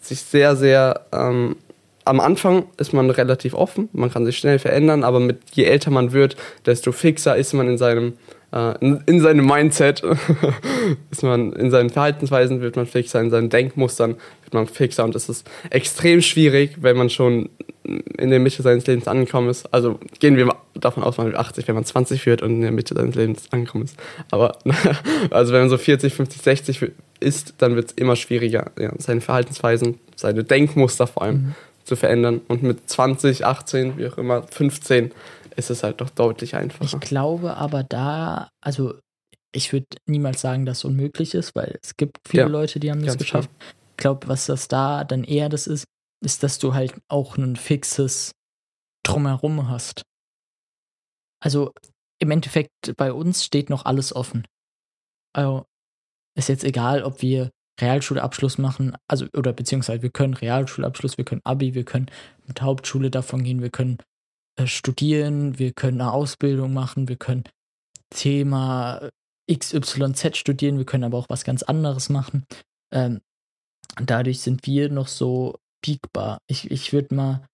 sich 0.00 0.20
sehr, 0.22 0.56
sehr 0.56 1.02
ähm, 1.12 1.56
am 2.04 2.20
Anfang 2.20 2.64
ist 2.78 2.92
man 2.92 3.10
relativ 3.10 3.54
offen, 3.54 3.88
man 3.92 4.10
kann 4.10 4.24
sich 4.24 4.36
schnell 4.38 4.58
verändern, 4.58 5.04
aber 5.04 5.20
mit 5.20 5.38
je 5.52 5.64
älter 5.64 5.90
man 5.90 6.12
wird, 6.12 6.36
desto 6.66 6.92
fixer 6.92 7.36
ist 7.36 7.52
man 7.52 7.68
in 7.68 7.78
seinem 7.78 8.14
äh, 8.52 8.74
in, 8.80 9.00
in 9.06 9.20
seinem 9.20 9.46
Mindset, 9.46 10.02
ist 11.10 11.22
man 11.22 11.52
in 11.52 11.70
seinen 11.70 11.90
Verhaltensweisen 11.90 12.60
wird 12.60 12.76
man 12.76 12.86
fixer, 12.86 13.20
in 13.20 13.30
seinen 13.30 13.50
Denkmustern 13.50 14.16
wird 14.42 14.54
man 14.54 14.66
fixer 14.66 15.04
und 15.04 15.14
es 15.14 15.28
ist 15.28 15.48
extrem 15.70 16.22
schwierig, 16.22 16.76
wenn 16.80 16.96
man 16.96 17.08
schon 17.10 17.48
in 17.84 18.30
der 18.30 18.38
Mitte 18.38 18.62
seines 18.62 18.86
Lebens 18.86 19.08
angekommen 19.08 19.48
ist. 19.48 19.72
Also 19.72 19.98
gehen 20.20 20.36
wir 20.36 20.54
davon 20.74 21.02
aus, 21.02 21.18
man 21.18 21.26
wird 21.26 21.36
80, 21.36 21.66
wenn 21.66 21.74
man 21.74 21.84
20 21.84 22.24
wird 22.26 22.42
und 22.42 22.50
in 22.50 22.60
der 22.60 22.70
Mitte 22.70 22.94
seines 22.94 23.14
Lebens 23.14 23.44
angekommen 23.50 23.84
ist. 23.84 23.96
Aber 24.30 24.58
also 25.30 25.52
wenn 25.52 25.60
man 25.60 25.70
so 25.70 25.78
40, 25.78 26.14
50, 26.14 26.42
60 26.42 26.92
ist, 27.20 27.54
dann 27.58 27.74
wird 27.74 27.90
es 27.90 27.92
immer 27.92 28.16
schwieriger, 28.16 28.70
ja, 28.78 28.92
seine 28.98 29.20
Verhaltensweisen, 29.20 29.98
seine 30.14 30.44
Denkmuster 30.44 31.06
vor 31.06 31.22
allem 31.22 31.32
Mhm. 31.32 31.54
Zu 31.84 31.96
verändern. 31.96 32.40
Und 32.48 32.62
mit 32.62 32.88
20, 32.88 33.44
18, 33.44 33.98
wie 33.98 34.06
auch 34.06 34.18
immer, 34.18 34.42
15 34.42 35.12
ist 35.56 35.70
es 35.70 35.82
halt 35.82 36.00
doch 36.00 36.10
deutlich 36.10 36.54
einfacher. 36.54 36.84
Ich 36.84 37.00
glaube 37.00 37.56
aber 37.56 37.82
da, 37.84 38.50
also 38.60 38.94
ich 39.54 39.72
würde 39.72 39.86
niemals 40.06 40.40
sagen, 40.40 40.64
dass 40.64 40.78
es 40.78 40.84
unmöglich 40.84 41.34
ist, 41.34 41.54
weil 41.54 41.78
es 41.82 41.96
gibt 41.96 42.18
viele 42.26 42.44
Ja, 42.44 42.48
Leute, 42.48 42.80
die 42.80 42.90
haben 42.90 43.04
das 43.04 43.18
geschafft. 43.18 43.50
Ich 43.90 43.96
glaube, 43.98 44.28
was 44.28 44.46
das 44.46 44.68
da 44.68 45.04
dann 45.04 45.24
eher 45.24 45.48
das 45.48 45.66
ist, 45.66 45.84
ist, 46.24 46.42
dass 46.42 46.58
du 46.58 46.74
halt 46.74 46.94
auch 47.08 47.36
ein 47.36 47.56
fixes 47.56 48.32
Drumherum 49.04 49.68
hast. 49.68 50.02
Also 51.42 51.72
im 52.18 52.30
Endeffekt 52.30 52.70
bei 52.96 53.12
uns 53.12 53.44
steht 53.44 53.68
noch 53.68 53.84
alles 53.84 54.14
offen. 54.14 54.46
Also 55.34 55.64
ist 56.36 56.48
jetzt 56.48 56.64
egal, 56.64 57.02
ob 57.02 57.20
wir 57.20 57.50
Realschulabschluss 57.80 58.58
machen, 58.58 58.96
also 59.08 59.26
oder 59.36 59.52
beziehungsweise 59.52 60.02
wir 60.02 60.10
können 60.10 60.34
Realschulabschluss, 60.34 61.18
wir 61.18 61.24
können 61.24 61.40
Abi, 61.44 61.74
wir 61.74 61.84
können 61.84 62.06
mit 62.46 62.60
Hauptschule 62.62 63.10
davon 63.10 63.42
gehen, 63.44 63.62
wir 63.62 63.70
können 63.70 63.98
äh, 64.56 64.66
studieren, 64.66 65.58
wir 65.58 65.72
können 65.72 66.00
eine 66.00 66.12
Ausbildung 66.12 66.72
machen, 66.72 67.08
wir 67.08 67.16
können 67.16 67.44
Thema 68.10 69.08
XYZ 69.50 70.36
studieren, 70.36 70.78
wir 70.78 70.84
können 70.84 71.04
aber 71.04 71.18
auch 71.18 71.28
was 71.28 71.44
ganz 71.44 71.62
anderes 71.62 72.08
machen. 72.10 72.44
Ähm, 72.92 73.20
dadurch 73.96 74.40
sind 74.40 74.66
wir 74.66 74.90
noch 74.90 75.08
so 75.08 75.56
biegbar. 75.84 76.38
Ich, 76.46 76.70
ich 76.70 76.92
würde 76.92 77.14
mal, 77.14 77.46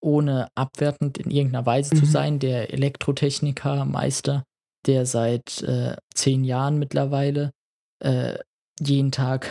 ohne 0.00 0.48
abwertend 0.54 1.18
in 1.18 1.30
irgendeiner 1.30 1.66
Weise 1.66 1.90
zu 1.90 2.04
Mhm. 2.04 2.10
sein, 2.10 2.38
der 2.38 2.72
Elektrotechniker, 2.72 3.84
Meister, 3.84 4.44
der 4.86 5.06
seit 5.06 5.62
äh, 5.62 5.96
zehn 6.14 6.44
Jahren 6.44 6.78
mittlerweile 6.78 7.50
äh, 8.02 8.38
jeden 8.80 9.12
Tag 9.12 9.50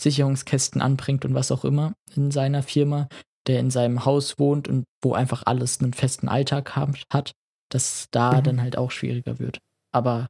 Sicherungskästen 0.00 0.80
anbringt 0.80 1.24
und 1.24 1.34
was 1.34 1.50
auch 1.50 1.64
immer 1.64 1.94
in 2.14 2.30
seiner 2.30 2.62
Firma, 2.62 3.08
der 3.46 3.60
in 3.60 3.70
seinem 3.70 4.04
Haus 4.04 4.38
wohnt 4.38 4.68
und 4.68 4.84
wo 5.02 5.14
einfach 5.14 5.42
alles 5.46 5.80
einen 5.80 5.92
festen 5.92 6.28
Alltag 6.28 6.76
hat, 6.76 7.32
dass 7.70 8.06
da 8.10 8.38
Mhm. 8.38 8.44
dann 8.44 8.62
halt 8.62 8.78
auch 8.78 8.90
schwieriger 8.90 9.38
wird. 9.38 9.58
Aber 9.92 10.28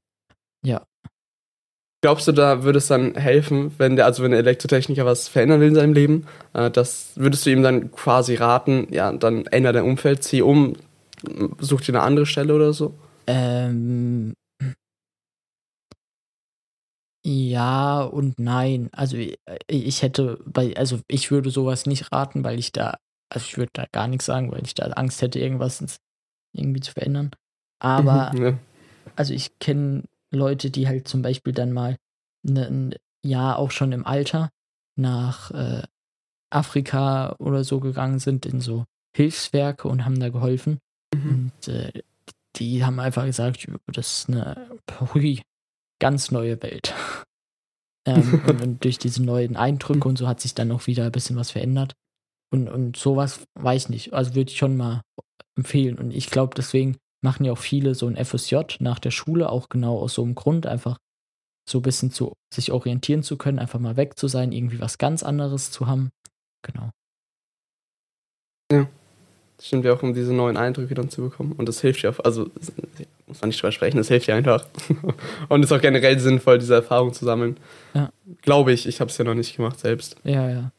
ja, 0.64 0.84
Glaubst 2.00 2.28
du, 2.28 2.32
da 2.32 2.62
würde 2.62 2.78
es 2.78 2.86
dann 2.86 3.16
helfen, 3.16 3.74
wenn 3.78 3.96
der, 3.96 4.04
also 4.06 4.22
wenn 4.22 4.30
der 4.30 4.38
Elektrotechniker 4.38 5.04
was 5.04 5.26
verändern 5.26 5.60
will 5.60 5.68
in 5.68 5.74
seinem 5.74 5.94
Leben, 5.94 6.26
äh, 6.54 6.70
das 6.70 7.10
würdest 7.16 7.44
du 7.44 7.50
ihm 7.50 7.64
dann 7.64 7.90
quasi 7.90 8.36
raten, 8.36 8.86
ja, 8.92 9.10
dann 9.12 9.46
ändere 9.46 9.72
dein 9.72 9.84
Umfeld, 9.84 10.22
zieh 10.22 10.42
um, 10.42 10.76
such 11.58 11.80
dir 11.80 11.94
eine 11.94 12.02
andere 12.02 12.24
Stelle 12.24 12.54
oder 12.54 12.72
so? 12.72 12.94
Ähm, 13.26 14.32
ja 17.28 18.02
und 18.02 18.38
nein. 18.38 18.88
Also 18.92 19.16
ich 19.66 20.02
hätte 20.02 20.38
bei, 20.46 20.76
also 20.76 21.00
ich 21.08 21.30
würde 21.30 21.50
sowas 21.50 21.86
nicht 21.86 22.10
raten, 22.10 22.42
weil 22.42 22.58
ich 22.58 22.72
da, 22.72 22.98
also 23.30 23.44
ich 23.44 23.58
würde 23.58 23.70
da 23.74 23.84
gar 23.92 24.08
nichts 24.08 24.26
sagen, 24.26 24.50
weil 24.50 24.64
ich 24.64 24.74
da 24.74 24.86
Angst 24.86 25.20
hätte, 25.20 25.38
irgendwas 25.38 25.98
irgendwie 26.54 26.80
zu 26.80 26.92
verändern. 26.92 27.30
Aber, 27.80 28.32
ja. 28.34 28.58
also 29.14 29.34
ich 29.34 29.58
kenne 29.58 30.04
Leute, 30.32 30.70
die 30.70 30.88
halt 30.88 31.06
zum 31.06 31.22
Beispiel 31.22 31.52
dann 31.52 31.72
mal 31.72 31.96
ne, 32.42 32.66
ein 32.66 32.94
Jahr 33.24 33.58
auch 33.58 33.70
schon 33.70 33.92
im 33.92 34.06
Alter 34.06 34.50
nach 34.96 35.50
äh, 35.50 35.82
Afrika 36.50 37.36
oder 37.38 37.62
so 37.62 37.78
gegangen 37.80 38.18
sind 38.18 38.46
in 38.46 38.60
so 38.60 38.84
Hilfswerke 39.14 39.86
und 39.86 40.04
haben 40.04 40.18
da 40.18 40.30
geholfen. 40.30 40.78
Mhm. 41.14 41.30
Und 41.30 41.68
äh, 41.68 41.92
die 42.56 42.84
haben 42.84 42.98
einfach 42.98 43.24
gesagt, 43.24 43.68
das 43.86 44.18
ist 44.18 44.28
eine 44.28 44.68
hui, 45.14 45.42
ganz 46.00 46.30
neue 46.30 46.62
Welt. 46.62 46.94
ähm, 48.06 48.42
und 48.62 48.84
durch 48.84 48.98
diese 48.98 49.22
neuen 49.22 49.56
Eindrücke 49.56 50.08
und 50.08 50.18
so 50.18 50.28
hat 50.28 50.40
sich 50.40 50.54
dann 50.54 50.72
auch 50.72 50.86
wieder 50.86 51.06
ein 51.06 51.12
bisschen 51.12 51.36
was 51.36 51.50
verändert. 51.50 51.94
Und, 52.50 52.68
und 52.68 52.96
sowas 52.96 53.44
weiß 53.58 53.84
ich 53.84 53.88
nicht. 53.90 54.12
Also 54.14 54.34
würde 54.34 54.50
ich 54.50 54.58
schon 54.58 54.76
mal 54.76 55.02
empfehlen. 55.56 55.98
Und 55.98 56.12
ich 56.12 56.30
glaube, 56.30 56.54
deswegen 56.54 56.96
machen 57.22 57.44
ja 57.44 57.52
auch 57.52 57.58
viele 57.58 57.94
so 57.94 58.06
ein 58.06 58.16
FSJ 58.16 58.78
nach 58.80 58.98
der 58.98 59.10
Schule, 59.10 59.50
auch 59.50 59.68
genau 59.68 59.98
aus 59.98 60.14
so 60.14 60.22
einem 60.22 60.34
Grund, 60.34 60.66
einfach 60.66 60.98
so 61.68 61.80
ein 61.80 61.82
bisschen 61.82 62.10
zu 62.10 62.32
sich 62.52 62.72
orientieren 62.72 63.22
zu 63.22 63.36
können, 63.36 63.58
einfach 63.58 63.80
mal 63.80 63.96
weg 63.96 64.18
zu 64.18 64.28
sein, 64.28 64.52
irgendwie 64.52 64.80
was 64.80 64.96
ganz 64.96 65.22
anderes 65.22 65.70
zu 65.70 65.86
haben. 65.86 66.10
Genau. 66.62 66.90
Ja. 68.72 68.88
Das 69.58 69.66
stimmt 69.66 69.84
ja 69.84 69.92
auch, 69.92 70.02
um 70.04 70.14
diese 70.14 70.32
neuen 70.32 70.56
Eindrücke 70.56 70.94
dann 70.94 71.10
zu 71.10 71.20
bekommen. 71.20 71.52
Und 71.52 71.68
das 71.68 71.80
hilft 71.80 72.02
ja, 72.02 72.10
auch, 72.10 72.20
also 72.20 72.48
muss 73.26 73.40
man 73.40 73.48
nicht 73.48 73.60
drüber 73.60 73.72
sprechen, 73.72 73.96
das 73.96 74.08
hilft 74.08 74.28
ja 74.28 74.36
einfach. 74.36 74.64
Und 75.48 75.64
ist 75.64 75.72
auch 75.72 75.80
generell 75.80 76.18
sinnvoll, 76.18 76.58
diese 76.58 76.74
Erfahrung 76.74 77.12
zu 77.12 77.24
sammeln. 77.24 77.56
Ja. 77.92 78.10
Glaube 78.42 78.72
ich, 78.72 78.86
ich 78.86 79.00
habe 79.00 79.10
es 79.10 79.18
ja 79.18 79.24
noch 79.24 79.34
nicht 79.34 79.56
gemacht 79.56 79.80
selbst. 79.80 80.16
Ja, 80.22 80.48
ja. 80.48 80.70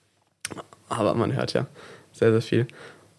Aber 0.87 1.13
man 1.13 1.35
hört 1.35 1.53
ja 1.53 1.67
sehr, 2.13 2.31
sehr 2.31 2.41
viel. 2.41 2.67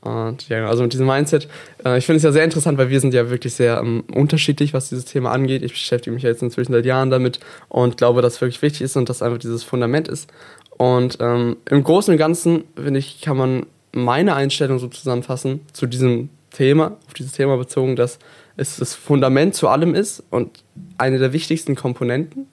Und 0.01 0.49
ja, 0.49 0.67
also 0.67 0.83
mit 0.83 0.95
diesem 0.95 1.07
Mindset, 1.07 1.47
äh, 1.85 1.99
ich 1.99 2.07
finde 2.07 2.17
es 2.17 2.23
ja 2.23 2.33
sehr 2.33 2.45
interessant, 2.45 2.79
weil 2.79 2.89
wir 2.89 3.01
sind 3.01 3.13
ja 3.13 3.29
wirklich 3.29 3.53
sehr 3.53 3.81
ähm, 3.81 4.05
unterschiedlich, 4.15 4.73
was 4.73 4.89
dieses 4.89 5.05
Thema 5.05 5.31
angeht. 5.31 5.63
Ich 5.63 5.73
beschäftige 5.73 6.15
mich 6.15 6.23
ja 6.23 6.31
jetzt 6.31 6.43
inzwischen 6.43 6.73
seit 6.73 6.87
Jahren 6.87 7.11
damit 7.11 7.39
und 7.69 7.99
glaube, 7.99 8.23
dass 8.23 8.35
es 8.35 8.41
wirklich 8.41 8.63
wichtig 8.63 8.81
ist 8.81 8.97
und 8.97 9.11
dass 9.11 9.21
einfach 9.21 9.39
dieses 9.39 9.63
Fundament 9.63 10.09
ist. 10.09 10.33
Und 10.79 11.19
ähm, 11.21 11.59
im 11.69 11.85
Großen 11.85 12.13
und 12.13 12.19
Ganzen, 12.19 12.65
finde 12.77 12.99
ich, 12.99 13.21
kann 13.21 13.37
man 13.37 13.67
meine 13.93 14.35
Einstellung 14.35 14.79
so 14.79 14.89
zusammenfassen 14.89 15.61
zu 15.73 15.87
diesem 15.87 16.31
Thema, 16.51 16.97
auf 17.07 17.15
dieses 17.15 17.33
Thema 17.33 17.57
bezogen, 17.57 17.97
dass 17.97 18.19
es 18.57 18.77
das 18.77 18.95
Fundament 18.95 19.55
zu 19.55 19.69
allem 19.69 19.95
ist 19.95 20.23
und 20.31 20.63
eine 20.99 21.19
der 21.19 21.33
wichtigsten 21.33 21.75
Komponenten, 21.75 22.47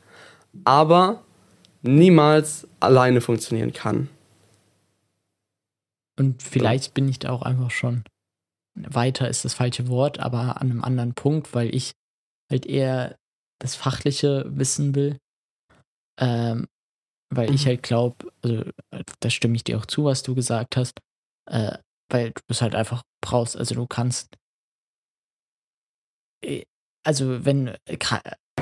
aber 0.63 1.23
niemals 1.81 2.67
alleine 2.79 3.21
funktionieren 3.21 3.73
kann. 3.73 4.09
Und 6.19 6.41
vielleicht 6.41 6.93
bin 6.93 7.07
ich 7.09 7.19
da 7.19 7.29
auch 7.29 7.43
einfach 7.43 7.71
schon 7.71 8.03
weiter 8.77 9.27
ist 9.27 9.45
das 9.45 9.55
falsche 9.55 9.87
Wort, 9.87 10.19
aber 10.19 10.61
an 10.61 10.71
einem 10.71 10.83
anderen 10.83 11.13
Punkt, 11.13 11.53
weil 11.53 11.73
ich 11.73 11.93
halt 12.49 12.65
eher 12.65 13.17
das 13.59 13.75
Fachliche 13.75 14.45
wissen 14.47 14.95
will. 14.95 15.17
Ähm, 16.19 16.67
weil 17.29 17.49
mhm. 17.49 17.55
ich 17.55 17.65
halt 17.65 17.83
glaube, 17.83 18.31
also 18.41 18.63
da 19.19 19.29
stimme 19.29 19.55
ich 19.55 19.63
dir 19.63 19.77
auch 19.77 19.85
zu, 19.85 20.05
was 20.05 20.23
du 20.23 20.35
gesagt 20.35 20.77
hast, 20.77 20.99
äh, 21.47 21.77
weil 22.09 22.31
du 22.31 22.41
es 22.49 22.61
halt 22.61 22.75
einfach 22.75 23.03
brauchst. 23.21 23.57
Also 23.57 23.75
du 23.75 23.87
kannst, 23.87 24.37
äh, 26.43 26.63
also 27.03 27.45
wenn, 27.45 27.75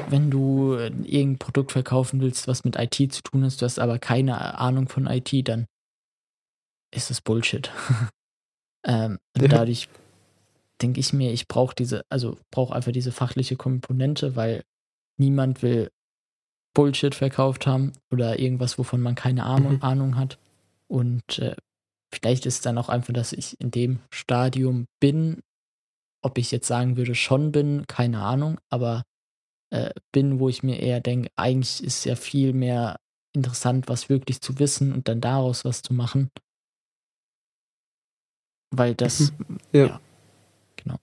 wenn 0.10 0.32
du 0.32 0.74
irgendein 0.76 1.38
Produkt 1.40 1.72
verkaufen 1.72 2.22
willst, 2.22 2.48
was 2.48 2.64
mit 2.64 2.78
IT 2.78 3.14
zu 3.14 3.22
tun 3.22 3.44
hast, 3.44 3.62
du 3.62 3.66
hast 3.66 3.80
aber 3.80 4.00
keine 4.00 4.58
Ahnung 4.58 4.88
von 4.88 5.08
IT, 5.08 5.48
dann 5.48 5.66
ist 6.94 7.12
es 7.12 7.22
Bullshit. 7.22 7.72
ähm, 8.86 9.20
ja. 9.38 9.48
Dadurch 9.48 9.90
denke 10.82 11.00
ich 11.00 11.14
mir, 11.14 11.32
ich 11.32 11.48
brauche 11.48 11.76
diese, 11.76 12.04
also 12.10 12.38
brauche 12.52 12.76
einfach 12.76 12.92
diese 12.92 13.12
fachliche 13.12 13.56
Komponente, 13.56 14.36
weil 14.36 14.64
niemand 15.18 15.62
will 15.62 15.90
Bullshit 16.74 17.16
verkauft 17.16 17.66
haben 17.66 17.94
oder 18.12 18.38
irgendwas, 18.40 18.78
wovon 18.78 19.02
man 19.02 19.16
keine 19.16 19.46
Ahnung, 19.46 19.76
mhm. 19.76 19.84
Ahnung 19.84 20.16
hat. 20.18 20.38
Und 20.88 21.40
äh, 21.40 21.56
vielleicht 22.16 22.46
ist 22.46 22.56
es 22.56 22.62
dann 22.62 22.78
auch 22.78 22.90
einfach, 22.90 23.14
dass 23.14 23.34
ich 23.34 23.60
in 23.60 23.72
dem 23.72 24.00
Stadium 24.12 24.86
bin. 25.00 25.42
Ob 26.24 26.38
ich 26.38 26.52
jetzt 26.52 26.68
sagen 26.68 26.98
würde, 26.98 27.14
schon 27.14 27.52
bin, 27.52 27.86
keine 27.88 28.22
Ahnung, 28.22 28.60
aber 28.70 29.04
äh, 29.72 29.92
bin, 30.12 30.40
wo 30.40 30.50
ich 30.50 30.64
mir 30.64 30.80
eher 30.80 31.02
denke, 31.02 31.30
eigentlich 31.36 31.84
ist 31.84 32.06
ja 32.06 32.16
viel 32.16 32.54
mehr 32.54 32.98
interessant, 33.34 33.88
was 33.88 34.10
wirklich 34.10 34.42
zu 34.42 34.58
wissen 34.58 34.94
und 34.94 35.08
dann 35.08 35.22
daraus 35.22 35.66
was 35.66 35.82
zu 35.82 35.94
machen, 35.94 36.32
weil 38.72 38.96
das, 38.96 39.32
mhm. 39.32 39.58
ja. 39.72 39.86
ja. 39.86 40.02
genau. 40.76 40.96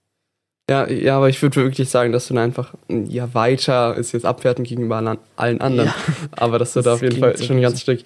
Ja, 0.70 0.88
ja, 0.88 1.16
aber 1.16 1.28
ich 1.28 1.42
würde 1.42 1.56
wirklich 1.56 1.90
sagen, 1.90 2.12
dass 2.12 2.28
du 2.28 2.34
dann 2.34 2.44
einfach, 2.44 2.74
ja, 2.88 3.34
weiter 3.34 3.96
ist 3.96 4.12
jetzt 4.12 4.24
abwertend 4.24 4.68
gegenüber 4.68 4.96
allen 5.36 5.60
anderen, 5.60 5.88
ja. 5.88 5.94
aber 6.32 6.58
dass 6.58 6.72
du 6.72 6.78
das 6.78 6.84
da 6.84 6.94
auf 6.94 7.02
jeden 7.02 7.18
Fall 7.18 7.36
schon 7.38 7.56
ein 7.56 7.62
ganzes 7.62 7.82
Stück 7.82 8.02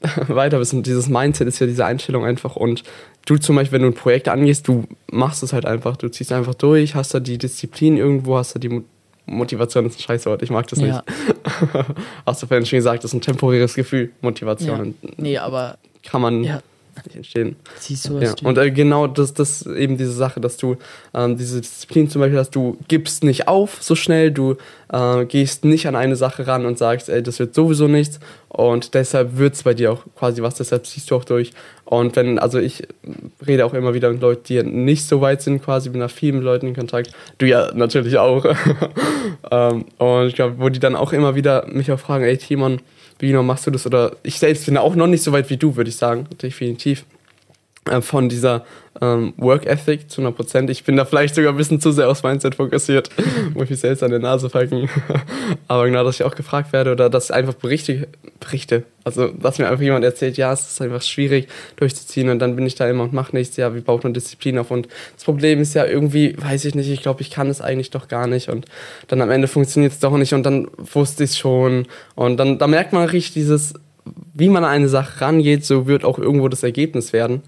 weiter 0.28 0.58
bist. 0.58 0.74
Und 0.74 0.86
dieses 0.86 1.08
Mindset 1.08 1.48
ist 1.48 1.58
ja 1.58 1.66
diese 1.66 1.84
Einstellung 1.84 2.24
einfach. 2.24 2.56
Und 2.56 2.82
du 3.26 3.36
zum 3.36 3.56
Beispiel, 3.56 3.76
wenn 3.76 3.82
du 3.82 3.88
ein 3.88 3.94
Projekt 3.94 4.28
angehst, 4.28 4.68
du 4.68 4.84
machst 5.10 5.42
es 5.42 5.52
halt 5.52 5.66
einfach, 5.66 5.96
du 5.96 6.08
ziehst 6.08 6.32
einfach 6.32 6.54
durch, 6.54 6.94
hast 6.94 7.14
da 7.14 7.20
die 7.20 7.38
Disziplin 7.38 7.96
irgendwo, 7.96 8.36
hast 8.36 8.54
da 8.54 8.58
die 8.58 8.82
Motivation 9.26 9.84
ist 9.86 9.98
ein 9.98 10.02
Scheißwort, 10.02 10.42
ich 10.42 10.50
mag 10.50 10.66
das 10.68 10.80
ja. 10.80 10.86
nicht. 10.86 11.02
Hast 12.26 12.42
du 12.42 12.46
vorhin 12.46 12.64
schon 12.64 12.78
gesagt, 12.78 13.04
das 13.04 13.10
ist 13.10 13.14
ein 13.14 13.20
temporäres 13.20 13.74
Gefühl, 13.74 14.10
Motivation. 14.22 14.94
Ja. 15.02 15.10
Nee, 15.18 15.36
aber. 15.36 15.76
Kann 16.02 16.22
man. 16.22 16.44
Ja 16.44 16.62
nicht 17.04 17.16
entstehen. 17.16 17.56
Siehst 17.78 18.08
du, 18.08 18.18
ja. 18.18 18.34
Und 18.42 18.58
äh, 18.58 18.70
genau 18.70 19.06
das, 19.06 19.34
das 19.34 19.66
eben 19.66 19.96
diese 19.96 20.12
Sache, 20.12 20.40
dass 20.40 20.56
du 20.56 20.76
ähm, 21.14 21.36
diese 21.36 21.60
Disziplin 21.60 22.08
zum 22.08 22.20
Beispiel 22.20 22.38
hast, 22.38 22.50
du 22.50 22.76
gibst 22.88 23.24
nicht 23.24 23.48
auf 23.48 23.82
so 23.82 23.94
schnell, 23.94 24.30
du 24.30 24.56
äh, 24.92 25.24
gehst 25.26 25.64
nicht 25.64 25.86
an 25.86 25.96
eine 25.96 26.16
Sache 26.16 26.46
ran 26.46 26.66
und 26.66 26.78
sagst, 26.78 27.08
ey, 27.08 27.22
das 27.22 27.38
wird 27.38 27.54
sowieso 27.54 27.88
nichts 27.88 28.20
und 28.48 28.94
deshalb 28.94 29.36
wird 29.36 29.54
es 29.54 29.62
bei 29.62 29.74
dir 29.74 29.92
auch 29.92 30.04
quasi 30.16 30.42
was, 30.42 30.54
deshalb 30.54 30.86
ziehst 30.86 31.10
du 31.10 31.16
auch 31.16 31.24
durch. 31.24 31.52
Und 31.84 32.16
wenn, 32.16 32.38
also 32.38 32.58
ich 32.58 32.86
rede 33.46 33.64
auch 33.64 33.74
immer 33.74 33.94
wieder 33.94 34.10
mit 34.10 34.20
Leuten, 34.20 34.42
die 34.46 34.62
nicht 34.62 35.06
so 35.06 35.20
weit 35.20 35.42
sind, 35.42 35.62
quasi, 35.62 35.90
bin 35.90 36.00
da 36.00 36.08
viel 36.08 36.32
mit 36.32 36.42
Leuten 36.42 36.66
in 36.66 36.74
Kontakt. 36.74 37.12
Du 37.38 37.46
ja 37.46 37.70
natürlich 37.74 38.18
auch. 38.18 38.44
ähm, 39.50 39.84
und 39.98 40.26
ich 40.26 40.34
glaube, 40.34 40.56
wo 40.58 40.68
die 40.68 40.80
dann 40.80 40.96
auch 40.96 41.12
immer 41.12 41.34
wieder 41.34 41.66
mich 41.66 41.90
auch 41.92 42.00
fragen, 42.00 42.24
ey 42.24 42.36
Timon, 42.36 42.80
wie 43.18 43.28
genau 43.28 43.42
machst 43.42 43.66
du 43.66 43.70
das? 43.70 43.86
Oder 43.86 44.16
ich 44.22 44.38
selbst 44.38 44.66
bin 44.66 44.76
auch 44.76 44.94
noch 44.94 45.06
nicht 45.06 45.22
so 45.22 45.32
weit 45.32 45.50
wie 45.50 45.56
du, 45.56 45.76
würde 45.76 45.90
ich 45.90 45.96
sagen, 45.96 46.26
definitiv. 46.40 47.04
Äh, 47.88 48.00
von 48.00 48.28
dieser 48.28 48.64
ähm, 49.00 49.32
Work 49.36 49.66
Ethic 49.66 50.10
zu 50.10 50.20
100 50.20 50.36
Prozent. 50.36 50.70
Ich 50.70 50.84
bin 50.84 50.96
da 50.96 51.04
vielleicht 51.04 51.34
sogar 51.34 51.52
ein 51.52 51.56
bisschen 51.56 51.80
zu 51.80 51.92
sehr 51.92 52.08
aufs 52.08 52.22
Mindset 52.22 52.56
fokussiert, 52.56 53.10
wo 53.54 53.62
ich 53.62 53.70
mich 53.70 53.80
selbst 53.80 54.02
an 54.02 54.10
der 54.10 54.18
Nase 54.18 54.50
falken. 54.50 54.88
Aber 55.68 55.86
genau, 55.86 56.02
dass 56.04 56.16
ich 56.16 56.24
auch 56.24 56.34
gefragt 56.34 56.72
werde 56.72 56.92
oder 56.92 57.08
dass 57.08 57.26
ich 57.26 57.34
einfach 57.34 57.54
Berichte, 57.54 58.08
Berichte, 58.40 58.84
also 59.04 59.28
dass 59.28 59.58
mir 59.58 59.68
einfach 59.68 59.82
jemand 59.82 60.04
erzählt, 60.04 60.36
ja, 60.36 60.52
es 60.52 60.72
ist 60.72 60.82
einfach 60.82 61.02
schwierig 61.02 61.48
durchzuziehen 61.76 62.28
und 62.28 62.40
dann 62.40 62.56
bin 62.56 62.66
ich 62.66 62.74
da 62.74 62.88
immer 62.88 63.04
und 63.04 63.12
mache 63.12 63.36
nichts, 63.36 63.56
ja, 63.56 63.74
wie 63.74 63.80
baut 63.80 64.02
man 64.02 64.14
Disziplin 64.14 64.58
auf? 64.58 64.70
Und 64.70 64.88
das 65.14 65.24
Problem 65.24 65.60
ist 65.60 65.74
ja 65.74 65.86
irgendwie, 65.86 66.36
weiß 66.36 66.64
ich 66.64 66.74
nicht, 66.74 66.90
ich 66.90 67.02
glaube, 67.02 67.22
ich 67.22 67.30
kann 67.30 67.48
es 67.48 67.60
eigentlich 67.60 67.90
doch 67.90 68.08
gar 68.08 68.26
nicht 68.26 68.48
und 68.48 68.66
dann 69.06 69.22
am 69.22 69.30
Ende 69.30 69.46
funktioniert 69.48 69.92
es 69.92 70.00
doch 70.00 70.16
nicht 70.16 70.34
und 70.34 70.42
dann 70.42 70.68
wusste 70.76 71.24
ich 71.24 71.30
es 71.30 71.38
schon 71.38 71.86
und 72.16 72.36
dann 72.38 72.58
da 72.58 72.66
merkt 72.66 72.92
man 72.92 73.08
richtig 73.08 73.34
dieses, 73.34 73.74
wie 74.34 74.48
man 74.48 74.64
an 74.64 74.70
eine 74.70 74.88
Sache 74.88 75.20
rangeht, 75.20 75.64
so 75.64 75.86
wird 75.86 76.04
auch 76.04 76.18
irgendwo 76.18 76.48
das 76.48 76.62
Ergebnis 76.62 77.12
werden. 77.12 77.42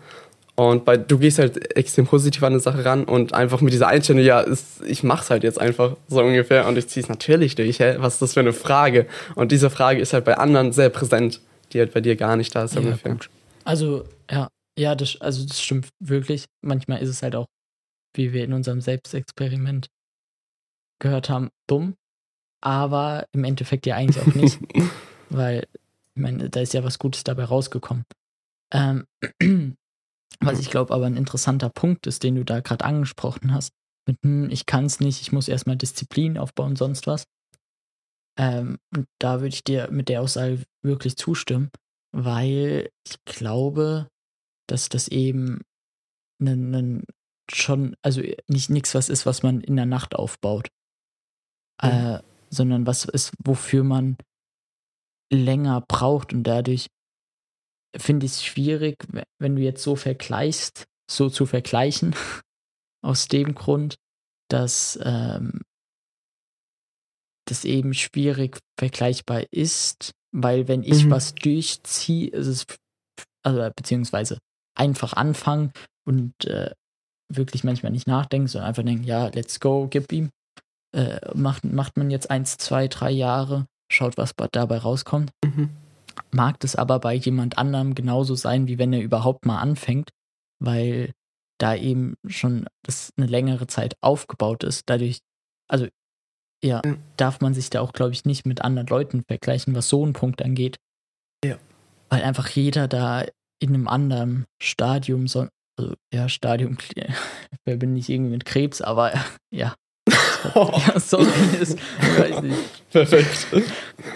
Und 0.57 0.85
bei, 0.85 0.99
du 0.99 1.19
gehst 1.19 1.39
halt 1.39 1.75
extrem 1.77 2.07
positiv 2.07 2.43
an 2.43 2.53
eine 2.53 2.61
Sache 2.61 2.85
ran 2.85 3.05
und 3.05 3.33
einfach 3.33 3.63
mit 3.63 3.73
dieser 3.73 3.89
Einstellung, 3.89 4.23
ja, 4.23 4.41
ist, 4.41 4.83
ich 4.85 5.03
mach's 5.03 5.31
halt 5.31 5.43
jetzt 5.43 5.59
einfach 5.59 5.97
so 6.09 6.23
ungefähr 6.23 6.67
und 6.67 6.77
ich 6.77 6.87
zieh's 6.89 7.09
natürlich 7.09 7.55
durch, 7.55 7.81
hä? 7.81 7.97
Was 7.99 8.15
ist 8.15 8.23
das 8.23 8.35
für 8.35 8.41
eine 8.41 8.53
Frage? 8.53 9.07
Und 9.37 9.53
diese 9.53 9.71
Frage 9.71 10.01
ist 10.01 10.13
halt 10.13 10.27
bei 10.27 10.37
anderen 10.37 10.73
sehr 10.73 10.91
präsent, 10.91 11.41
die 11.73 11.79
halt 11.79 11.95
bei 11.95 12.03
dir 12.03 12.15
gar 12.17 12.37
nicht 12.37 12.55
da 12.55 12.65
ist 12.65 12.75
ja, 12.75 12.81
ungefähr. 12.81 13.13
Gut. 13.13 13.31
Also, 13.65 14.05
ja, 14.31 14.49
ja, 14.79 14.95
das, 14.95 15.19
also 15.21 15.47
das 15.47 15.63
stimmt 15.63 15.89
wirklich. 15.99 16.45
Manchmal 16.63 17.01
ist 17.01 17.09
es 17.09 17.23
halt 17.23 17.37
auch, 17.37 17.47
wie 18.15 18.33
wir 18.33 18.45
in 18.45 18.53
unserem 18.53 18.81
Selbstexperiment 18.81 19.89
gehört 21.01 21.31
haben, 21.31 21.49
dumm. 21.69 21.95
Aber 22.63 23.25
im 23.33 23.45
Endeffekt 23.45 23.87
ja 23.87 23.97
eigentlich 23.97 24.23
auch 24.23 24.35
nicht. 24.35 24.59
weil, 25.31 25.67
ich 26.21 26.23
meine, 26.23 26.51
da 26.51 26.61
ist 26.61 26.75
ja 26.75 26.85
was 26.85 26.99
Gutes 26.99 27.25
dabei 27.25 27.45
rausgekommen. 27.45 28.05
Ähm, 28.75 29.07
was 30.41 30.61
ich 30.61 30.71
glaube 30.71 30.93
aber 30.93 31.07
ein 31.07 31.17
interessanter 31.17 31.71
Punkt 31.71 32.07
ist, 32.07 32.23
den 32.23 32.35
du 32.35 32.45
da 32.45 32.61
gerade 32.61 32.85
angesprochen 32.85 33.55
hast, 33.55 33.73
mit 34.07 34.19
hm, 34.23 34.51
ich 34.51 34.67
kann 34.67 34.85
es 34.85 35.01
nicht, 35.01 35.23
ich 35.23 35.33
muss 35.33 35.49
erstmal 35.49 35.77
Disziplin 35.77 36.37
aufbauen, 36.37 36.77
sonst 36.77 37.07
was. 37.07 37.25
Ähm, 38.39 38.79
und 38.95 39.07
da 39.19 39.41
würde 39.41 39.55
ich 39.55 39.65
dir 39.65 39.91
mit 39.91 40.11
der 40.11 40.21
Aussage 40.21 40.63
wirklich 40.85 41.17
zustimmen, 41.17 41.71
weil 42.13 42.91
ich 43.07 43.17
glaube, 43.25 44.09
dass 44.69 44.91
das 44.91 45.09
eben 45.09 45.63
ein, 46.41 46.75
ein 46.75 47.05
schon, 47.51 47.97
also 48.03 48.21
nicht 48.47 48.69
nichts 48.69 48.95
was 48.95 49.09
ist, 49.09 49.25
was 49.25 49.43
man 49.43 49.63
in 49.63 49.77
der 49.77 49.87
Nacht 49.87 50.15
aufbaut, 50.15 50.69
mhm. 51.83 51.89
äh, 51.89 52.23
sondern 52.51 52.87
was 52.87 53.07
ist, 53.07 53.33
wofür 53.43 53.85
man 53.85 54.19
länger 55.33 55.81
braucht 55.87 56.33
und 56.33 56.45
dadurch 56.45 56.89
finde 57.97 58.27
ich 58.27 58.33
es 58.33 58.45
schwierig, 58.45 58.97
wenn 59.39 59.57
du 59.57 59.63
jetzt 59.63 59.83
so 59.83 59.97
vergleichst, 59.97 60.87
so 61.11 61.29
zu 61.29 61.47
vergleichen, 61.47 62.15
aus 63.05 63.29
dem 63.29 63.55
Grund, 63.55 63.97
dass 64.49 64.99
ähm, 65.03 65.63
das 67.47 67.65
eben 67.65 67.95
schwierig 67.95 68.59
vergleichbar 68.79 69.45
ist, 69.51 70.13
weil 70.33 70.69
wenn 70.69 70.83
ich 70.83 71.05
mhm. 71.05 71.11
was 71.11 71.35
durchziehe, 71.35 72.31
ist 72.31 72.47
es, 72.47 72.67
also 73.43 73.69
beziehungsweise 73.75 74.39
einfach 74.77 75.15
anfangen 75.15 75.73
und 76.07 76.45
äh, 76.45 76.73
wirklich 77.33 77.65
manchmal 77.65 77.93
nicht 77.93 78.07
nachdenken, 78.07 78.49
sondern 78.49 78.69
einfach 78.69 78.85
denken, 78.85 79.05
ja, 79.05 79.29
let's 79.29 79.61
go, 79.61 79.89
gib 79.89 80.13
ihm. 80.13 80.31
Äh, 80.93 81.21
macht, 81.35 81.65
macht 81.65 81.97
man 81.97 82.11
jetzt 82.11 82.31
eins, 82.31 82.57
zwei, 82.57 82.89
drei 82.89 83.11
Jahre, 83.11 83.67
schaut, 83.91 84.17
was 84.17 84.35
dabei 84.53 84.79
rauskommt. 84.79 85.31
Mhm. 85.45 85.71
Mag 86.31 86.61
das 86.61 86.77
aber 86.77 86.99
bei 86.99 87.15
jemand 87.15 87.59
anderem 87.59 87.95
genauso 87.95 88.35
sein, 88.35 88.67
wie 88.67 88.79
wenn 88.79 88.93
er 88.93 89.01
überhaupt 89.01 89.47
mal 89.47 89.59
anfängt, 89.59 90.11
weil 90.59 91.13
da 91.59 91.75
eben 91.75 92.15
schon 92.27 92.67
das 92.83 93.13
eine 93.17 93.27
längere 93.27 93.67
Zeit 93.67 93.95
aufgebaut 94.01 94.65
ist. 94.65 94.89
Dadurch, 94.89 95.21
also 95.69 95.87
ja, 96.63 96.83
ja. 96.85 96.97
darf 97.17 97.41
man 97.41 97.55
sich 97.55 97.71
da 97.71 97.81
auch, 97.81 97.93
glaube 97.93 98.13
ich, 98.13 98.25
nicht 98.25 98.47
mit 98.47 98.63
anderen 98.63 98.89
Leuten 98.89 99.23
vergleichen, 99.27 99.75
was 99.75 99.89
so 99.89 100.03
einen 100.03 100.13
Punkt 100.13 100.43
angeht. 100.43 100.77
Ja. 101.45 101.59
Weil 102.09 102.23
einfach 102.23 102.49
jeder 102.49 102.89
da 102.89 103.25
in 103.63 103.75
einem 103.75 103.89
anderen 103.89 104.47
Stadium, 104.63 105.29
so, 105.29 105.49
also 105.79 105.95
ja, 106.13 106.29
Stadium 106.29 106.79
verbinde 107.67 108.01
ich 108.01 108.11
irgendwie 108.11 108.33
mit 108.33 108.45
Krebs, 108.45 108.81
aber 108.81 109.13
ja. 109.51 109.75
ja, 110.55 111.01
sorry, 111.01 111.29
ist, 111.61 111.79
weiß 112.19 112.43
nicht. 112.43 112.91
Perfekt. 112.91 113.47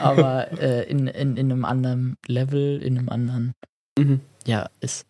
Aber 0.00 0.50
äh, 0.60 0.88
in, 0.88 1.06
in, 1.06 1.37
in 1.37 1.52
einem 1.52 1.64
anderen 1.64 2.16
Level, 2.26 2.82
in 2.82 2.98
einem 2.98 3.08
anderen, 3.08 3.54
mhm. 3.98 4.20
ja, 4.46 4.68
ist. 4.80 5.06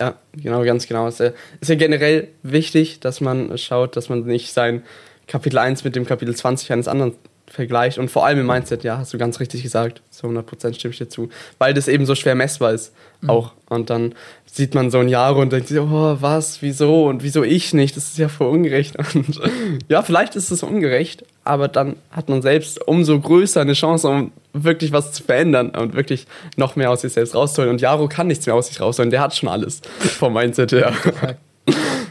Ja, 0.00 0.18
genau, 0.32 0.62
ganz 0.62 0.86
genau. 0.86 1.08
Ist 1.08 1.20
ja, 1.20 1.32
ist 1.60 1.68
ja 1.68 1.74
generell 1.74 2.28
wichtig, 2.42 3.00
dass 3.00 3.20
man 3.20 3.58
schaut, 3.58 3.96
dass 3.96 4.08
man 4.08 4.24
nicht 4.24 4.52
sein 4.52 4.84
Kapitel 5.26 5.58
1 5.58 5.84
mit 5.84 5.96
dem 5.96 6.06
Kapitel 6.06 6.34
20 6.34 6.72
eines 6.72 6.88
anderen 6.88 7.14
vergleicht. 7.50 7.98
Und 7.98 8.10
vor 8.10 8.26
allem 8.26 8.40
im 8.40 8.46
Mindset, 8.46 8.84
ja, 8.84 8.98
hast 8.98 9.12
du 9.12 9.18
ganz 9.18 9.40
richtig 9.40 9.62
gesagt. 9.62 10.02
Zu 10.10 10.26
100% 10.26 10.74
stimme 10.74 10.92
ich 10.92 10.98
dir 10.98 11.08
zu. 11.08 11.28
Weil 11.58 11.74
das 11.74 11.88
eben 11.88 12.06
so 12.06 12.14
schwer 12.14 12.34
messbar 12.34 12.72
ist. 12.72 12.92
Mhm. 13.20 13.30
Auch. 13.30 13.52
Und 13.68 13.90
dann 13.90 14.14
sieht 14.46 14.74
man 14.74 14.90
so 14.90 14.98
ein 14.98 15.08
Jahr 15.08 15.36
und 15.36 15.52
denkt 15.52 15.68
sich, 15.68 15.78
oh, 15.78 16.16
was, 16.20 16.62
wieso 16.62 17.06
und 17.06 17.22
wieso 17.22 17.42
ich 17.42 17.74
nicht? 17.74 17.96
Das 17.96 18.04
ist 18.04 18.18
ja 18.18 18.28
voll 18.28 18.48
ungerecht. 18.48 18.96
Und 19.14 19.40
ja, 19.88 20.02
vielleicht 20.02 20.36
ist 20.36 20.50
es 20.50 20.62
ungerecht, 20.62 21.24
aber 21.44 21.68
dann 21.68 21.96
hat 22.10 22.28
man 22.28 22.42
selbst 22.42 22.86
umso 22.86 23.20
größer 23.20 23.60
eine 23.60 23.74
Chance, 23.74 24.08
um 24.08 24.32
wirklich 24.52 24.92
was 24.92 25.12
zu 25.12 25.22
verändern 25.22 25.70
und 25.70 25.94
wirklich 25.94 26.26
noch 26.56 26.76
mehr 26.76 26.90
aus 26.90 27.02
sich 27.02 27.12
selbst 27.12 27.34
rauszuholen. 27.34 27.72
Und 27.72 27.80
Jaro 27.80 28.08
kann 28.08 28.26
nichts 28.26 28.46
mehr 28.46 28.54
aus 28.54 28.68
sich 28.68 28.80
rausholen. 28.80 29.10
Der 29.10 29.20
hat 29.20 29.36
schon 29.36 29.48
alles 29.48 29.80
vom 29.98 30.32
Mindset 30.32 30.72
her. 30.72 30.92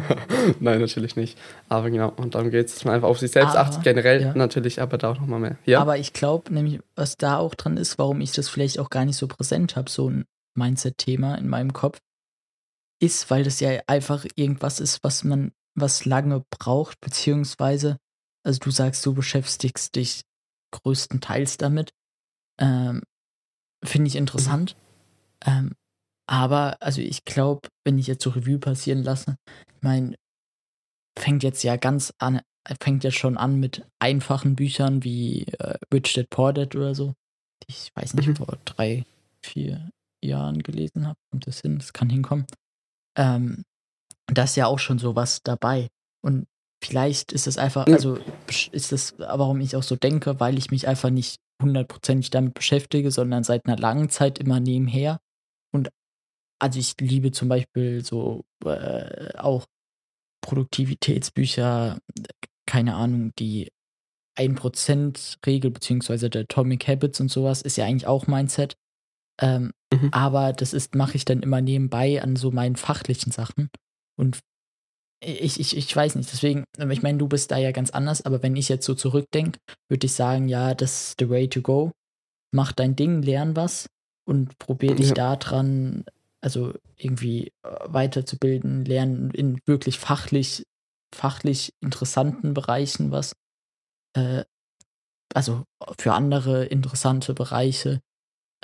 Nein, 0.60 0.80
natürlich 0.80 1.16
nicht. 1.16 1.38
Aber 1.68 1.90
genau, 1.90 2.10
und 2.16 2.34
darum 2.34 2.50
geht 2.50 2.66
es, 2.66 2.74
dass 2.74 2.84
man 2.84 2.94
einfach 2.94 3.08
auf 3.08 3.18
sich 3.18 3.30
selbst 3.30 3.56
aber, 3.56 3.68
achtet, 3.68 3.82
generell 3.82 4.22
ja. 4.22 4.34
natürlich, 4.34 4.80
aber 4.80 4.98
da 4.98 5.12
auch 5.12 5.20
nochmal 5.20 5.40
mehr. 5.40 5.58
Ja? 5.64 5.80
Aber 5.80 5.98
ich 5.98 6.12
glaube 6.12 6.52
nämlich, 6.52 6.80
was 6.94 7.16
da 7.16 7.38
auch 7.38 7.54
dran 7.54 7.76
ist, 7.76 7.98
warum 7.98 8.20
ich 8.20 8.32
das 8.32 8.48
vielleicht 8.48 8.78
auch 8.78 8.90
gar 8.90 9.04
nicht 9.04 9.16
so 9.16 9.28
präsent 9.28 9.76
habe, 9.76 9.90
so 9.90 10.08
ein 10.08 10.24
Mindset-Thema 10.54 11.36
in 11.36 11.48
meinem 11.48 11.72
Kopf, 11.72 11.98
ist, 13.00 13.30
weil 13.30 13.44
das 13.44 13.60
ja 13.60 13.80
einfach 13.86 14.24
irgendwas 14.36 14.80
ist, 14.80 15.02
was 15.02 15.24
man, 15.24 15.52
was 15.74 16.04
lange 16.04 16.44
braucht, 16.50 17.00
beziehungsweise, 17.00 17.98
also 18.44 18.60
du 18.60 18.70
sagst, 18.70 19.04
du 19.04 19.14
beschäftigst 19.14 19.96
dich 19.96 20.22
größtenteils 20.72 21.56
damit. 21.56 21.90
Ähm, 22.58 23.02
Finde 23.84 24.08
ich 24.08 24.16
interessant. 24.16 24.76
Mhm. 25.44 25.52
Ähm, 25.52 25.72
aber, 26.32 26.78
also 26.80 27.02
ich 27.02 27.26
glaube, 27.26 27.68
wenn 27.84 27.98
ich 27.98 28.06
jetzt 28.06 28.24
so 28.24 28.30
Revue 28.30 28.58
passieren 28.58 29.02
lasse, 29.02 29.36
ich 29.76 29.82
meine, 29.82 30.14
fängt 31.18 31.42
jetzt 31.42 31.62
ja 31.62 31.76
ganz 31.76 32.14
an, 32.16 32.40
fängt 32.80 33.04
jetzt 33.04 33.18
schon 33.18 33.36
an 33.36 33.60
mit 33.60 33.84
einfachen 33.98 34.56
Büchern 34.56 35.04
wie 35.04 35.42
äh, 35.58 35.76
Rich 35.92 36.14
Dad 36.14 36.30
Poor 36.30 36.54
Dad 36.54 36.74
oder 36.74 36.94
so, 36.94 37.12
die 37.64 37.72
ich 37.72 37.90
weiß 37.94 38.14
nicht, 38.14 38.28
mhm. 38.28 38.36
vor 38.36 38.56
drei, 38.64 39.04
vier 39.44 39.90
Jahren 40.24 40.62
gelesen 40.62 41.06
habe. 41.06 41.18
Kommt 41.30 41.46
das 41.46 41.60
hin? 41.60 41.76
Das 41.76 41.92
kann 41.92 42.08
hinkommen. 42.08 42.46
Ähm, 43.14 43.62
da 44.26 44.44
ist 44.44 44.56
ja 44.56 44.68
auch 44.68 44.78
schon 44.78 44.98
sowas 44.98 45.42
dabei. 45.44 45.88
Und 46.24 46.46
vielleicht 46.82 47.32
ist 47.32 47.46
es 47.46 47.58
einfach, 47.58 47.86
also 47.88 48.18
ist 48.72 48.90
das, 48.90 49.18
warum 49.18 49.60
ich 49.60 49.76
auch 49.76 49.82
so 49.82 49.96
denke, 49.96 50.40
weil 50.40 50.56
ich 50.56 50.70
mich 50.70 50.88
einfach 50.88 51.10
nicht 51.10 51.36
hundertprozentig 51.60 52.30
damit 52.30 52.54
beschäftige, 52.54 53.10
sondern 53.10 53.44
seit 53.44 53.66
einer 53.66 53.76
langen 53.76 54.08
Zeit 54.08 54.38
immer 54.38 54.60
nebenher 54.60 55.20
also 56.62 56.78
ich 56.78 56.94
liebe 57.00 57.32
zum 57.32 57.48
Beispiel 57.48 58.04
so 58.04 58.44
äh, 58.64 59.36
auch 59.36 59.66
Produktivitätsbücher, 60.42 61.98
keine 62.66 62.94
Ahnung, 62.94 63.32
die 63.38 63.72
1%-Regel 64.38 65.72
beziehungsweise 65.72 66.30
der 66.30 66.42
Atomic 66.42 66.86
Habits 66.86 67.20
und 67.20 67.30
sowas 67.30 67.62
ist 67.62 67.76
ja 67.76 67.84
eigentlich 67.84 68.06
auch 68.06 68.28
Mindset. 68.28 68.76
Ähm, 69.40 69.72
mhm. 69.92 70.10
Aber 70.12 70.52
das 70.52 70.72
ist, 70.72 70.94
mache 70.94 71.16
ich 71.16 71.24
dann 71.24 71.42
immer 71.42 71.60
nebenbei 71.60 72.22
an 72.22 72.36
so 72.36 72.52
meinen 72.52 72.76
fachlichen 72.76 73.32
Sachen. 73.32 73.68
Und 74.16 74.38
ich, 75.20 75.58
ich, 75.58 75.76
ich 75.76 75.94
weiß 75.94 76.14
nicht, 76.14 76.32
deswegen, 76.32 76.64
ich 76.90 77.02
meine, 77.02 77.18
du 77.18 77.26
bist 77.26 77.50
da 77.50 77.56
ja 77.56 77.72
ganz 77.72 77.90
anders, 77.90 78.22
aber 78.22 78.42
wenn 78.44 78.54
ich 78.54 78.68
jetzt 78.68 78.86
so 78.86 78.94
zurückdenke, 78.94 79.58
würde 79.88 80.06
ich 80.06 80.12
sagen, 80.12 80.48
ja, 80.48 80.74
das 80.74 81.08
ist 81.08 81.16
the 81.18 81.28
way 81.28 81.48
to 81.48 81.60
go. 81.60 81.90
Mach 82.52 82.70
dein 82.70 82.94
Ding, 82.94 83.22
lern 83.22 83.56
was 83.56 83.88
und 84.28 84.58
probier 84.58 84.94
dich 84.94 85.08
ja. 85.08 85.14
daran 85.14 86.04
also 86.42 86.74
irgendwie 86.96 87.52
äh, 87.62 87.76
weiterzubilden, 87.86 88.84
lernen 88.84 89.30
in 89.30 89.60
wirklich 89.66 89.98
fachlich, 89.98 90.64
fachlich 91.14 91.72
interessanten 91.80 92.54
Bereichen 92.54 93.10
was. 93.10 93.34
Äh, 94.16 94.44
also 95.34 95.64
für 95.98 96.12
andere 96.14 96.66
interessante 96.66 97.34
Bereiche, 97.34 98.00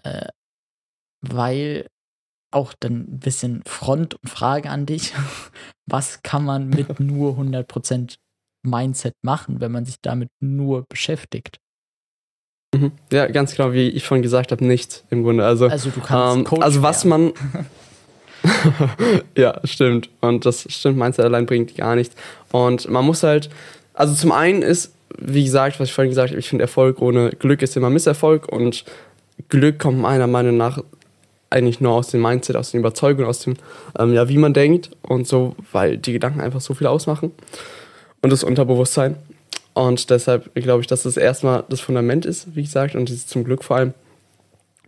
äh, 0.05 0.29
weil 1.23 1.87
auch 2.51 2.75
dann 2.75 3.01
ein 3.14 3.21
bisschen 3.21 3.62
Front 3.64 4.14
und 4.14 4.29
Frage 4.29 4.71
an 4.71 4.87
dich. 4.87 5.14
Was 5.87 6.23
kann 6.23 6.45
man 6.45 6.69
mit 6.69 7.01
nur 7.01 7.38
100% 7.38 8.19
Mindset 8.62 9.14
machen, 9.23 9.61
wenn 9.61 9.73
man 9.73 9.85
sich 9.85 9.97
damit 10.01 10.31
nur 10.41 10.85
beschäftigt? 10.88 11.59
Mhm. 12.74 12.92
Ja, 13.12 13.26
ganz 13.26 13.57
genau, 13.57 13.72
wie 13.72 13.88
ich 13.88 14.04
vorhin 14.04 14.22
gesagt 14.22 14.52
habe, 14.52 14.64
nichts 14.64 15.04
im 15.11 15.22
Grunde. 15.22 15.44
Also, 15.44 15.68
also 15.68 15.90
du 15.90 16.00
kannst 16.00 16.37
ähm, 16.37 16.44
Coach 16.44 16.62
Also 16.62 16.83
was 16.83 17.04
werden. 17.04 17.33
man. 17.33 18.52
ja, 19.37 19.61
stimmt. 19.64 20.11
Und 20.20 20.44
das 20.44 20.66
stimmt, 20.68 20.98
Mindset 20.98 21.24
allein 21.24 21.46
bringt 21.46 21.74
gar 21.76 21.96
nichts. 21.96 22.14
Und 22.52 22.88
man 22.88 23.04
muss 23.04 23.22
halt, 23.22 23.48
also 23.94 24.14
zum 24.14 24.33
einen 24.33 24.62
ist, 24.62 24.92
wie 25.18 25.44
gesagt, 25.44 25.81
was 25.81 25.88
ich 25.88 25.94
vorhin 25.94 26.11
gesagt 26.11 26.31
habe, 26.31 26.38
ich 26.38 26.48
finde 26.48 26.62
Erfolg 26.62 27.00
ohne 27.00 27.31
Glück 27.31 27.62
ist 27.62 27.76
immer 27.76 27.90
Misserfolg 27.90 28.48
und 28.48 28.85
Glück 29.48 29.78
kommt 29.78 29.98
meiner 29.98 30.26
Meinung 30.26 30.57
nach 30.57 30.83
eigentlich 31.50 31.81
nur 31.81 31.92
aus 31.92 32.09
dem 32.09 32.20
Mindset, 32.20 32.57
aus 32.57 32.72
den 32.72 32.81
Überzeugungen, 32.81 33.26
aus 33.26 33.40
dem, 33.40 33.54
ähm, 33.98 34.12
ja, 34.12 34.28
wie 34.28 34.37
man 34.37 34.52
denkt 34.52 34.90
und 35.02 35.26
so, 35.26 35.57
weil 35.72 35.96
die 35.96 36.12
Gedanken 36.12 36.40
einfach 36.40 36.61
so 36.61 36.74
viel 36.74 36.87
ausmachen 36.87 37.33
und 38.20 38.31
das 38.31 38.44
Unterbewusstsein. 38.44 39.16
Und 39.79 40.11
deshalb 40.11 40.53
glaube 40.57 40.81
ich, 40.81 40.88
dass 40.88 41.05
das 41.05 41.17
erstmal 41.17 41.62
das 41.69 41.81
Fundament 41.81 42.27
ist, 42.27 42.57
wie 42.57 42.64
gesagt, 42.64 42.97
und 42.97 43.09
dieses 43.09 43.29
zum 43.29 43.45
Glück 43.45 43.62
vor 43.62 43.77
allem. 43.77 43.95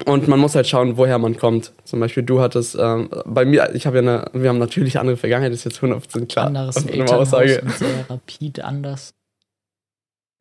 Und 0.05 0.27
man 0.27 0.41
muss 0.41 0.57
halt 0.57 0.67
schauen, 0.67 0.97
woher 0.97 1.17
man 1.19 1.37
kommt. 1.37 1.73
Zum 1.85 2.01
Beispiel, 2.01 2.25
du 2.25 2.41
hattest, 2.41 2.77
ähm, 2.77 3.09
bei 3.25 3.45
mir, 3.45 3.73
ich 3.75 3.87
habe 3.87 3.99
ja 3.99 4.03
eine, 4.03 4.25
wir 4.33 4.49
haben 4.49 4.59
natürlich 4.59 4.99
andere 4.99 5.17
Vergangenheit, 5.17 5.53
ist 5.53 5.63
jetzt 5.63 5.79
100% 5.79 6.27
klar. 6.27 6.47
Anderes 6.47 6.77
Aussage. 7.09 7.63
sehr 7.79 8.05
rapid 8.09 8.65
anders. 8.65 9.15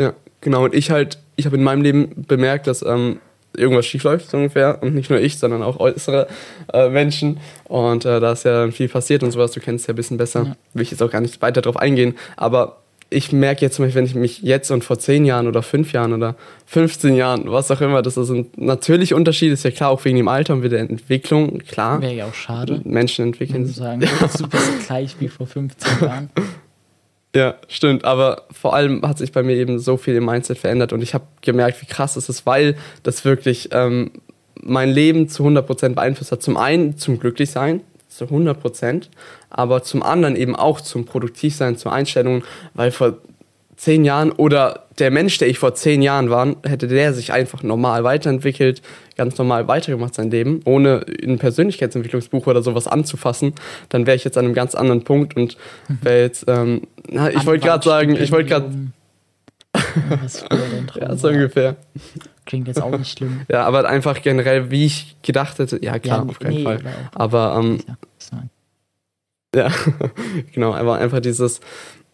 Ja, 0.02 0.14
genau. 0.42 0.64
Und 0.64 0.74
ich 0.74 0.90
halt, 0.90 1.20
ich 1.36 1.46
habe 1.46 1.56
in 1.56 1.64
meinem 1.64 1.84
Leben 1.84 2.26
bemerkt, 2.28 2.66
dass 2.66 2.82
ähm, 2.82 3.20
irgendwas 3.56 3.86
schief 3.86 4.02
läuft, 4.02 4.32
so 4.32 4.38
ungefähr. 4.38 4.82
Und 4.82 4.96
nicht 4.96 5.12
nur 5.12 5.20
ich, 5.20 5.38
sondern 5.38 5.62
auch 5.62 5.80
äußere 5.80 6.28
äh, 6.74 6.90
Menschen. 6.90 7.40
Und 7.66 8.04
äh, 8.04 8.20
da 8.20 8.32
ist 8.32 8.46
ja 8.46 8.72
viel 8.72 8.90
passiert 8.90 9.22
und 9.22 9.30
sowas. 9.30 9.52
Du 9.52 9.60
kennst 9.60 9.88
ja 9.88 9.94
ein 9.94 9.98
bisschen 9.98 10.18
besser. 10.18 10.44
Ja. 10.44 10.56
Will 10.74 10.82
ich 10.82 10.90
jetzt 10.90 11.04
auch 11.04 11.12
gar 11.12 11.22
nicht 11.22 11.40
weiter 11.44 11.62
drauf 11.62 11.78
eingehen. 11.78 12.18
Aber 12.36 12.78
ich 13.10 13.32
merke 13.32 13.62
jetzt 13.62 13.76
zum 13.76 13.86
Beispiel, 13.86 14.00
wenn 14.00 14.06
ich 14.06 14.16
mich 14.16 14.42
jetzt 14.42 14.70
und 14.70 14.84
vor 14.84 15.00
zehn 15.00 15.26
Jahren 15.26 15.48
oder 15.48 15.64
fünf 15.64 15.94
Jahren 15.94 16.14
oder 16.14 16.36
15 16.68 17.16
Jahren, 17.16 17.52
was 17.52 17.72
auch 17.72 17.82
immer, 17.82 18.02
das 18.02 18.18
ist 18.18 18.30
ein 18.30 18.48
natürlicher 18.56 19.16
Unterschied, 19.16 19.52
ist 19.52 19.64
ja 19.64 19.72
klar, 19.72 19.90
auch 19.90 20.06
wegen 20.06 20.18
dem 20.18 20.28
Alter 20.28 20.54
und 20.54 20.62
der 20.62 20.80
Entwicklung, 20.80 21.60
klar. 21.60 22.02
Wäre 22.02 22.14
ja 22.14 22.26
auch 22.26 22.34
schade. 22.34 22.82
Menschen 22.84 23.26
entwickeln 23.26 23.66
sich. 23.66 23.78
sagen, 23.78 24.02
ja. 24.02 24.10
du 24.38 24.48
bist 24.48 24.66
gleich 24.88 25.16
wie 25.20 25.28
vor 25.28 25.48
15 25.48 26.02
Jahren. 26.02 26.30
Ja, 27.36 27.56
stimmt. 27.68 28.06
Aber 28.06 28.44
vor 28.52 28.76
allem 28.76 29.02
hat 29.04 29.18
sich 29.18 29.32
bei 29.32 29.44
mir 29.44 29.56
eben 29.56 29.80
so 29.80 29.98
viel 29.98 30.16
im 30.16 30.26
Mindset 30.26 30.58
verändert 30.58 30.94
und 30.94 31.02
ich 31.02 31.14
habe 31.14 31.26
gemerkt, 31.42 31.82
wie 31.82 31.86
krass 31.86 32.16
es 32.16 32.30
ist, 32.30 32.46
weil 32.46 32.76
das 33.04 33.26
wirklich 33.26 33.70
ähm, 33.72 34.12
mein 34.62 34.90
Leben 34.90 35.30
zu 35.30 35.46
100% 35.46 35.96
beeinflusst 35.96 36.32
hat. 36.32 36.42
Zum 36.42 36.58
einen 36.58 36.98
zum 36.98 37.20
Glücklichsein, 37.20 37.82
zu 38.08 38.26
100%, 38.26 39.10
aber 39.50 39.84
zum 39.84 40.04
anderen 40.04 40.36
eben 40.36 40.56
auch 40.56 40.82
zum 40.82 41.06
Produktivsein, 41.06 41.78
zur 41.78 41.92
Einstellung, 41.92 42.44
weil 42.74 42.92
vor 42.92 43.18
zehn 43.80 44.04
Jahren 44.04 44.34
oder 44.34 44.88
der 45.00 45.10
Mensch, 45.10 45.38
der 45.38 45.48
ich 45.48 45.58
vor 45.58 45.74
zehn 45.74 46.02
Jahren 46.02 46.30
war, 46.30 46.56
hätte 46.64 46.88
der 46.88 47.14
sich 47.14 47.32
einfach 47.32 47.64
normal 47.64 48.04
weiterentwickelt, 48.04 48.82
ganz 49.16 49.38
normal 49.38 49.70
weitergemacht 49.70 50.16
sein 50.16 50.30
Leben, 50.30 50.60
ohne 50.66 51.06
ein 51.24 51.40
Persönlichkeitsentwicklungsbuch 51.40 52.46
oder 52.46 52.62
sowas 52.62 52.88
anzufassen, 52.88 53.54
dann 53.88 54.06
wäre 54.06 54.18
ich 54.18 54.26
jetzt 54.26 54.38
an 54.38 54.46
einem 54.46 54.54
ganz 54.54 54.76
anderen 54.76 55.06
Punkt 55.06 55.38
und 55.38 55.56
mhm. 55.88 56.00
wäre 56.02 56.22
jetzt, 56.22 56.44
ähm, 56.48 56.82
na, 57.10 57.30
ich 57.32 57.46
wollte 57.46 57.66
gerade 57.66 57.84
sagen, 57.84 58.18
ich 58.18 58.32
wollte 58.32 58.50
gerade. 58.50 58.70
ja, 61.00 61.16
so 61.16 61.30
ungefähr. 61.30 61.78
Klingt 62.46 62.68
jetzt 62.68 62.82
auch 62.82 62.98
nicht 62.98 63.18
schlimm. 63.18 63.42
ja, 63.48 63.64
aber 63.64 63.88
einfach 63.88 64.22
generell, 64.22 64.72
wie 64.72 64.86
ich 64.86 65.16
gedacht 65.22 65.60
hätte, 65.60 65.80
ja 65.82 66.00
klar, 66.00 66.24
ja, 66.24 66.30
auf 66.30 66.40
keinen 66.40 66.56
nee, 66.56 66.64
Fall. 66.64 66.80
Aber, 67.14 67.56
ähm, 67.58 67.80
ja, 67.88 67.96
genau, 70.54 70.74
aber 70.74 70.98
einfach 70.98 71.20
dieses, 71.20 71.60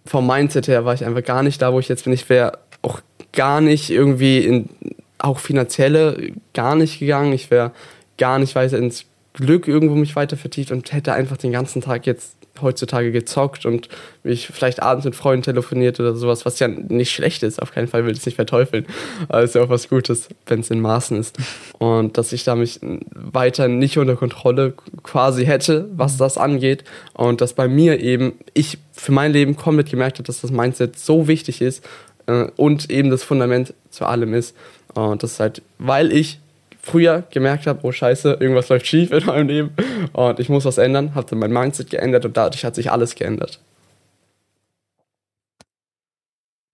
vom 0.06 0.28
Mindset 0.28 0.68
her 0.68 0.86
war 0.86 0.94
ich 0.94 1.06
einfach 1.06 1.24
gar 1.24 1.44
nicht 1.44 1.62
da, 1.62 1.74
wo 1.74 1.80
ich 1.80 1.90
jetzt 1.90 2.04
bin. 2.04 2.14
Ich 2.14 2.30
wäre 2.30 2.60
auch 2.82 3.02
gar 3.34 3.62
nicht 3.62 3.90
irgendwie 3.90 4.40
in, 4.40 4.70
auch 5.18 5.40
finanzielle, 5.40 6.34
gar 6.54 6.76
nicht 6.76 7.00
gegangen. 7.00 7.34
Ich 7.34 7.52
wäre 7.52 7.72
gar 8.18 8.40
nicht 8.40 8.56
weiter 8.56 8.78
ins 8.78 9.06
Glück 9.34 9.68
irgendwo 9.68 9.96
mich 9.96 10.16
weiter 10.16 10.38
vertieft 10.38 10.72
und 10.72 10.94
hätte 10.94 11.14
einfach 11.14 11.38
den 11.38 11.52
ganzen 11.52 11.82
Tag 11.82 12.06
jetzt 12.06 12.35
heutzutage 12.62 13.12
gezockt 13.12 13.66
und 13.66 13.90
mich 14.24 14.48
vielleicht 14.48 14.82
abends 14.82 15.06
mit 15.06 15.16
Freunden 15.16 15.44
telefoniert 15.44 16.00
oder 16.00 16.16
sowas, 16.16 16.46
was 16.46 16.60
ja 16.60 16.68
nicht 16.68 17.12
schlecht 17.12 17.44
ist, 17.44 17.62
auf 17.62 17.72
keinen 17.72 17.88
Fall 17.88 18.06
will 18.06 18.14
ich 18.14 18.20
es 18.20 18.26
nicht 18.26 18.36
verteufeln, 18.36 18.86
aber 19.28 19.44
es 19.44 19.52
ist 19.52 19.56
ja 19.56 19.64
auch 19.64 19.70
was 19.70 19.90
Gutes, 19.90 20.30
wenn 20.46 20.60
es 20.60 20.72
in 20.72 20.82
Maßen 20.82 21.18
ist. 21.18 21.38
Und 21.78 22.18
dass 22.18 22.34
ich 22.34 22.44
da 22.44 22.56
mich 22.56 22.80
weiter 23.14 23.68
nicht 23.68 23.98
unter 23.98 24.16
Kontrolle 24.16 24.74
quasi 25.04 25.46
hätte, 25.46 25.90
was 25.96 26.18
das 26.18 26.38
angeht 26.38 26.84
und 27.14 27.42
dass 27.42 27.54
bei 27.54 27.68
mir 27.68 28.00
eben, 28.00 28.34
ich 28.54 28.78
für 28.92 29.12
mein 29.12 29.34
Leben 29.34 29.56
komplett 29.56 29.90
gemerkt 29.90 30.18
habe, 30.18 30.28
dass 30.28 30.42
das 30.42 30.52
Mindset 30.52 30.98
so 30.98 31.28
wichtig 31.28 31.62
ist 31.62 31.84
äh, 32.28 32.48
und 32.56 32.90
eben 32.90 33.10
das 33.10 33.24
Fundament 33.24 33.74
zu 33.90 34.06
allem 34.06 34.34
ist. 34.34 34.56
Und 34.94 35.24
das 35.24 35.34
ist 35.34 35.40
halt, 35.40 35.62
weil 35.78 36.12
ich 36.12 36.40
früher 36.86 37.24
gemerkt 37.32 37.66
habe, 37.66 37.80
oh 37.82 37.92
scheiße, 37.92 38.38
irgendwas 38.40 38.70
läuft 38.70 38.86
schief 38.86 39.12
in 39.12 39.26
meinem 39.26 39.48
Leben 39.48 39.70
und 40.14 40.40
ich 40.40 40.50
muss 40.50 40.66
was 40.66 40.78
ändern, 40.78 41.16
habe 41.16 41.28
dann 41.28 41.40
mein 41.40 41.52
Mindset 41.52 41.90
geändert 41.90 42.26
und 42.26 42.38
dadurch 42.38 42.64
hat 42.64 42.76
sich 42.76 42.92
alles 42.92 43.16
geändert. 43.16 43.60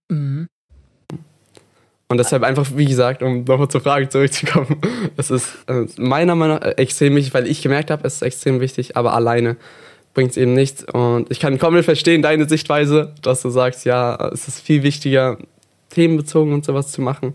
Mhm. 0.10 0.48
Und 2.10 2.18
deshalb 2.18 2.44
einfach, 2.44 2.68
wie 2.76 2.86
gesagt, 2.86 3.24
um 3.24 3.46
nochmal 3.46 3.70
zur 3.70 3.80
Frage 3.80 4.10
zurückzukommen, 4.10 4.82
es 5.18 5.32
ist 5.32 5.48
äh, 5.68 5.86
meiner 5.96 6.36
Meinung 6.36 6.60
nach 6.60 6.78
extrem 6.78 7.16
wichtig, 7.16 7.34
weil 7.34 7.48
ich 7.48 7.62
gemerkt 7.62 7.90
habe, 7.90 8.06
es 8.06 8.16
ist 8.16 8.22
extrem 8.22 8.60
wichtig, 8.60 8.98
aber 8.98 9.14
alleine 9.14 9.56
bringt 10.14 10.32
es 10.32 10.38
eben 10.38 10.54
nichts. 10.54 10.84
Und 10.84 11.32
ich 11.32 11.40
kann 11.40 11.58
komplett 11.58 11.86
verstehen, 11.86 12.22
deine 12.22 12.50
Sichtweise, 12.50 13.16
dass 13.22 13.42
du 13.42 13.50
sagst, 13.50 13.86
ja, 13.86 14.30
es 14.34 14.50
ist 14.50 14.60
viel 14.60 14.84
wichtiger, 14.84 15.38
themenbezogen 15.90 16.54
und 16.54 16.66
sowas 16.66 16.92
zu 16.92 17.02
machen. 17.02 17.32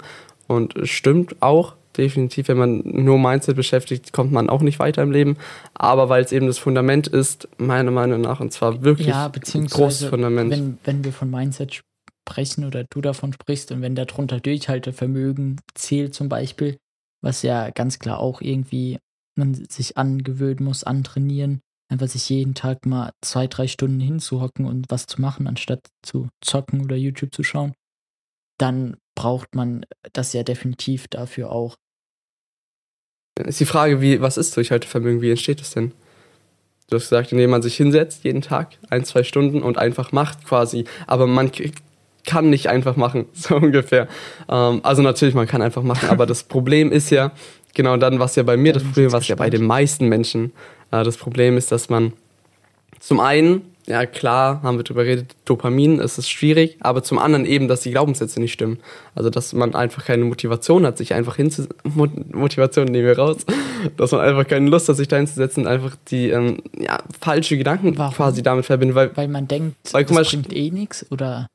Und 0.46 0.74
stimmt 0.82 1.36
auch, 1.40 1.74
definitiv, 1.96 2.48
wenn 2.48 2.58
man 2.58 2.82
nur 2.84 3.18
Mindset 3.18 3.56
beschäftigt, 3.56 4.12
kommt 4.12 4.32
man 4.32 4.48
auch 4.48 4.62
nicht 4.62 4.78
weiter 4.78 5.02
im 5.02 5.10
Leben. 5.10 5.36
Aber 5.74 6.08
weil 6.08 6.24
es 6.24 6.32
eben 6.32 6.46
das 6.46 6.58
Fundament 6.58 7.06
ist, 7.06 7.48
meiner 7.58 7.90
Meinung 7.90 8.20
nach, 8.20 8.40
und 8.40 8.52
zwar 8.52 8.82
wirklich 8.82 9.08
ja, 9.08 9.32
ein 9.54 9.66
großes 9.66 10.08
Fundament. 10.08 10.50
Wenn, 10.50 10.78
wenn 10.84 11.04
wir 11.04 11.12
von 11.12 11.30
Mindset 11.30 11.82
sprechen 12.26 12.64
oder 12.64 12.84
du 12.84 13.00
davon 13.00 13.32
sprichst 13.32 13.72
und 13.72 13.82
wenn 13.82 13.94
darunter 13.94 14.40
Durchhaltevermögen 14.40 15.60
zählt 15.74 16.14
zum 16.14 16.28
Beispiel, 16.28 16.76
was 17.22 17.42
ja 17.42 17.70
ganz 17.70 17.98
klar 17.98 18.18
auch 18.18 18.40
irgendwie 18.40 18.98
man 19.36 19.54
sich 19.54 19.96
angewöhnen 19.96 20.64
muss, 20.64 20.84
antrainieren, 20.84 21.60
einfach 21.90 22.08
sich 22.08 22.28
jeden 22.28 22.54
Tag 22.54 22.86
mal 22.86 23.12
zwei, 23.22 23.46
drei 23.46 23.68
Stunden 23.68 24.00
hinzuhocken 24.00 24.66
und 24.66 24.86
was 24.88 25.06
zu 25.06 25.20
machen, 25.20 25.46
anstatt 25.46 25.80
zu 26.02 26.28
zocken 26.40 26.82
oder 26.82 26.96
YouTube 26.96 27.34
zu 27.34 27.42
schauen, 27.42 27.74
dann 28.58 28.96
braucht 29.14 29.54
man 29.54 29.84
das 30.12 30.32
ja 30.32 30.42
definitiv 30.42 31.08
dafür 31.08 31.50
auch. 31.52 31.76
Ist 33.44 33.60
die 33.60 33.66
Frage, 33.66 34.00
wie, 34.00 34.20
was 34.20 34.38
ist 34.38 34.56
Durchhaltevermögen? 34.56 35.20
Wie 35.20 35.30
entsteht 35.30 35.60
es 35.60 35.70
denn? 35.70 35.92
Du 36.88 36.96
hast 36.96 37.04
gesagt, 37.10 37.32
indem 37.32 37.50
man 37.50 37.62
sich 37.62 37.76
hinsetzt 37.76 38.24
jeden 38.24 38.42
Tag, 38.42 38.78
ein, 38.88 39.04
zwei 39.04 39.24
Stunden 39.24 39.62
und 39.62 39.76
einfach 39.76 40.12
macht 40.12 40.44
quasi. 40.44 40.84
Aber 41.06 41.26
man 41.26 41.50
kann 42.24 42.48
nicht 42.48 42.68
einfach 42.68 42.96
machen, 42.96 43.26
so 43.32 43.56
ungefähr. 43.56 44.08
Ähm, 44.48 44.80
also 44.82 45.02
natürlich, 45.02 45.34
man 45.34 45.46
kann 45.46 45.62
einfach 45.62 45.82
machen, 45.82 46.08
aber 46.08 46.26
das 46.26 46.42
Problem 46.44 46.92
ist 46.92 47.10
ja, 47.10 47.32
genau 47.74 47.96
dann, 47.96 48.18
was 48.18 48.36
ja 48.36 48.42
bei 48.42 48.56
mir 48.56 48.72
das 48.72 48.84
Problem, 48.84 49.12
was 49.12 49.28
ja 49.28 49.34
bei 49.34 49.50
den 49.50 49.64
meisten 49.64 50.08
Menschen 50.08 50.52
äh, 50.90 51.04
das 51.04 51.16
Problem 51.16 51.56
ist, 51.56 51.72
dass 51.72 51.90
man 51.90 52.12
zum 53.00 53.20
einen 53.20 53.62
ja 53.86 54.04
klar, 54.04 54.62
haben 54.62 54.78
wir 54.78 54.82
darüber 54.82 55.04
geredet, 55.04 55.36
Dopamin, 55.44 56.00
es 56.00 56.18
ist 56.18 56.28
schwierig, 56.28 56.76
aber 56.80 57.02
zum 57.02 57.18
anderen 57.18 57.46
eben, 57.46 57.68
dass 57.68 57.80
die 57.80 57.90
Glaubenssätze 57.90 58.40
nicht 58.40 58.52
stimmen. 58.52 58.78
Also, 59.14 59.30
dass 59.30 59.52
man 59.52 59.74
einfach 59.74 60.04
keine 60.04 60.24
Motivation 60.24 60.84
hat, 60.84 60.98
sich 60.98 61.14
einfach 61.14 61.36
hinzu... 61.36 61.66
Motivation 61.84 62.86
nehmen 62.86 63.06
wir 63.06 63.18
raus. 63.18 63.46
Dass 63.96 64.12
man 64.12 64.22
einfach 64.22 64.46
keine 64.46 64.68
Lust 64.68 64.88
hat, 64.88 64.96
sich 64.96 65.08
da 65.08 65.16
hinzusetzen 65.16 65.64
und 65.64 65.68
einfach 65.70 65.96
die 66.10 66.30
ähm, 66.30 66.58
ja, 66.78 66.98
falsche 67.20 67.56
Gedanken 67.56 67.96
Warum? 67.96 68.14
quasi 68.14 68.42
damit 68.42 68.66
verbindet. 68.66 68.96
Weil, 68.96 69.16
weil 69.16 69.28
man 69.28 69.46
denkt, 69.46 69.76
weil, 69.92 70.04
das 70.04 70.12
mal, 70.12 70.24
bringt 70.24 70.52
eh 70.52 70.70
nichts, 70.70 71.06
oder? 71.10 71.46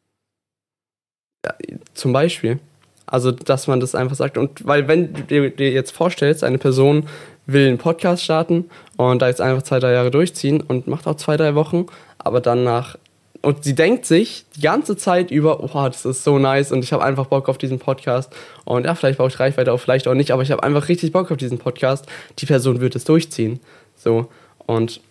Ja, 1.46 1.54
zum 1.94 2.14
Beispiel. 2.14 2.60
Also, 3.06 3.32
dass 3.32 3.68
man 3.68 3.82
das 3.82 3.94
einfach 3.94 4.16
sagt. 4.16 4.38
Und 4.38 4.66
weil, 4.66 4.88
wenn 4.88 5.14
du 5.14 5.52
dir 5.52 5.72
jetzt 5.72 5.92
vorstellst, 5.92 6.46
eine 6.46 6.58
Person 6.58 7.08
will 7.46 7.68
einen 7.68 7.78
Podcast 7.78 8.24
starten 8.24 8.70
und 8.98 9.22
da 9.22 9.28
jetzt 9.28 9.42
einfach 9.42 9.64
zwei, 9.64 9.80
drei 9.80 9.94
Jahre 9.94 10.12
durchziehen 10.12 10.62
und 10.62 10.88
macht 10.88 11.08
auch 11.08 11.16
zwei, 11.16 11.38
drei 11.38 11.56
Wochen, 11.56 11.88
aber 12.24 12.42
dann 12.42 12.64
nach. 12.64 12.98
Und 13.42 13.64
sie 13.64 13.74
denkt 13.74 14.06
sich 14.06 14.46
die 14.56 14.62
ganze 14.62 14.96
Zeit 14.96 15.32
über, 15.32 15.64
oh, 15.64 15.88
das 15.88 16.06
ist 16.06 16.24
so 16.24 16.38
nice 16.38 16.72
und 16.72 16.84
ich 16.84 16.94
habe 16.94 17.04
einfach 17.04 17.26
Bock 17.26 17.50
auf 17.50 17.58
diesen 17.58 17.80
Podcast. 17.80 18.32
Und 18.66 18.86
ja, 18.86 18.94
vielleicht 18.94 19.18
brauche 19.18 19.30
ich 19.30 19.40
Reichweite 19.40 19.74
auch, 19.74 19.80
vielleicht 19.80 20.08
auch 20.08 20.14
nicht, 20.14 20.32
aber 20.32 20.44
ich 20.44 20.52
habe 20.52 20.62
einfach 20.62 20.88
richtig 20.90 21.12
Bock 21.12 21.32
auf 21.32 21.38
diesen 21.38 21.58
Podcast. 21.58 22.06
Die 22.38 22.46
Person 22.46 22.82
wird 22.82 22.96
es 22.96 23.04
durchziehen. 23.04 23.60
So. 23.96 24.30
Und 24.68 25.02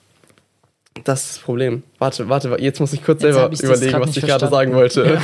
das 1.05 1.23
ist 1.23 1.37
das 1.37 1.39
Problem. 1.43 1.83
Warte, 1.99 2.29
warte, 2.29 2.57
jetzt 2.61 2.81
muss 2.81 2.93
ich 2.93 3.03
kurz 3.03 3.23
jetzt 3.23 3.35
selber 3.35 3.53
ich 3.53 3.63
überlegen, 3.63 4.01
was 4.01 4.17
ich 4.17 4.25
gerade 4.25 4.49
sagen 4.49 4.75
wollte. 4.75 5.05
Ja. 5.05 5.23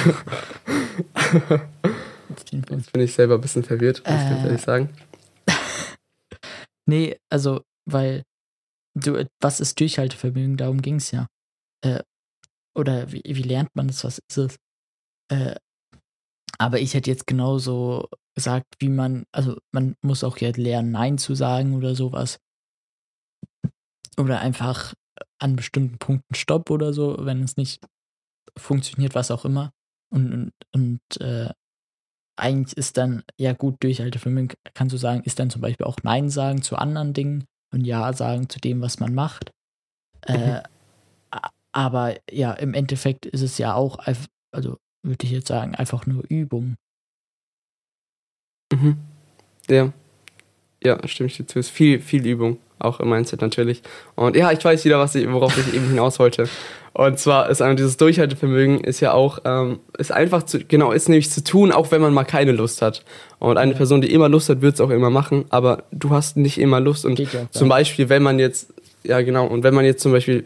jetzt 2.51 2.93
bin 2.93 3.03
ich 3.03 3.13
selber 3.13 3.35
ein 3.35 3.41
bisschen 3.41 3.65
verwirrt, 3.65 4.03
muss 4.07 4.23
ich 4.23 4.31
ganz 4.31 4.45
ehrlich 4.45 4.63
sagen. 4.63 4.89
Nee, 6.89 7.17
also, 7.31 7.63
weil 7.85 8.23
du, 8.95 9.27
was 9.41 9.59
ist 9.59 9.81
Durchhaltevermögen? 9.81 10.57
Darum 10.57 10.81
ging 10.81 10.97
es 10.97 11.11
ja. 11.11 11.27
Äh, 11.87 12.03
oder 12.75 13.13
wie, 13.13 13.23
wie 13.25 13.43
lernt 13.43 13.75
man 13.75 13.89
das? 13.89 14.05
Was 14.05 14.21
ist 14.29 14.39
es? 14.39 14.57
Äh, 15.31 15.57
aber 16.59 16.81
ich 16.81 16.95
hätte 16.95 17.11
jetzt 17.11 17.27
genauso 17.27 18.09
gesagt, 18.35 18.67
wie 18.79 18.89
man, 18.89 19.25
also 19.33 19.59
man 19.73 19.97
muss 20.03 20.25
auch 20.25 20.39
ja 20.39 20.51
lernen, 20.55 20.91
Nein 20.91 21.19
zu 21.19 21.35
sagen 21.35 21.75
oder 21.75 21.95
sowas. 21.95 22.39
Oder 24.19 24.41
einfach 24.41 24.95
an 25.39 25.57
bestimmten 25.57 25.99
Punkten 25.99 26.35
Stopp 26.35 26.71
oder 26.71 26.93
so, 26.93 27.17
wenn 27.21 27.43
es 27.43 27.57
nicht 27.57 27.85
funktioniert, 28.57 29.15
was 29.15 29.31
auch 29.31 29.45
immer. 29.45 29.73
Und, 30.11 30.33
und, 30.33 30.53
und 30.73 31.21
äh, 31.21 31.51
eigentlich 32.39 32.77
ist 32.77 32.97
dann, 32.97 33.25
ja 33.39 33.53
gut, 33.53 33.83
Durchhaltevermögen 33.83 34.57
kannst 34.75 34.93
du 34.93 34.99
sagen, 34.99 35.23
ist 35.25 35.39
dann 35.39 35.51
zum 35.51 35.63
Beispiel 35.63 35.87
auch 35.87 35.99
Nein 36.03 36.29
sagen 36.31 36.63
zu 36.63 36.77
anderen 36.77 37.13
Dingen 37.13 37.45
und 37.73 37.85
Ja 37.85 38.13
sagen 38.13 38.49
zu 38.49 38.61
dem, 38.61 38.81
was 38.81 39.01
man 39.01 39.15
macht. 39.15 39.51
Äh, 40.23 40.61
mhm. 40.61 40.76
Aber 41.77 42.15
ja, 42.31 42.53
im 42.53 42.73
Endeffekt 42.73 43.27
ist 43.27 43.43
es 43.43 43.59
ja 43.59 43.75
auch, 43.75 43.99
also 44.51 44.79
würde 45.03 45.27
ich 45.27 45.31
jetzt 45.31 45.49
sagen, 45.49 45.75
einfach 45.75 46.07
nur 46.07 46.25
Übung. 46.27 46.77
Mhm. 48.73 48.97
Ja. 49.69 49.93
Ja, 50.83 51.07
stimme 51.07 51.27
ich 51.27 51.37
dir 51.37 51.47
zu. 51.47 51.59
Es 51.59 51.67
ist 51.67 51.75
viel, 51.75 52.01
viel 52.01 52.27
Übung, 52.27 52.57
auch 52.79 52.99
im 52.99 53.11
Mindset 53.11 53.43
natürlich. 53.43 53.83
Und 54.15 54.37
ja, 54.37 54.53
ich 54.53 54.65
weiß 54.65 54.87
wieder, 54.87 54.99
was 54.99 55.15
ich, 55.17 55.31
worauf 55.31 55.59
ich 55.59 55.75
eben 55.75 55.89
hinaus 55.89 56.19
wollte. 56.19 56.49
Und 56.95 57.19
zwar 57.19 57.51
ist 57.51 57.61
einfach 57.61 57.77
dieses 57.77 57.99
Durchhaltevermögen 57.99 58.81
ist 58.81 59.01
ja 59.01 59.13
auch, 59.13 59.41
ähm, 59.45 59.81
ist 59.99 60.13
einfach 60.13 60.45
zu, 60.45 60.65
genau, 60.65 60.93
ist 60.93 61.11
nämlich 61.11 61.31
zu 61.31 61.45
tun, 61.45 61.73
auch 61.73 61.91
wenn 61.91 62.01
man 62.01 62.15
mal 62.15 62.25
keine 62.25 62.53
Lust 62.53 62.81
hat. 62.81 63.05
Und 63.39 63.59
eine 63.59 63.73
ja. 63.73 63.77
Person, 63.77 64.01
die 64.01 64.15
immer 64.15 64.31
Lust 64.31 64.49
hat, 64.49 64.63
wird 64.63 64.77
es 64.77 64.81
auch 64.81 64.89
immer 64.89 65.11
machen, 65.11 65.45
aber 65.51 65.85
du 65.93 66.09
hast 66.09 66.39
nicht 66.39 66.57
immer 66.57 66.81
Lust. 66.81 67.05
Und 67.05 67.19
ja 67.19 67.27
zum 67.51 67.69
Beispiel, 67.69 68.09
wenn 68.09 68.23
man 68.23 68.39
jetzt, 68.39 68.73
ja 69.05 69.21
genau, 69.21 69.47
und 69.47 69.63
wenn 69.63 69.75
man 69.75 69.85
jetzt 69.85 70.01
zum 70.01 70.13
Beispiel 70.13 70.43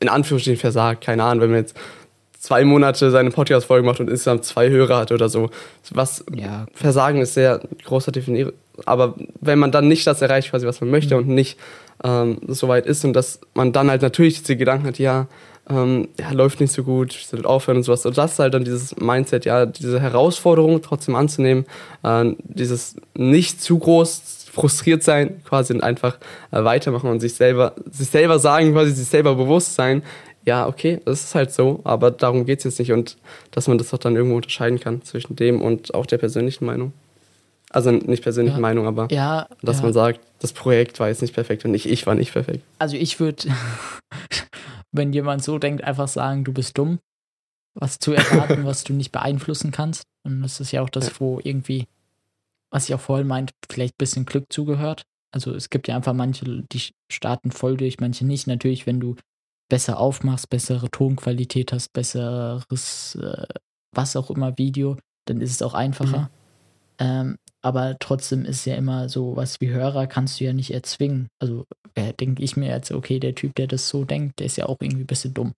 in 0.00 0.08
Anführungsstrichen 0.08 0.60
versagt, 0.60 1.04
keine 1.04 1.24
Ahnung, 1.24 1.42
wenn 1.42 1.50
man 1.50 1.60
jetzt 1.60 1.76
zwei 2.38 2.64
Monate 2.64 3.10
seine 3.10 3.30
Podcast-Folge 3.30 3.86
macht 3.86 4.00
und 4.00 4.08
insgesamt 4.08 4.44
zwei 4.44 4.70
Hörer 4.70 4.96
hat 4.98 5.12
oder 5.12 5.28
so. 5.28 5.50
Was 5.90 6.24
ja. 6.34 6.66
Versagen 6.72 7.20
ist 7.20 7.34
sehr 7.34 7.60
großer 7.84 8.12
Definier. 8.12 8.52
Aber 8.86 9.14
wenn 9.40 9.58
man 9.58 9.72
dann 9.72 9.88
nicht 9.88 10.06
das 10.06 10.22
erreicht, 10.22 10.50
quasi, 10.50 10.66
was 10.66 10.80
man 10.80 10.90
möchte 10.90 11.14
mhm. 11.14 11.20
und 11.20 11.28
nicht 11.28 11.58
ähm, 12.02 12.38
so 12.48 12.66
weit 12.68 12.86
ist 12.86 13.04
und 13.04 13.12
dass 13.12 13.40
man 13.52 13.72
dann 13.72 13.90
halt 13.90 14.00
natürlich 14.00 14.40
diese 14.40 14.56
Gedanken 14.56 14.86
hat, 14.86 14.98
ja, 14.98 15.26
ähm, 15.68 16.08
ja, 16.18 16.32
läuft 16.32 16.60
nicht 16.60 16.72
so 16.72 16.82
gut, 16.82 17.14
ich 17.14 17.26
sollte 17.26 17.46
aufhören 17.46 17.76
und 17.76 17.82
sowas. 17.82 18.06
Und 18.06 18.16
das 18.16 18.32
ist 18.32 18.38
halt 18.38 18.54
dann 18.54 18.64
dieses 18.64 18.96
Mindset, 18.96 19.44
ja, 19.44 19.66
diese 19.66 20.00
Herausforderung 20.00 20.80
trotzdem 20.80 21.14
anzunehmen, 21.14 21.66
äh, 22.02 22.32
dieses 22.38 22.96
nicht 23.14 23.62
zu 23.62 23.78
groß 23.78 24.39
frustriert 24.50 25.02
sein, 25.02 25.42
quasi 25.44 25.72
und 25.72 25.82
einfach 25.82 26.18
äh, 26.50 26.62
weitermachen 26.64 27.08
und 27.10 27.20
sich 27.20 27.34
selber, 27.34 27.74
sich 27.90 28.08
selber 28.08 28.38
sagen, 28.38 28.72
quasi 28.72 28.92
sich 28.92 29.06
selber 29.06 29.34
bewusst 29.34 29.74
sein, 29.74 30.02
ja, 30.44 30.66
okay, 30.66 31.00
das 31.04 31.22
ist 31.24 31.34
halt 31.34 31.52
so, 31.52 31.80
aber 31.84 32.10
darum 32.10 32.46
geht 32.46 32.58
es 32.58 32.64
jetzt 32.64 32.78
nicht 32.78 32.92
und 32.92 33.16
dass 33.50 33.68
man 33.68 33.78
das 33.78 33.92
auch 33.92 33.98
dann 33.98 34.16
irgendwo 34.16 34.36
unterscheiden 34.36 34.80
kann 34.80 35.02
zwischen 35.02 35.36
dem 35.36 35.60
und 35.60 35.94
auch 35.94 36.06
der 36.06 36.18
persönlichen 36.18 36.64
Meinung. 36.64 36.92
Also 37.72 37.92
nicht 37.92 38.22
persönliche 38.22 38.56
Ja. 38.56 38.60
Meinung, 38.60 38.86
aber 38.86 39.06
Ja, 39.12 39.46
dass 39.62 39.76
ja. 39.76 39.82
man 39.84 39.92
sagt, 39.92 40.20
das 40.40 40.52
Projekt 40.52 40.98
war 40.98 41.08
jetzt 41.08 41.22
nicht 41.22 41.34
perfekt 41.34 41.64
und 41.64 41.70
nicht 41.70 41.86
ich 41.86 42.06
war 42.06 42.14
nicht 42.16 42.32
perfekt. 42.32 42.64
Also 42.78 42.96
ich 42.96 43.20
würde, 43.20 43.48
wenn 44.92 45.12
jemand 45.12 45.44
so 45.44 45.58
denkt, 45.58 45.84
einfach 45.84 46.08
sagen, 46.08 46.42
du 46.44 46.52
bist 46.52 46.76
dumm, 46.78 46.98
was 47.74 47.98
zu 47.98 48.12
erwarten, 48.12 48.64
was 48.64 48.82
du 48.82 48.92
nicht 48.92 49.12
beeinflussen 49.12 49.70
kannst. 49.70 50.02
Und 50.24 50.42
das 50.42 50.58
ist 50.58 50.72
ja 50.72 50.82
auch 50.82 50.90
das, 50.90 51.20
wo 51.20 51.38
irgendwie, 51.44 51.86
was 52.70 52.88
ich 52.88 52.94
auch 52.94 53.00
vorhin 53.00 53.26
meint, 53.26 53.52
vielleicht 53.70 53.94
ein 53.94 53.98
bisschen 53.98 54.26
Glück 54.26 54.46
zugehört. 54.50 55.02
Also 55.32 55.54
es 55.54 55.70
gibt 55.70 55.88
ja 55.88 55.96
einfach 55.96 56.12
manche, 56.12 56.64
die 56.72 56.82
starten 57.10 57.50
voll 57.50 57.76
durch, 57.76 58.00
manche 58.00 58.26
nicht. 58.26 58.46
Natürlich, 58.46 58.86
wenn 58.86 59.00
du 59.00 59.16
besser 59.68 59.98
aufmachst, 59.98 60.50
bessere 60.50 60.90
Tonqualität 60.90 61.72
hast, 61.72 61.92
besseres, 61.92 63.14
äh, 63.14 63.46
was 63.94 64.16
auch 64.16 64.30
immer, 64.30 64.58
Video, 64.58 64.96
dann 65.26 65.40
ist 65.40 65.52
es 65.52 65.62
auch 65.62 65.74
einfacher. 65.74 66.30
Ähm, 66.98 67.36
aber 67.62 67.96
trotzdem 67.98 68.44
ist 68.44 68.64
ja 68.64 68.74
immer 68.74 69.08
so, 69.08 69.36
was 69.36 69.60
wie 69.60 69.68
Hörer 69.70 70.06
kannst 70.06 70.40
du 70.40 70.44
ja 70.44 70.52
nicht 70.52 70.72
erzwingen. 70.72 71.28
Also 71.38 71.64
äh, 71.94 72.12
denke 72.12 72.42
ich 72.42 72.56
mir 72.56 72.68
jetzt, 72.68 72.90
okay, 72.90 73.20
der 73.20 73.34
Typ, 73.34 73.54
der 73.54 73.66
das 73.66 73.88
so 73.88 74.04
denkt, 74.04 74.38
der 74.38 74.46
ist 74.46 74.56
ja 74.56 74.66
auch 74.66 74.78
irgendwie 74.80 75.04
ein 75.04 75.06
bisschen 75.06 75.34
dumm. 75.34 75.52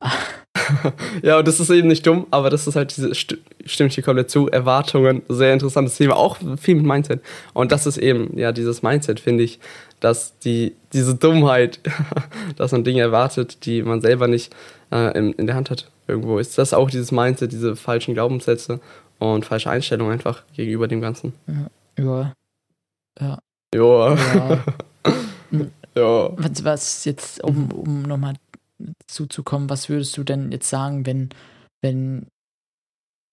Ja, 1.22 1.38
und 1.38 1.48
das 1.48 1.60
ist 1.60 1.70
eben 1.70 1.88
nicht 1.88 2.06
dumm, 2.06 2.26
aber 2.30 2.50
das 2.50 2.66
ist 2.66 2.76
halt 2.76 2.96
diese, 2.96 3.14
st 3.14 3.38
stimme 3.64 3.88
ich 3.88 3.94
dir 3.94 4.02
komplett 4.02 4.30
zu, 4.30 4.48
Erwartungen, 4.48 5.22
sehr 5.28 5.52
interessantes 5.52 5.96
Thema, 5.96 6.16
auch 6.16 6.38
viel 6.58 6.76
mit 6.76 6.86
Mindset. 6.86 7.20
Und 7.52 7.72
das 7.72 7.86
ist 7.86 7.98
eben, 7.98 8.38
ja, 8.38 8.52
dieses 8.52 8.82
Mindset, 8.82 9.20
finde 9.20 9.44
ich, 9.44 9.60
dass 10.00 10.38
die, 10.38 10.74
diese 10.92 11.14
Dummheit, 11.14 11.80
dass 12.56 12.72
man 12.72 12.84
Dinge 12.84 13.02
erwartet, 13.02 13.64
die 13.66 13.82
man 13.82 14.00
selber 14.00 14.28
nicht 14.28 14.54
äh, 14.90 15.16
in, 15.18 15.32
in 15.34 15.46
der 15.46 15.56
Hand 15.56 15.70
hat. 15.70 15.90
Irgendwo 16.08 16.38
ist 16.38 16.58
das 16.58 16.74
auch 16.74 16.90
dieses 16.90 17.12
Mindset, 17.12 17.52
diese 17.52 17.76
falschen 17.76 18.14
Glaubenssätze 18.14 18.80
und 19.18 19.44
falsche 19.44 19.70
Einstellungen 19.70 20.12
einfach 20.12 20.42
gegenüber 20.54 20.88
dem 20.88 21.00
Ganzen. 21.00 21.34
Ja. 21.46 21.70
Ja, 21.98 23.38
ja. 23.74 24.16
ja. 25.94 26.30
was, 26.36 26.64
was 26.64 27.04
jetzt, 27.04 27.44
um, 27.44 27.70
um 27.72 28.02
nochmal 28.02 28.34
zuzukommen, 29.06 29.70
was 29.70 29.88
würdest 29.88 30.16
du 30.16 30.24
denn 30.24 30.52
jetzt 30.52 30.68
sagen, 30.68 31.06
wenn, 31.06 31.30
wenn, 31.82 32.28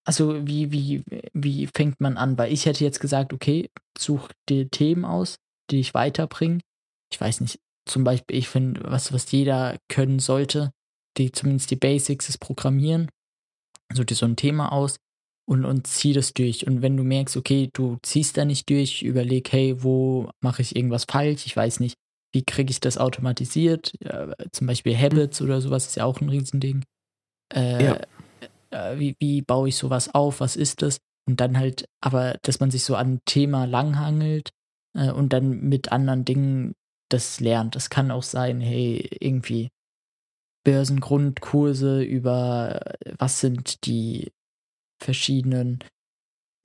also 0.05 0.45
wie, 0.47 0.71
wie, 0.71 1.03
wie 1.33 1.67
fängt 1.67 1.99
man 1.99 2.17
an? 2.17 2.37
Weil 2.37 2.51
ich 2.51 2.65
hätte 2.65 2.83
jetzt 2.83 2.99
gesagt, 2.99 3.33
okay, 3.33 3.69
such 3.97 4.29
dir 4.49 4.69
Themen 4.69 5.05
aus, 5.05 5.37
die 5.69 5.77
dich 5.77 5.93
weiterbringen. 5.93 6.61
Ich 7.11 7.19
weiß 7.19 7.41
nicht, 7.41 7.59
zum 7.85 8.03
Beispiel, 8.03 8.37
ich 8.37 8.49
finde, 8.49 8.81
was, 8.83 9.13
was 9.13 9.31
jeder 9.31 9.77
können 9.89 10.19
sollte, 10.19 10.71
die, 11.17 11.31
zumindest 11.31 11.71
die 11.71 11.75
Basics 11.75 12.29
ist 12.29 12.39
Programmieren. 12.39 13.09
Such 13.93 14.05
dir 14.05 14.15
so 14.15 14.25
ein 14.25 14.35
Thema 14.35 14.71
aus 14.71 14.97
und, 15.49 15.65
und 15.65 15.87
zieh 15.87 16.13
das 16.13 16.33
durch. 16.33 16.67
Und 16.67 16.81
wenn 16.81 16.97
du 16.97 17.03
merkst, 17.03 17.37
okay, 17.37 17.69
du 17.73 17.97
ziehst 18.03 18.37
da 18.37 18.45
nicht 18.45 18.69
durch, 18.69 19.01
überleg, 19.01 19.51
hey, 19.51 19.81
wo 19.81 20.29
mache 20.41 20.61
ich 20.61 20.75
irgendwas 20.75 21.05
falsch? 21.05 21.45
Ich 21.45 21.55
weiß 21.55 21.79
nicht, 21.79 21.95
wie 22.37 22.43
kriege 22.43 22.69
ich 22.69 22.79
das 22.79 22.99
automatisiert? 22.99 23.93
Ja, 23.99 24.31
zum 24.51 24.67
Beispiel 24.67 24.95
Habits 24.95 25.41
oder 25.41 25.59
sowas 25.59 25.87
ist 25.87 25.95
ja 25.95 26.05
auch 26.05 26.21
ein 26.21 26.29
Riesending. 26.29 26.83
Äh, 27.51 27.83
Ja. 27.83 27.97
äh, 28.69 28.99
wie, 28.99 29.15
wie 29.19 29.41
baue 29.41 29.69
ich 29.69 29.75
sowas 29.75 30.13
auf? 30.13 30.39
Was 30.39 30.55
ist 30.55 30.83
das? 30.83 30.99
Und 31.27 31.41
dann 31.41 31.57
halt, 31.57 31.85
aber 31.99 32.35
dass 32.43 32.59
man 32.59 32.69
sich 32.69 32.83
so 32.83 32.95
an 32.95 33.13
ein 33.15 33.19
Thema 33.25 33.65
langhangelt 33.65 34.51
äh, 34.95 35.09
und 35.09 35.33
dann 35.33 35.61
mit 35.61 35.91
anderen 35.91 36.25
Dingen 36.25 36.73
das 37.09 37.39
lernt. 37.39 37.75
Das 37.75 37.89
kann 37.89 38.11
auch 38.11 38.21
sein, 38.21 38.61
hey, 38.61 39.09
irgendwie 39.19 39.69
Börsengrundkurse 40.63 42.03
über 42.03 42.79
äh, 42.99 43.13
was 43.17 43.39
sind 43.39 43.85
die 43.87 44.31
verschiedenen, 45.01 45.79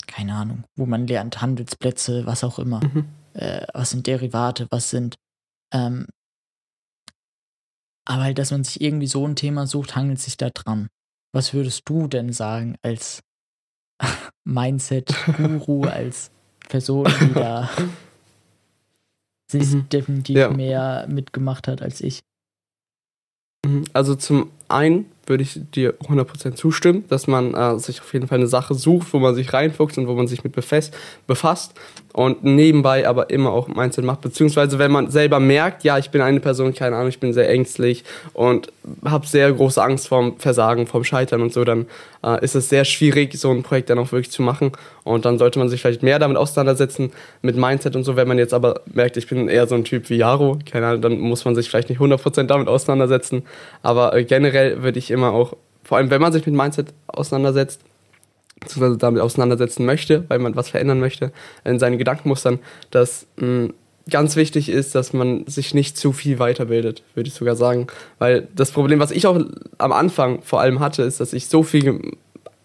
keine 0.06 0.34
Ahnung, 0.34 0.64
wo 0.76 0.84
man 0.84 1.06
lernt, 1.06 1.40
Handelsplätze, 1.40 2.26
was 2.26 2.44
auch 2.44 2.58
immer 2.58 2.80
Mhm. 2.84 3.08
äh, 3.34 3.66
was 3.72 3.90
sind 3.90 4.06
Derivate, 4.06 4.66
was 4.70 4.90
sind, 4.90 5.16
ähm, 5.72 6.06
aber 8.04 8.22
halt, 8.24 8.38
dass 8.38 8.50
man 8.50 8.64
sich 8.64 8.80
irgendwie 8.80 9.06
so 9.06 9.26
ein 9.26 9.36
Thema 9.36 9.66
sucht, 9.66 9.94
hangelt 9.94 10.18
sich 10.18 10.36
da 10.36 10.50
dran. 10.50 10.88
Was 11.34 11.54
würdest 11.54 11.88
du 11.88 12.08
denn 12.08 12.32
sagen 12.32 12.76
als 12.82 13.22
Mindset-Guru, 14.44 15.84
als 15.86 16.30
Person, 16.68 17.06
die 17.20 17.32
da 17.34 17.70
sich 19.50 19.68
Mhm. 19.70 19.88
definitiv 19.88 20.36
Ja. 20.36 20.50
mehr 20.50 21.06
mitgemacht 21.08 21.68
hat 21.68 21.80
als 21.82 22.00
ich? 22.00 22.22
Mhm. 23.64 23.84
Also 23.92 24.14
zum 24.16 24.50
einen 24.72 25.06
würde 25.26 25.44
ich 25.44 25.60
dir 25.74 25.94
100% 26.00 26.54
zustimmen, 26.54 27.04
dass 27.08 27.26
man 27.26 27.54
äh, 27.54 27.78
sich 27.78 28.00
auf 28.00 28.12
jeden 28.12 28.26
Fall 28.26 28.38
eine 28.38 28.48
Sache 28.48 28.74
sucht, 28.74 29.12
wo 29.12 29.18
man 29.18 29.34
sich 29.34 29.52
reinfuchst 29.52 29.96
und 29.98 30.08
wo 30.08 30.14
man 30.14 30.26
sich 30.26 30.42
mit 30.42 30.52
befasst, 30.52 30.94
befasst 31.26 31.74
und 32.12 32.44
nebenbei 32.44 33.08
aber 33.08 33.30
immer 33.30 33.52
auch 33.52 33.68
Mindset 33.68 34.04
macht, 34.04 34.20
beziehungsweise 34.20 34.78
wenn 34.78 34.90
man 34.90 35.10
selber 35.10 35.40
merkt, 35.40 35.84
ja, 35.84 35.96
ich 35.98 36.10
bin 36.10 36.20
eine 36.20 36.40
Person, 36.40 36.74
keine 36.74 36.96
Ahnung, 36.96 37.08
ich 37.08 37.20
bin 37.20 37.32
sehr 37.32 37.48
ängstlich 37.48 38.04
und 38.34 38.72
habe 39.04 39.26
sehr 39.26 39.50
große 39.52 39.82
Angst 39.82 40.08
vorm 40.08 40.38
Versagen, 40.38 40.86
vorm 40.86 41.04
Scheitern 41.04 41.40
und 41.40 41.52
so, 41.52 41.64
dann 41.64 41.86
äh, 42.24 42.44
ist 42.44 42.54
es 42.54 42.68
sehr 42.68 42.84
schwierig, 42.84 43.34
so 43.34 43.50
ein 43.50 43.62
Projekt 43.62 43.90
dann 43.90 43.98
auch 43.98 44.12
wirklich 44.12 44.30
zu 44.30 44.42
machen 44.42 44.72
und 45.04 45.24
dann 45.24 45.38
sollte 45.38 45.58
man 45.58 45.68
sich 45.68 45.80
vielleicht 45.80 46.02
mehr 46.02 46.18
damit 46.18 46.36
auseinandersetzen, 46.36 47.12
mit 47.42 47.56
Mindset 47.56 47.96
und 47.96 48.04
so, 48.04 48.16
wenn 48.16 48.28
man 48.28 48.38
jetzt 48.38 48.52
aber 48.52 48.82
merkt, 48.92 49.16
ich 49.16 49.28
bin 49.28 49.48
eher 49.48 49.66
so 49.66 49.74
ein 49.74 49.84
Typ 49.84 50.10
wie 50.10 50.16
Jaro, 50.16 50.58
keine 50.70 50.88
Ahnung, 50.88 51.02
dann 51.02 51.18
muss 51.18 51.44
man 51.44 51.54
sich 51.54 51.68
vielleicht 51.68 51.88
nicht 51.88 52.00
100% 52.00 52.44
damit 52.44 52.68
auseinandersetzen, 52.68 53.44
aber 53.82 54.14
äh, 54.14 54.24
generell 54.24 54.61
würde 54.82 54.98
ich 54.98 55.10
immer 55.10 55.32
auch, 55.32 55.56
vor 55.84 55.98
allem 55.98 56.10
wenn 56.10 56.20
man 56.20 56.32
sich 56.32 56.46
mit 56.46 56.54
Mindset 56.54 56.92
auseinandersetzt, 57.06 57.80
beziehungsweise 58.60 58.98
damit 58.98 59.20
auseinandersetzen 59.20 59.84
möchte, 59.84 60.24
weil 60.28 60.38
man 60.38 60.56
was 60.56 60.68
verändern 60.68 61.00
möchte 61.00 61.32
in 61.64 61.78
seinen 61.78 61.98
Gedankenmustern, 61.98 62.60
dass 62.90 63.26
mh, 63.36 63.70
ganz 64.10 64.36
wichtig 64.36 64.68
ist, 64.68 64.94
dass 64.94 65.12
man 65.12 65.46
sich 65.46 65.74
nicht 65.74 65.96
zu 65.96 66.12
viel 66.12 66.38
weiterbildet, 66.38 67.02
würde 67.14 67.28
ich 67.28 67.34
sogar 67.34 67.56
sagen. 67.56 67.86
Weil 68.18 68.48
das 68.54 68.70
Problem, 68.70 68.98
was 68.98 69.10
ich 69.10 69.26
auch 69.26 69.40
am 69.78 69.92
Anfang 69.92 70.42
vor 70.42 70.60
allem 70.60 70.80
hatte, 70.80 71.02
ist, 71.02 71.20
dass 71.20 71.32
ich 71.32 71.46
so 71.46 71.62
viel 71.62 72.00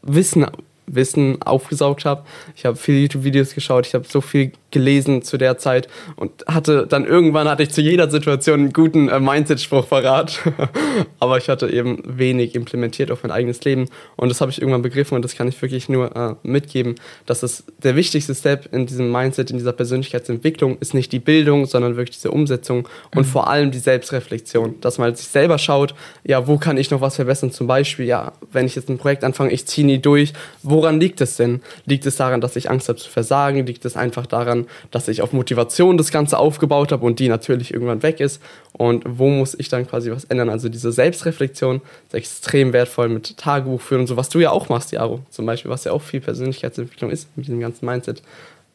Wissen, 0.02 0.46
Wissen 0.88 1.42
aufgesaugt 1.42 2.06
habe. 2.06 2.24
Ich 2.56 2.66
habe 2.66 2.78
viele 2.78 3.00
YouTube-Videos 3.00 3.54
geschaut, 3.54 3.86
ich 3.86 3.94
habe 3.94 4.06
so 4.08 4.22
viel 4.22 4.54
gelesen 4.72 5.22
zu 5.22 5.38
der 5.38 5.58
Zeit 5.58 5.88
und 6.16 6.46
hatte 6.48 6.88
dann 6.88 7.06
irgendwann 7.06 7.48
hatte 7.48 7.64
ich 7.64 7.70
zu 7.70 7.82
jeder 7.82 8.10
Situation 8.10 8.60
einen 8.60 8.74
guten 8.74 9.08
äh, 9.08 9.20
Mindset-Spruch 9.20 9.88
parat. 9.88 10.40
Aber 11.20 11.38
ich 11.38 11.50
hatte 11.50 11.70
eben 11.70 12.02
wenig 12.06 12.56
implementiert 12.56 13.12
auf 13.12 13.24
mein 13.24 13.32
eigenes 13.32 13.64
Leben 13.64 13.86
und 14.16 14.30
das 14.30 14.42
habe 14.42 14.52
ich 14.52 14.62
irgendwann 14.62 14.82
begriffen 14.82 15.16
und 15.16 15.24
das 15.24 15.36
kann 15.36 15.48
ich 15.48 15.62
wirklich 15.62 15.90
nur 15.90 16.16
äh, 16.16 16.36
mitgeben, 16.44 16.96
dass 17.26 17.44
es 17.44 17.64
der 17.82 17.96
wichtigste 17.96 18.36
Step 18.36 18.74
in 18.74 18.86
diesem 18.86 19.12
Mindset, 19.12 19.52
in 19.52 19.58
dieser 19.58 19.74
Persönlichkeitsentwicklung 19.74 20.78
ist 20.80 20.94
nicht 20.94 21.12
die 21.12 21.20
Bildung, 21.20 21.66
sondern 21.66 21.96
wirklich 21.96 22.18
diese 22.18 22.32
Umsetzung 22.32 22.88
und 23.16 23.26
vor 23.26 23.50
allem 23.50 23.72
die 23.72 23.80
Selbstreflexion, 23.80 24.76
dass 24.82 24.98
man 24.98 25.16
sich 25.16 25.28
selber 25.28 25.58
schaut, 25.58 25.96
ja, 26.24 26.48
wo 26.48 26.58
kann 26.58 26.78
ich 26.78 26.92
noch 26.92 27.02
was 27.02 27.16
verbessern? 27.16 27.52
Zum 27.52 27.68
Beispiel, 27.68 28.06
ja, 28.06 28.34
wenn 28.52 28.66
ich 28.66 28.76
jetzt 28.76 28.90
ein 28.90 28.98
Projekt 28.98 29.24
anfange, 29.24 29.52
ich 29.52 29.66
ziehe 29.66 29.86
nie 29.86 30.00
durch, 30.00 30.34
woran 30.78 31.00
liegt 31.00 31.22
es 31.22 31.38
denn? 31.38 31.62
Liegt 31.86 32.06
es 32.06 32.18
daran, 32.18 32.40
dass 32.40 32.56
ich 32.56 32.70
Angst 32.70 32.88
habe 32.88 33.00
zu 33.00 33.10
versagen? 33.10 33.66
Liegt 33.66 33.84
es 33.84 33.98
einfach 33.98 34.28
daran, 34.28 34.68
dass 34.92 35.08
ich 35.08 35.24
auf 35.24 35.34
Motivation 35.34 35.98
das 35.98 36.12
Ganze 36.12 36.38
aufgebaut 36.38 36.92
habe 36.92 37.04
und 37.04 37.18
die 37.18 37.30
natürlich 37.30 37.74
irgendwann 37.74 38.04
weg 38.04 38.20
ist? 38.20 38.40
Und 38.74 39.04
wo 39.08 39.28
muss 39.28 39.56
ich 39.58 39.70
dann 39.70 39.88
quasi 39.88 40.12
was 40.12 40.26
ändern? 40.26 40.50
Also 40.50 40.70
diese 40.70 40.92
Selbstreflexion 40.92 41.82
ist 42.06 42.14
extrem 42.14 42.74
wertvoll 42.74 43.10
mit 43.10 43.38
Tagebuch 43.38 43.82
führen 43.82 44.02
und 44.02 44.08
so, 44.08 44.18
was 44.18 44.30
du 44.30 44.38
ja 44.38 44.52
auch 44.52 44.70
machst, 44.70 44.92
Jaro, 44.92 45.22
zum 45.32 45.48
Beispiel, 45.48 45.72
was 45.72 45.84
ja 45.84 45.94
auch 45.94 46.04
viel 46.04 46.22
Persönlichkeitsentwicklung 46.22 47.10
ist 47.10 47.28
mit 47.36 47.48
diesem 47.48 47.60
ganzen 47.60 47.88
Mindset. 47.88 48.22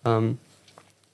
Ähm, 0.05 0.39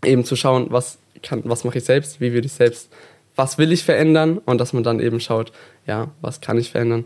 eben 0.02 0.24
zu 0.24 0.36
schauen, 0.36 0.68
was 0.70 0.96
kann, 1.22 1.42
was 1.44 1.64
mache 1.64 1.78
ich 1.78 1.84
selbst, 1.84 2.18
wie 2.22 2.32
will 2.32 2.46
ich 2.46 2.52
selbst, 2.52 2.88
was 3.36 3.58
will 3.58 3.72
ich 3.72 3.84
verändern 3.84 4.38
und 4.38 4.58
dass 4.58 4.72
man 4.72 4.84
dann 4.84 5.00
eben 5.00 5.20
schaut, 5.20 5.52
ja, 5.86 6.08
was 6.22 6.40
kann 6.40 6.56
ich 6.56 6.70
verändern 6.70 7.04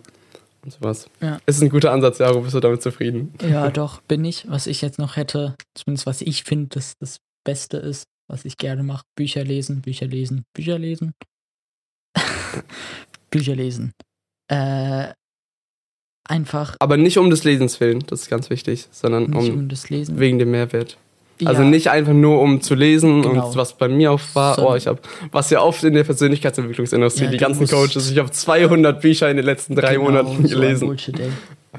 und 0.65 0.73
sowas. 0.73 1.09
Ja. 1.21 1.39
Ist 1.47 1.63
ein 1.63 1.69
guter 1.69 1.93
Ansatz, 1.93 2.19
Jaro, 2.19 2.41
bist 2.41 2.55
du 2.55 2.61
damit 2.61 2.83
zufrieden? 2.83 3.35
Ja, 3.43 3.71
doch, 3.71 4.01
bin 4.03 4.25
ich. 4.25 4.49
Was 4.49 4.67
ich 4.67 4.83
jetzt 4.83 4.99
noch 4.99 5.17
hätte, 5.17 5.57
zumindest 5.75 6.07
was 6.07 6.21
ich 6.21 6.45
finde, 6.45 6.69
das 6.71 6.95
das 6.99 7.19
Beste 7.45 7.77
ist, 7.79 8.05
was 8.29 8.45
ich 8.45 8.57
gerne 8.57 8.83
mache, 8.83 9.05
Bücher 9.17 9.45
lesen, 9.45 9.83
Bücher 9.83 10.07
lesen, 10.07 10.45
Bücher 10.55 10.79
lesen. 10.79 11.13
Bücher 13.31 13.57
lesen. 13.57 13.93
Äh, 14.49 15.13
einfach 16.29 16.77
Aber 16.79 16.97
nicht 16.97 17.19
um 17.19 17.31
des 17.31 17.45
Lesens 17.45 17.81
willen, 17.81 18.01
das 18.07 18.23
ist 18.23 18.31
ganz 18.31 18.51
wichtig, 18.51 18.89
sondern 18.91 19.31
nicht 19.31 19.51
um, 19.51 19.69
um 19.69 20.19
wegen 20.19 20.39
dem 20.39 20.51
Mehrwert. 20.51 20.99
Also 21.49 21.63
nicht 21.63 21.91
einfach 21.91 22.13
nur 22.13 22.41
um 22.41 22.61
zu 22.61 22.75
lesen 22.75 23.23
genau. 23.23 23.49
und 23.49 23.57
was 23.57 23.77
bei 23.77 23.89
mir 23.89 24.13
auf 24.13 24.35
war, 24.35 24.57
so. 24.57 24.71
oh, 24.71 24.75
ich 24.75 24.87
habe 24.87 25.01
was 25.31 25.51
ja 25.51 25.61
oft 25.61 25.83
in 25.85 25.95
der 25.95 26.05
Persönlichkeitsentwicklungsindustrie, 26.05 27.25
ja, 27.25 27.31
die 27.31 27.37
ganzen 27.37 27.67
Coaches, 27.67 28.11
ich 28.11 28.19
habe 28.19 28.31
200 28.31 29.01
Bücher 29.01 29.31
in 29.31 29.37
den 29.37 29.47
letzten 29.47 29.75
drei 29.75 29.95
genau, 29.95 30.05
Monaten 30.05 30.43
gelesen. 30.43 30.89
Bullshit, 30.89 31.19
ey. 31.19 31.31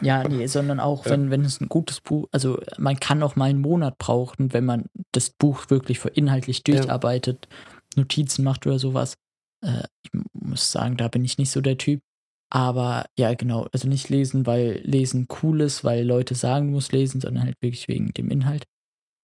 Ja, 0.02 0.28
nee, 0.28 0.48
sondern 0.48 0.80
auch, 0.80 1.06
ja. 1.06 1.12
wenn, 1.12 1.30
wenn 1.30 1.46
es 1.46 1.62
ein 1.62 1.70
gutes 1.70 2.02
Buch, 2.02 2.28
also 2.32 2.60
man 2.78 3.00
kann 3.00 3.22
auch 3.22 3.36
mal 3.36 3.50
einen 3.50 3.62
Monat 3.62 3.98
brauchen, 4.00 4.54
wenn 4.54 4.66
man 4.66 4.86
das 5.12 5.30
Buch 5.30 5.70
wirklich 5.70 6.00
für 6.00 6.10
inhaltlich 6.10 6.64
durcharbeitet, 6.64 7.48
ja. 7.50 8.02
Notizen 8.02 8.44
macht 8.44 8.66
oder 8.66 8.80
sowas. 8.80 9.16
Äh, 9.62 9.84
ich 10.04 10.12
muss 10.34 10.72
sagen, 10.72 10.98
da 10.98 11.08
bin 11.08 11.24
ich 11.24 11.38
nicht 11.38 11.52
so 11.52 11.62
der 11.62 11.78
Typ. 11.78 12.02
Aber 12.50 13.06
ja, 13.18 13.34
genau, 13.34 13.68
also 13.72 13.88
nicht 13.88 14.10
lesen, 14.10 14.46
weil 14.46 14.80
Lesen 14.84 15.28
cool 15.42 15.62
ist, 15.62 15.84
weil 15.84 16.06
Leute 16.06 16.36
sagen, 16.36 16.68
du 16.68 16.74
musst 16.74 16.92
lesen, 16.92 17.20
sondern 17.20 17.44
halt 17.44 17.56
wirklich 17.62 17.88
wegen 17.88 18.14
dem 18.14 18.30
Inhalt. 18.30 18.66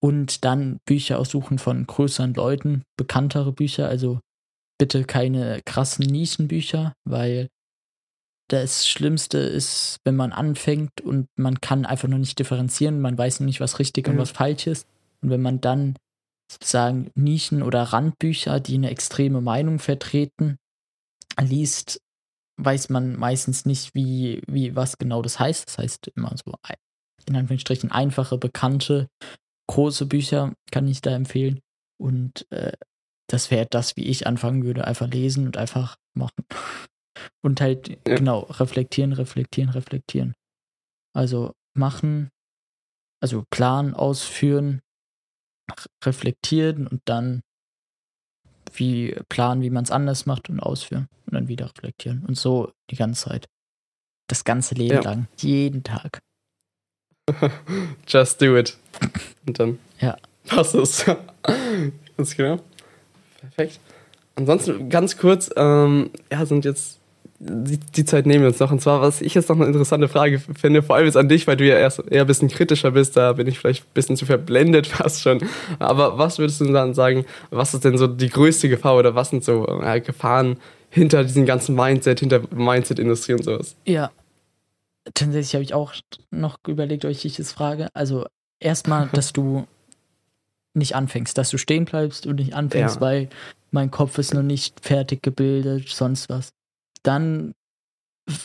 Und 0.02 0.44
dann 0.44 0.78
Bücher 0.86 1.18
aussuchen 1.18 1.58
von 1.58 1.86
größeren 1.86 2.34
Leuten, 2.34 2.82
bekanntere 2.96 3.52
Bücher, 3.52 3.88
also 3.88 4.20
bitte 4.78 5.04
keine 5.04 5.60
krassen 5.64 6.06
Nischenbücher, 6.06 6.94
weil 7.04 7.48
das 8.48 8.88
Schlimmste 8.88 9.38
ist, 9.38 9.98
wenn 10.04 10.16
man 10.16 10.32
anfängt 10.32 11.00
und 11.02 11.28
man 11.36 11.60
kann 11.60 11.86
einfach 11.86 12.08
nur 12.08 12.18
nicht 12.18 12.38
differenzieren, 12.38 13.00
man 13.00 13.16
weiß 13.16 13.40
nicht, 13.40 13.60
was 13.60 13.78
richtig 13.78 14.06
mhm. 14.06 14.14
und 14.14 14.18
was 14.20 14.30
falsch 14.30 14.66
ist. 14.66 14.86
Und 15.22 15.30
wenn 15.30 15.42
man 15.42 15.60
dann 15.60 15.96
sozusagen 16.50 17.10
Nischen- 17.14 17.62
oder 17.62 17.82
Randbücher, 17.82 18.58
die 18.58 18.74
eine 18.74 18.90
extreme 18.90 19.40
Meinung 19.40 19.78
vertreten, 19.78 20.56
liest, 21.40 22.00
weiß 22.56 22.88
man 22.88 23.16
meistens 23.16 23.66
nicht, 23.66 23.94
wie, 23.94 24.42
wie, 24.46 24.74
was 24.74 24.98
genau 24.98 25.22
das 25.22 25.38
heißt. 25.38 25.68
Das 25.68 25.78
heißt 25.78 26.08
immer 26.16 26.34
so, 26.36 26.54
in 27.26 27.36
Anführungsstrichen, 27.36 27.92
einfache, 27.92 28.36
bekannte, 28.36 29.08
große 29.70 30.06
Bücher 30.06 30.52
kann 30.72 30.88
ich 30.88 31.00
da 31.00 31.14
empfehlen. 31.14 31.60
Und 31.96 32.50
äh, 32.50 32.72
das 33.28 33.52
wäre 33.52 33.66
das, 33.70 33.96
wie 33.96 34.04
ich 34.04 34.26
anfangen 34.26 34.64
würde, 34.64 34.84
einfach 34.84 35.06
lesen 35.06 35.46
und 35.46 35.56
einfach 35.56 35.96
machen. 36.14 36.44
Und 37.42 37.60
halt, 37.60 37.88
ja. 37.88 38.16
genau, 38.16 38.40
reflektieren, 38.40 39.12
reflektieren, 39.12 39.68
reflektieren. 39.70 40.34
Also 41.14 41.52
machen, 41.74 42.30
also 43.20 43.44
planen, 43.50 43.92
ausführen, 43.92 44.80
reflektieren 46.02 46.86
und 46.86 47.02
dann 47.04 47.42
wie 48.72 49.14
planen, 49.28 49.60
wie 49.60 49.68
man 49.68 49.84
es 49.84 49.90
anders 49.90 50.24
macht 50.24 50.48
und 50.48 50.60
ausführen 50.60 51.08
und 51.26 51.34
dann 51.34 51.48
wieder 51.48 51.66
reflektieren. 51.66 52.24
Und 52.24 52.38
so 52.38 52.72
die 52.90 52.96
ganze 52.96 53.28
Zeit. 53.28 53.48
Das 54.28 54.44
ganze 54.44 54.74
Leben 54.74 54.94
ja. 54.94 55.02
lang. 55.02 55.28
Jeden 55.36 55.82
Tag. 55.82 56.22
Just 58.06 58.40
do 58.40 58.56
it. 58.56 58.76
Und 59.46 59.58
dann 59.58 59.78
ja. 60.00 60.16
passt 60.46 60.74
es. 60.74 61.04
ganz 62.16 62.36
genau. 62.36 62.60
Perfekt. 63.40 63.80
Ansonsten 64.36 64.88
ganz 64.88 65.16
kurz, 65.16 65.50
ähm, 65.56 66.10
ja, 66.30 66.46
sind 66.46 66.64
jetzt 66.64 67.00
die, 67.42 67.78
die, 67.78 68.04
Zeit 68.04 68.26
nehmen 68.26 68.42
wir 68.42 68.48
uns 68.48 68.60
noch. 68.60 68.70
Und 68.70 68.82
zwar, 68.82 69.00
was 69.00 69.22
ich 69.22 69.34
jetzt 69.34 69.48
noch 69.48 69.56
eine 69.56 69.64
interessante 69.64 70.08
Frage 70.08 70.38
finde, 70.38 70.82
vor 70.82 70.96
allem 70.96 71.06
jetzt 71.06 71.16
an 71.16 71.28
dich, 71.28 71.46
weil 71.46 71.56
du 71.56 71.66
ja 71.66 71.78
erst 71.78 72.02
eher 72.10 72.20
ein 72.22 72.26
bisschen 72.26 72.48
kritischer 72.48 72.90
bist, 72.90 73.16
da 73.16 73.32
bin 73.32 73.46
ich 73.46 73.58
vielleicht 73.58 73.84
ein 73.84 73.94
bisschen 73.94 74.16
zu 74.16 74.26
verblendet 74.26 74.86
fast 74.86 75.22
schon. 75.22 75.40
Aber 75.78 76.18
was 76.18 76.38
würdest 76.38 76.60
du 76.60 76.66
dann 76.66 76.92
sagen, 76.92 77.24
was 77.50 77.72
ist 77.72 77.84
denn 77.84 77.96
so 77.96 78.06
die 78.06 78.28
größte 78.28 78.68
Gefahr 78.68 78.96
oder 78.96 79.14
was 79.14 79.30
sind 79.30 79.42
so 79.42 79.66
äh, 79.82 80.00
Gefahren 80.00 80.58
hinter 80.90 81.24
diesem 81.24 81.46
ganzen 81.46 81.74
Mindset, 81.74 82.20
hinter 82.20 82.42
Mindset-Industrie 82.54 83.32
und 83.32 83.44
sowas? 83.44 83.74
Ja. 83.86 84.10
Tatsächlich 85.14 85.54
habe 85.54 85.64
ich 85.64 85.74
auch 85.74 85.94
noch 86.30 86.58
überlegt, 86.66 87.04
euch 87.04 87.24
ich 87.24 87.36
das 87.36 87.52
frage. 87.52 87.88
Also 87.94 88.26
erstmal, 88.60 89.08
dass 89.12 89.32
du 89.32 89.66
nicht 90.74 90.94
anfängst, 90.94 91.36
dass 91.36 91.50
du 91.50 91.58
stehen 91.58 91.84
bleibst 91.84 92.26
und 92.26 92.36
nicht 92.36 92.54
anfängst, 92.54 92.96
ja. 92.96 93.00
weil 93.00 93.28
mein 93.72 93.90
Kopf 93.90 94.18
ist 94.18 94.34
noch 94.34 94.42
nicht 94.42 94.84
fertig 94.84 95.22
gebildet, 95.22 95.88
sonst 95.88 96.28
was 96.28 96.50
dann 97.02 97.54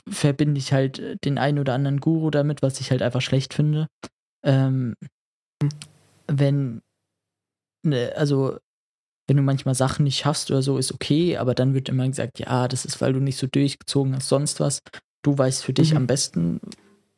verbinde 0.07 0.57
ich 0.57 0.73
halt 0.73 0.99
äh, 0.99 1.17
den 1.17 1.37
einen 1.37 1.59
oder 1.59 1.73
anderen 1.73 1.99
Guru 1.99 2.29
damit, 2.29 2.61
was 2.61 2.79
ich 2.79 2.91
halt 2.91 3.01
einfach 3.01 3.21
schlecht 3.21 3.53
finde. 3.53 3.87
Ähm, 4.43 4.95
wenn, 6.27 6.81
ne, 7.83 8.13
also, 8.15 8.57
wenn 9.27 9.37
du 9.37 9.43
manchmal 9.43 9.75
Sachen 9.75 10.03
nicht 10.03 10.19
schaffst 10.19 10.51
oder 10.51 10.61
so, 10.61 10.77
ist 10.77 10.93
okay, 10.93 11.37
aber 11.37 11.55
dann 11.55 11.73
wird 11.73 11.89
immer 11.89 12.07
gesagt, 12.07 12.39
ja, 12.39 12.67
das 12.67 12.85
ist, 12.85 13.01
weil 13.01 13.13
du 13.13 13.19
nicht 13.19 13.37
so 13.37 13.47
durchgezogen 13.47 14.15
hast, 14.15 14.29
sonst 14.29 14.59
was. 14.59 14.81
Du 15.25 15.35
weißt 15.35 15.63
für 15.63 15.73
dich 15.73 15.91
mhm. 15.91 15.97
am 15.97 16.07
besten, 16.07 16.61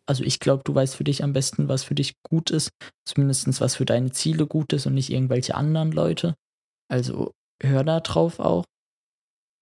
also 0.05 0.23
ich 0.23 0.39
glaube, 0.39 0.63
du 0.63 0.73
weißt 0.73 0.95
für 0.95 1.03
dich 1.03 1.25
am 1.25 1.33
besten, 1.33 1.67
was 1.67 1.83
für 1.83 1.93
dich 1.93 2.13
gut 2.23 2.51
ist, 2.51 2.71
zumindest 3.05 3.59
was 3.59 3.75
für 3.75 3.83
deine 3.83 4.11
Ziele 4.11 4.47
gut 4.47 4.71
ist 4.71 4.85
und 4.85 4.93
nicht 4.93 5.11
irgendwelche 5.11 5.55
anderen 5.55 5.91
Leute. 5.91 6.35
Also 6.89 7.33
hör 7.61 7.83
da 7.83 7.99
drauf 7.99 8.39
auch. 8.39 8.63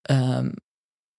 Ähm, 0.07 0.57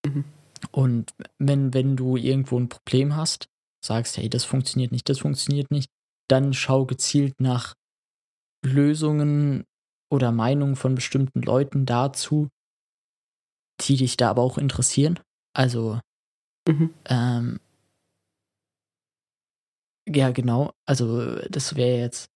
mhm. 0.06 0.24
Und 0.70 1.14
wenn, 1.38 1.74
wenn 1.74 1.96
du 1.96 2.16
irgendwo 2.16 2.60
ein 2.60 2.68
Problem 2.68 3.16
hast, 3.16 3.48
sagst, 3.84 4.18
hey, 4.18 4.30
das 4.30 4.44
funktioniert 4.44 4.92
nicht, 4.92 5.08
das 5.08 5.18
funktioniert 5.18 5.72
nicht, 5.72 5.90
dann 6.28 6.54
schau 6.54 6.86
gezielt 6.86 7.40
nach 7.40 7.74
Lösungen 8.64 9.64
oder 10.12 10.30
Meinungen 10.30 10.76
von 10.76 10.94
bestimmten 10.94 11.42
Leuten 11.42 11.86
dazu, 11.86 12.48
die 13.80 13.96
dich 13.96 14.16
da 14.16 14.30
aber 14.30 14.42
auch 14.42 14.58
interessieren. 14.58 15.18
Also, 15.56 15.98
mhm. 16.68 16.94
ähm, 17.06 17.60
ja, 20.08 20.30
genau. 20.30 20.72
Also, 20.86 21.36
das 21.48 21.74
wäre 21.74 21.98
jetzt, 21.98 22.30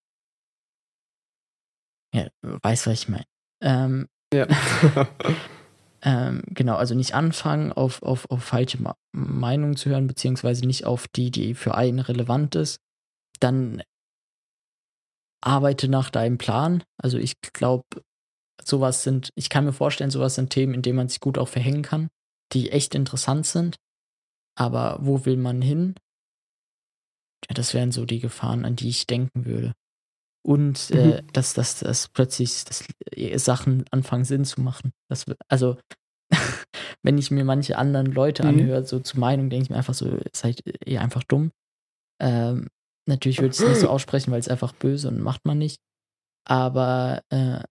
ja, 2.13 2.29
weiß, 2.43 2.87
was 2.87 3.03
ich 3.03 3.09
meine. 3.09 3.27
Ähm, 3.63 4.09
ja. 4.33 4.47
Ähm, 6.03 6.43
genau, 6.47 6.77
also 6.77 6.95
nicht 6.95 7.15
anfangen, 7.15 7.73
auf, 7.73 8.03
auf, 8.03 8.31
auf 8.31 8.43
falsche 8.43 8.79
Meinungen 9.13 9.77
zu 9.77 9.91
hören, 9.91 10.07
beziehungsweise 10.07 10.67
nicht 10.67 10.87
auf 10.87 11.09
die, 11.09 11.31
die 11.31 11.55
für 11.55 11.75
einen 11.75 11.99
relevant 11.99 12.55
ist. 12.55 12.81
Dann 13.39 13.83
arbeite 15.43 15.89
nach 15.89 16.11
deinem 16.11 16.39
Plan. 16.39 16.83
Also 16.97 17.19
ich 17.19 17.35
glaube, 17.53 17.85
sowas 18.63 19.03
sind, 19.03 19.31
ich 19.35 19.51
kann 19.51 19.65
mir 19.65 19.73
vorstellen, 19.73 20.11
sowas 20.11 20.35
sind 20.35 20.51
Themen, 20.51 20.75
in 20.75 20.83
denen 20.83 20.97
man 20.97 21.09
sich 21.09 21.21
gut 21.21 21.39
auch 21.39 21.49
verhängen 21.49 21.83
kann, 21.83 22.09
die 22.53 22.71
echt 22.71 22.95
interessant 22.95 23.47
sind. 23.47 23.77
Aber 24.61 24.99
wo 25.01 25.25
will 25.25 25.39
man 25.39 25.63
hin? 25.63 25.95
Ja, 27.49 27.55
das 27.55 27.73
wären 27.73 27.93
so 27.93 28.05
die 28.05 28.21
Gefahren, 28.21 28.67
an 28.67 28.77
die 28.77 28.91
ich 28.91 29.07
denken 29.07 29.47
würde. 29.47 29.73
Und 30.47 30.91
äh, 30.91 31.23
mhm. 31.23 31.33
dass, 31.33 31.55
dass, 31.55 31.79
dass 31.79 32.09
plötzlich 32.09 32.67
dass 32.67 32.85
äh, 33.13 33.39
Sachen 33.39 33.87
anfangen 33.91 34.27
Sinn 34.27 34.45
zu 34.45 34.61
machen. 34.61 34.93
Das, 35.09 35.25
also, 35.49 35.79
wenn 37.03 37.17
ich 37.17 37.31
mir 37.31 37.45
manche 37.45 37.79
anderen 37.79 38.13
Leute 38.13 38.43
mhm. 38.43 38.49
anhöre, 38.51 38.85
so 38.85 39.01
zur 39.01 39.19
Meinung, 39.19 39.49
denke 39.49 39.65
ich 39.65 39.71
mir 39.71 39.77
einfach 39.77 39.95
so, 39.95 40.19
seid 40.35 40.61
ihr 40.85 41.01
einfach 41.01 41.25
dumm. 41.25 41.53
Ähm, 42.21 42.69
natürlich 43.09 43.39
würde 43.39 43.55
ich 43.55 43.61
es 43.61 43.67
nicht 43.67 43.81
so 43.81 43.89
aussprechen, 43.91 44.31
weil 44.31 44.41
es 44.41 44.49
einfach 44.49 44.75
böse 44.75 45.09
und 45.09 45.21
macht 45.21 45.47
man 45.47 45.57
nicht. 45.57 45.81
Aber 46.47 47.23
äh, 47.31 47.63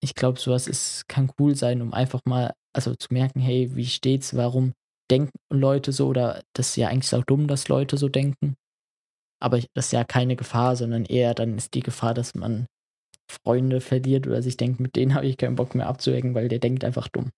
ich 0.00 0.14
glaube, 0.14 0.40
sowas 0.40 0.66
ist, 0.66 1.08
kann 1.08 1.30
cool 1.38 1.56
sein, 1.56 1.82
um 1.82 1.92
einfach 1.92 2.22
mal, 2.24 2.54
also 2.74 2.94
zu 2.94 3.08
merken, 3.12 3.40
hey, 3.40 3.76
wie 3.76 3.84
steht's, 3.84 4.34
warum 4.34 4.72
denken 5.10 5.38
Leute 5.50 5.92
so 5.92 6.08
oder 6.08 6.42
das 6.52 6.68
ist 6.68 6.76
ja 6.76 6.88
eigentlich 6.88 7.14
auch 7.14 7.24
dumm, 7.24 7.46
dass 7.46 7.68
Leute 7.68 7.96
so 7.96 8.08
denken. 8.08 8.56
Aber 9.40 9.60
das 9.74 9.86
ist 9.86 9.92
ja 9.92 10.04
keine 10.04 10.36
Gefahr, 10.36 10.76
sondern 10.76 11.04
eher 11.04 11.34
dann 11.34 11.56
ist 11.56 11.74
die 11.74 11.82
Gefahr, 11.82 12.14
dass 12.14 12.34
man 12.34 12.66
Freunde 13.28 13.80
verliert 13.80 14.26
oder 14.26 14.42
sich 14.42 14.56
denkt, 14.56 14.80
mit 14.80 14.96
denen 14.96 15.14
habe 15.14 15.26
ich 15.26 15.36
keinen 15.36 15.56
Bock 15.56 15.74
mehr 15.74 15.88
abzuhängen, 15.88 16.34
weil 16.34 16.48
der 16.48 16.58
denkt 16.58 16.84
einfach 16.84 17.08
dumm. 17.08 17.30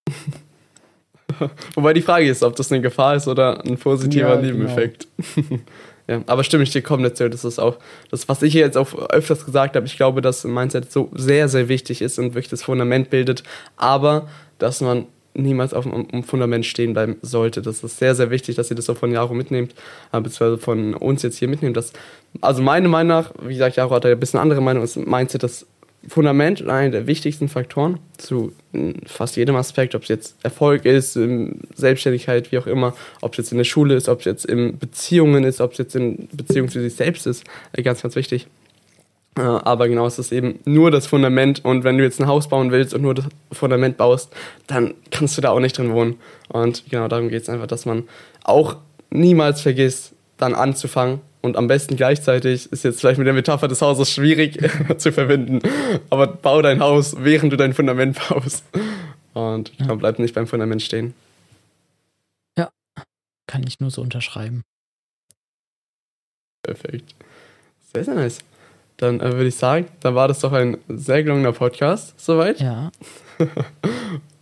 Wobei 1.75 1.93
die 1.93 2.03
Frage 2.03 2.29
ist, 2.29 2.43
ob 2.43 2.57
das 2.57 2.73
eine 2.73 2.81
Gefahr 2.81 3.15
ist 3.15 3.29
oder 3.29 3.65
ein 3.65 3.77
positiver 3.77 4.37
ja, 4.37 4.41
Nebeneffekt. 4.41 5.09
Genau. 5.35 5.61
ja, 6.09 6.23
aber 6.27 6.45
stimme 6.45 6.63
ich 6.63 6.71
dir 6.71 6.83
komplett 6.83 7.17
zu. 7.17 7.29
Das 7.29 7.45
ist 7.45 7.59
auch 7.59 7.79
das, 8.11 8.29
was 8.29 8.43
ich 8.43 8.55
jetzt 8.55 8.77
auch 8.77 8.95
öfters 9.11 9.45
gesagt 9.45 9.77
habe. 9.77 9.87
Ich 9.87 9.97
glaube, 9.97 10.23
dass 10.23 10.45
Mindset 10.45 10.91
so 10.91 11.11
sehr, 11.15 11.49
sehr 11.49 11.69
wichtig 11.69 12.01
ist 12.03 12.19
und 12.19 12.35
wirklich 12.35 12.49
das 12.49 12.63
Fundament 12.63 13.11
bildet. 13.11 13.43
Aber, 13.77 14.29
dass 14.59 14.81
man 14.81 15.07
niemals 15.35 15.73
auf 15.75 15.85
dem 15.85 16.23
Fundament 16.25 16.67
stehen 16.67 16.93
bleiben 16.93 17.17
sollte. 17.23 17.63
Das 17.63 17.85
ist 17.85 17.99
sehr, 17.99 18.15
sehr 18.15 18.31
wichtig, 18.31 18.57
dass 18.57 18.71
ihr 18.71 18.77
das 18.77 18.91
auch 18.91 18.97
von 18.97 19.13
Jaro 19.13 19.35
mitnehmt, 19.35 19.75
äh, 20.13 20.21
beziehungsweise 20.21 20.59
von 20.59 20.95
uns 20.95 21.23
jetzt 21.23 21.39
hier 21.39 21.49
mitnehmt. 21.49 21.77
Dass, 21.77 21.93
also 22.41 22.63
meine 22.63 22.89
Meinung 22.89 23.09
nach, 23.09 23.33
wie 23.43 23.55
gesagt, 23.55 23.77
Jaro 23.77 23.95
hat 23.95 24.07
ein 24.07 24.19
bisschen 24.19 24.41
andere 24.41 24.61
Meinung, 24.61 24.83
ist 24.83 24.97
Mindset 24.97 25.43
das 25.43 25.67
Fundament 26.07 26.63
und 26.63 26.71
einer 26.71 26.91
der 26.91 27.07
wichtigsten 27.07 27.49
Faktoren 27.49 27.99
zu 28.17 28.53
fast 29.07 29.37
jedem 29.37 29.57
Aspekt, 29.57 29.95
ob 29.95 30.03
es 30.03 30.09
jetzt 30.09 30.37
Erfolg 30.43 30.85
ist, 30.85 31.19
Selbstständigkeit, 31.75 32.53
wie 32.53 32.59
auch 32.59 32.67
immer, 32.67 32.95
ob 33.21 33.33
es 33.33 33.39
jetzt 33.39 33.53
in 33.53 33.59
der 33.59 33.65
Schule 33.65 33.95
ist, 33.95 34.09
ob 34.09 34.21
es 34.21 34.25
jetzt 34.25 34.47
in 34.47 34.79
Beziehungen 34.79 35.45
ist, 35.45 35.61
ob 35.61 35.73
es 35.73 35.79
jetzt 35.79 35.97
in 35.97 36.29
Beziehung 36.33 36.69
zu 36.69 36.81
sich 36.81 36.95
selbst 36.95 37.27
ist, 37.27 37.45
äh, 37.73 37.83
ganz, 37.83 38.03
ganz 38.03 38.15
wichtig. 38.15 38.47
Äh, 39.39 39.43
aber 39.43 39.89
genau, 39.89 40.07
es 40.07 40.19
ist 40.19 40.33
eben 40.33 40.59
nur 40.65 40.91
das 40.91 41.07
Fundament 41.07 41.65
und 41.65 41.85
wenn 41.85 41.97
du 41.97 42.03
jetzt 42.03 42.21
ein 42.21 42.27
Haus 42.27 42.49
bauen 42.49 42.73
willst 42.73 42.93
und 42.93 43.03
nur 43.03 43.15
das 43.15 43.27
Fundament 43.53 43.97
baust, 43.97 44.35
dann 44.67 44.95
kannst 45.11 45.37
du 45.37 45.41
da 45.41 45.51
auch 45.51 45.61
nicht 45.61 45.79
drin 45.79 45.93
wohnen. 45.93 46.19
Und 46.49 46.91
genau 46.91 47.07
darum 47.07 47.29
geht 47.29 47.43
es 47.43 47.49
einfach, 47.49 47.69
dass 47.69 47.87
man 47.87 48.09
auch 48.43 48.77
niemals 49.11 49.61
vergisst, 49.61 50.15
dann 50.39 50.55
anzufangen 50.55 51.21
und 51.41 51.57
am 51.57 51.69
besten 51.69 51.97
gleichzeitig 51.97 52.71
ist 52.73 52.83
jetzt 52.85 53.01
vielleicht 53.01 53.19
mit 53.19 53.27
der 53.27 53.35
Metapher 53.35 53.69
des 53.69 53.81
Hauses 53.81 54.11
schwierig 54.11 54.59
zu 54.99 55.13
verbinden, 55.13 55.61
aber 56.11 56.27
bau 56.27 56.61
dein 56.61 56.81
Haus, 56.81 57.17
während 57.19 57.53
du 57.53 57.57
dein 57.57 57.75
Fundament 57.75 58.19
baust. 58.29 58.65
Und 59.35 59.73
ja. 59.79 59.95
bleib 59.95 60.19
nicht 60.19 60.35
beim 60.35 60.49
Fundament 60.49 60.83
stehen. 60.83 61.15
Ja, 62.57 62.71
kann 63.47 63.65
ich 63.67 63.79
nur 63.79 63.91
so 63.91 64.03
unterschreiben. 64.03 64.65
Perfekt. 66.65 67.15
Sehr, 67.93 68.05
sehr 68.05 68.15
nice. 68.15 68.41
Dann 68.99 69.21
äh, 69.21 69.33
würde 69.33 69.47
ich 69.47 69.57
sagen, 69.57 69.87
dann 70.01 70.15
war 70.15 70.29
das 70.29 70.41
doch 70.41 70.53
ein 70.53 70.77
sehr 70.89 71.23
gelungener 71.23 71.53
Podcast, 71.53 72.15
soweit. 72.21 72.61
Ja. 72.61 72.91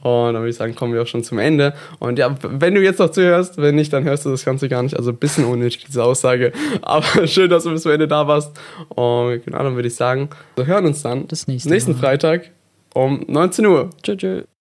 Und 0.02 0.34
dann 0.34 0.36
würde 0.36 0.50
ich 0.50 0.56
sagen, 0.56 0.74
kommen 0.74 0.94
wir 0.94 1.02
auch 1.02 1.06
schon 1.06 1.24
zum 1.24 1.38
Ende. 1.38 1.74
Und 1.98 2.18
ja, 2.18 2.34
wenn 2.42 2.74
du 2.74 2.80
jetzt 2.80 3.00
noch 3.00 3.10
zuhörst, 3.10 3.58
wenn 3.58 3.74
nicht, 3.74 3.92
dann 3.92 4.04
hörst 4.04 4.24
du 4.24 4.30
das 4.30 4.44
Ganze 4.44 4.68
gar 4.68 4.82
nicht. 4.82 4.96
Also 4.96 5.10
ein 5.10 5.16
bisschen 5.16 5.44
unnötig, 5.44 5.84
diese 5.84 6.04
Aussage. 6.04 6.52
Aber 6.82 7.26
schön, 7.26 7.50
dass 7.50 7.64
du 7.64 7.70
bis 7.70 7.82
zum 7.82 7.92
Ende 7.92 8.06
da 8.06 8.28
warst. 8.28 8.56
Und 8.90 9.44
genau, 9.44 9.62
dann 9.62 9.74
würde 9.74 9.88
ich 9.88 9.96
sagen, 9.96 10.28
wir 10.54 10.66
hören 10.66 10.86
uns 10.86 11.02
dann 11.02 11.26
nächste 11.46 11.68
nächsten 11.68 11.92
Mal. 11.92 11.98
Freitag 11.98 12.50
um 12.94 13.24
19 13.26 13.66
Uhr. 13.66 13.90
Tschüss. 14.02 14.55